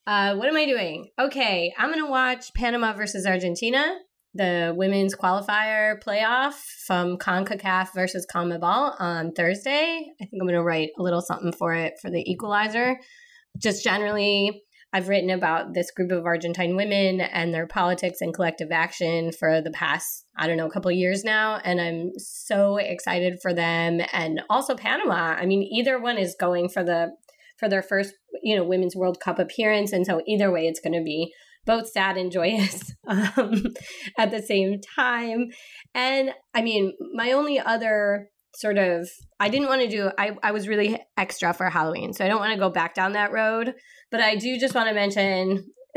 uh, 0.07 0.35
what 0.37 0.49
am 0.49 0.57
I 0.57 0.67
doing? 0.67 1.11
Okay, 1.19 1.75
I'm 1.77 1.91
going 1.91 2.05
to 2.05 2.11
watch 2.11 2.55
Panama 2.55 2.93
versus 2.93 3.27
Argentina, 3.27 3.97
the 4.35 4.73
women's 4.77 5.15
qualifier 5.17 6.01
playoff 6.03 6.55
from 6.87 7.19
CONCACAF 7.19 7.89
versus 7.95 8.27
CONMEBOL 8.33 9.01
on 9.01 9.33
Thursday. 9.33 10.07
I 10.21 10.25
think 10.25 10.41
I'm 10.41 10.47
going 10.47 10.59
to 10.59 10.63
write 10.63 10.91
a 10.99 11.03
little 11.03 11.23
something 11.23 11.53
for 11.53 11.75
it 11.75 11.95
for 12.01 12.11
the 12.11 12.23
equalizer. 12.31 12.99
Just 13.59 13.83
generally, 13.83 14.63
I've 14.93 15.09
written 15.09 15.31
about 15.31 15.75
this 15.75 15.91
group 15.91 16.11
of 16.11 16.25
Argentine 16.25 16.77
women 16.77 17.21
and 17.21 17.53
their 17.53 17.67
politics 17.67 18.21
and 18.21 18.33
collective 18.33 18.71
action 18.71 19.33
for 19.33 19.61
the 19.61 19.71
past, 19.71 20.25
I 20.39 20.47
don't 20.47 20.57
know, 20.57 20.67
a 20.67 20.71
couple 20.71 20.91
years 20.91 21.25
now. 21.25 21.61
And 21.65 21.81
I'm 21.81 22.13
so 22.19 22.77
excited 22.77 23.39
for 23.43 23.53
them. 23.53 24.01
And 24.13 24.43
also 24.49 24.75
Panama. 24.75 25.35
I 25.39 25.45
mean, 25.45 25.63
either 25.63 26.01
one 26.01 26.19
is 26.19 26.37
going 26.39 26.69
for 26.69 26.83
the 26.83 27.11
for 27.59 27.69
their 27.69 27.83
first, 27.83 28.15
you 28.43 28.55
know, 28.55 28.65
women's 28.65 28.95
World 28.95 29.19
Cup 29.19 29.39
appearance. 29.39 29.93
And 29.93 30.07
so 30.07 30.23
either 30.27 30.51
way, 30.51 30.67
it's 30.67 30.81
going 30.81 30.93
to 30.93 31.03
be 31.03 31.33
both 31.65 31.89
sad 31.89 32.17
and 32.17 32.31
joyous 32.31 32.95
um, 33.07 33.75
at 34.19 34.31
the 34.31 34.43
same 34.43 34.81
time. 34.97 35.49
And 35.95 36.31
I 36.55 36.63
mean, 36.63 36.93
my 37.15 37.33
only 37.33 37.59
other 37.59 38.31
sort 38.61 38.79
of 38.79 39.09
I 39.41 39.49
didn't 39.49 39.69
want 39.69 39.83
to 39.83 39.89
do 39.89 40.11
I, 40.19 40.37
I 40.43 40.53
was 40.53 40.69
really 40.69 40.99
extra 41.17 41.53
for 41.53 41.69
Halloween, 41.71 42.13
so 42.13 42.25
I 42.25 42.29
don't 42.29 42.41
want 42.41 42.53
to 42.53 42.59
go 42.59 42.71
back 42.71 42.95
down 42.95 43.13
that 43.13 43.33
road. 43.33 43.75
But 44.11 44.21
I 44.21 44.37
do 44.37 44.59
just 44.59 44.75
want 44.75 44.89
to 44.89 44.95
mention 44.95 45.67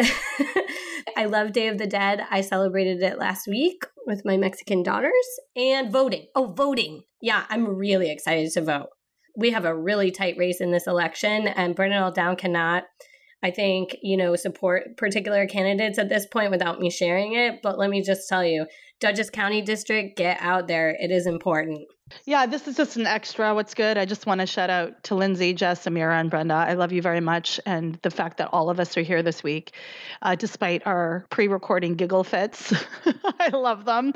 I 1.18 1.26
love 1.26 1.51
Day 1.51 1.68
of 1.68 1.78
the 1.78 1.88
Dead. 1.88 2.26
I 2.30 2.41
celebrated 2.41 3.01
it 3.01 3.20
last 3.20 3.47
week 3.47 3.86
with 4.05 4.24
my 4.26 4.38
Mexican 4.38 4.84
daughters 4.84 5.12
and 5.55 5.91
voting. 5.91 6.28
Oh, 6.36 6.47
voting. 6.47 7.03
Yeah, 7.22 7.45
I'm 7.49 7.68
really 7.68 8.10
excited 8.10 8.51
to 8.53 8.62
vote. 8.62 8.89
We 9.36 9.51
have 9.51 9.66
a 9.66 9.76
really 9.76 10.12
tight 10.12 10.38
race 10.38 10.62
in 10.62 10.72
this 10.72 10.88
election, 10.88 11.47
and 11.47 11.76
Burn 11.76 11.91
It 11.91 11.97
All 11.97 12.12
Down 12.12 12.36
cannot 12.36 12.86
I 13.41 13.51
think, 13.51 13.95
you 14.01 14.18
know, 14.18 14.36
support 14.36 14.97
particular 14.97 15.45
candidates 15.47 15.97
at 15.97 16.10
this 16.10 16.26
point 16.26 16.51
without 16.51 16.80
me 16.80 16.89
sharing 16.89 17.34
it. 17.34 17.62
But 17.62 17.78
let 17.78 17.89
me 17.89 18.01
just 18.01 18.28
tell 18.28 18.43
you, 18.43 18.66
Dutchess 18.99 19.30
County 19.30 19.62
District, 19.62 20.18
get 20.18 20.38
out 20.41 20.68
there. 20.68 20.89
It 20.89 21.10
is 21.10 21.26
important. 21.26 21.88
Yeah, 22.26 22.45
this 22.45 22.68
is 22.68 22.75
just 22.75 22.97
an 22.97 23.05
extra. 23.05 23.54
What's 23.54 23.74
good? 23.74 23.97
I 23.97 24.05
just 24.05 24.25
want 24.25 24.42
to 24.42 24.47
shout 24.47 24.70
out 24.70 25.04
to 25.05 25.16
Lindsay, 25.16 25.54
Jess, 25.54 25.86
Amira, 25.86 26.20
and 26.20 26.29
Brenda. 26.29 26.54
I 26.54 26.74
love 26.74 26.92
you 26.92 27.01
very 27.01 27.20
much. 27.21 27.59
And 27.66 28.00
the 28.01 28.12
fact 28.12 28.38
that 28.38 28.50
all 28.51 28.70
of 28.70 28.79
us 28.79 28.97
are 28.97 29.01
here 29.01 29.24
this 29.24 29.43
week, 29.43 29.74
uh, 30.21 30.36
despite 30.36 30.86
our 30.86 31.25
pre 31.29 31.47
recording 31.47 31.96
giggle 31.96 32.24
fits, 32.24 32.74
I 33.39 33.50
love 33.50 33.86
them. 33.86 34.13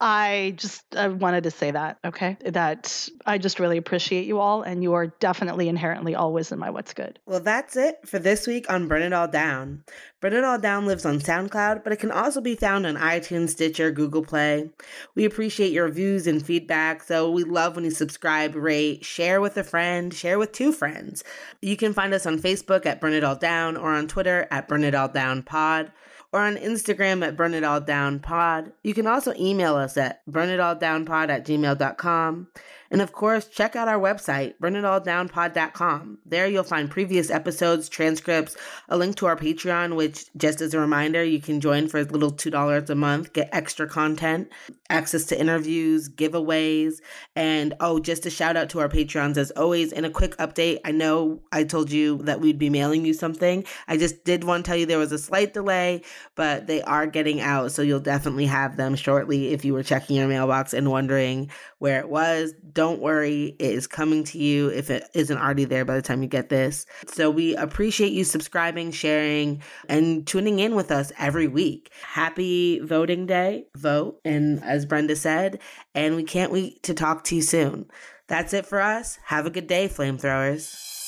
I 0.00 0.54
just 0.56 0.82
I 0.96 1.08
wanted 1.08 1.44
to 1.44 1.50
say 1.50 1.70
that, 1.70 1.98
okay? 2.04 2.36
That 2.44 3.08
I 3.26 3.38
just 3.38 3.60
really 3.60 3.78
appreciate 3.78 4.26
you 4.26 4.40
all. 4.40 4.62
And 4.62 4.82
you 4.82 4.94
are 4.94 5.06
definitely 5.06 5.68
inherently 5.68 6.14
always 6.14 6.52
in 6.52 6.58
my 6.58 6.70
What's 6.70 6.94
Good. 6.94 7.18
Well, 7.26 7.40
that's 7.40 7.76
it 7.76 7.98
for 8.06 8.18
this 8.18 8.46
week 8.46 8.70
on 8.70 8.88
Burn 8.88 9.02
It 9.02 9.12
All 9.12 9.28
Down. 9.28 9.84
Burn 10.24 10.32
It 10.32 10.42
All 10.42 10.58
Down 10.58 10.86
lives 10.86 11.04
on 11.04 11.18
SoundCloud, 11.18 11.84
but 11.84 11.92
it 11.92 11.98
can 11.98 12.10
also 12.10 12.40
be 12.40 12.54
found 12.54 12.86
on 12.86 12.96
iTunes, 12.96 13.50
Stitcher, 13.50 13.90
Google 13.90 14.24
Play. 14.24 14.70
We 15.14 15.26
appreciate 15.26 15.70
your 15.70 15.90
views 15.90 16.26
and 16.26 16.42
feedback, 16.42 17.02
so 17.02 17.30
we 17.30 17.44
love 17.44 17.74
when 17.76 17.84
you 17.84 17.90
subscribe, 17.90 18.54
rate, 18.54 19.04
share 19.04 19.42
with 19.42 19.58
a 19.58 19.62
friend, 19.62 20.14
share 20.14 20.38
with 20.38 20.52
two 20.52 20.72
friends. 20.72 21.24
You 21.60 21.76
can 21.76 21.92
find 21.92 22.14
us 22.14 22.24
on 22.24 22.38
Facebook 22.38 22.86
at 22.86 23.02
Burn 23.02 23.12
It 23.12 23.22
All 23.22 23.36
Down 23.36 23.76
or 23.76 23.92
on 23.92 24.08
Twitter 24.08 24.48
at 24.50 24.66
Burn 24.66 24.82
It 24.82 24.94
All 24.94 25.08
Down 25.08 25.42
Pod 25.42 25.92
or 26.32 26.40
on 26.40 26.56
Instagram 26.56 27.22
at 27.22 27.36
Burn 27.36 27.52
It 27.52 27.62
All 27.62 27.82
Down 27.82 28.18
Pod. 28.18 28.72
You 28.82 28.94
can 28.94 29.06
also 29.06 29.34
email 29.38 29.76
us 29.76 29.98
at 29.98 30.24
burnitalldownpod 30.26 31.28
at 31.28 31.44
gmail.com. 31.44 32.48
And 32.94 33.02
of 33.02 33.10
course, 33.10 33.48
check 33.48 33.74
out 33.74 33.88
our 33.88 33.98
website, 33.98 34.54
burnitalldownpod.com. 34.62 36.18
There 36.24 36.46
you'll 36.46 36.62
find 36.62 36.88
previous 36.88 37.28
episodes, 37.28 37.88
transcripts, 37.88 38.56
a 38.88 38.96
link 38.96 39.16
to 39.16 39.26
our 39.26 39.34
Patreon, 39.34 39.96
which, 39.96 40.26
just 40.36 40.60
as 40.60 40.74
a 40.74 40.78
reminder, 40.78 41.24
you 41.24 41.40
can 41.40 41.60
join 41.60 41.88
for 41.88 41.98
as 41.98 42.12
little 42.12 42.30
$2 42.30 42.88
a 42.88 42.94
month, 42.94 43.32
get 43.32 43.48
extra 43.50 43.88
content, 43.88 44.48
access 44.90 45.24
to 45.24 45.40
interviews, 45.40 46.08
giveaways, 46.08 47.00
and 47.34 47.74
oh, 47.80 47.98
just 47.98 48.26
a 48.26 48.30
shout 48.30 48.56
out 48.56 48.68
to 48.68 48.78
our 48.78 48.88
Patreons 48.88 49.38
as 49.38 49.50
always. 49.50 49.92
And 49.92 50.06
a 50.06 50.10
quick 50.10 50.36
update 50.36 50.78
I 50.84 50.92
know 50.92 51.42
I 51.50 51.64
told 51.64 51.90
you 51.90 52.18
that 52.18 52.40
we'd 52.40 52.60
be 52.60 52.70
mailing 52.70 53.04
you 53.04 53.12
something. 53.12 53.64
I 53.88 53.96
just 53.96 54.22
did 54.22 54.44
want 54.44 54.64
to 54.64 54.68
tell 54.68 54.78
you 54.78 54.86
there 54.86 54.98
was 54.98 55.10
a 55.10 55.18
slight 55.18 55.52
delay, 55.52 56.02
but 56.36 56.68
they 56.68 56.80
are 56.82 57.08
getting 57.08 57.40
out. 57.40 57.72
So 57.72 57.82
you'll 57.82 57.98
definitely 57.98 58.46
have 58.46 58.76
them 58.76 58.94
shortly 58.94 59.48
if 59.48 59.64
you 59.64 59.72
were 59.72 59.82
checking 59.82 60.14
your 60.14 60.28
mailbox 60.28 60.72
and 60.72 60.92
wondering 60.92 61.50
where 61.84 62.00
it 62.00 62.08
was. 62.08 62.54
Don't 62.72 63.02
worry, 63.02 63.56
it 63.58 63.70
is 63.72 63.86
coming 63.86 64.24
to 64.24 64.38
you 64.38 64.68
if 64.68 64.88
it 64.88 65.06
isn't 65.12 65.36
already 65.36 65.66
there 65.66 65.84
by 65.84 65.94
the 65.94 66.00
time 66.00 66.22
you 66.22 66.28
get 66.30 66.48
this. 66.48 66.86
So 67.08 67.28
we 67.28 67.54
appreciate 67.56 68.14
you 68.14 68.24
subscribing, 68.24 68.90
sharing, 68.90 69.62
and 69.86 70.26
tuning 70.26 70.60
in 70.60 70.76
with 70.76 70.90
us 70.90 71.12
every 71.18 71.46
week. 71.46 71.92
Happy 72.02 72.80
voting 72.80 73.26
day. 73.26 73.66
Vote. 73.76 74.18
And 74.24 74.64
as 74.64 74.86
Brenda 74.86 75.14
said, 75.14 75.60
and 75.94 76.16
we 76.16 76.24
can't 76.24 76.50
wait 76.50 76.82
to 76.84 76.94
talk 76.94 77.22
to 77.24 77.36
you 77.36 77.42
soon. 77.42 77.90
That's 78.28 78.54
it 78.54 78.64
for 78.64 78.80
us. 78.80 79.18
Have 79.26 79.44
a 79.44 79.50
good 79.50 79.66
day, 79.66 79.86
flamethrowers. 79.86 81.04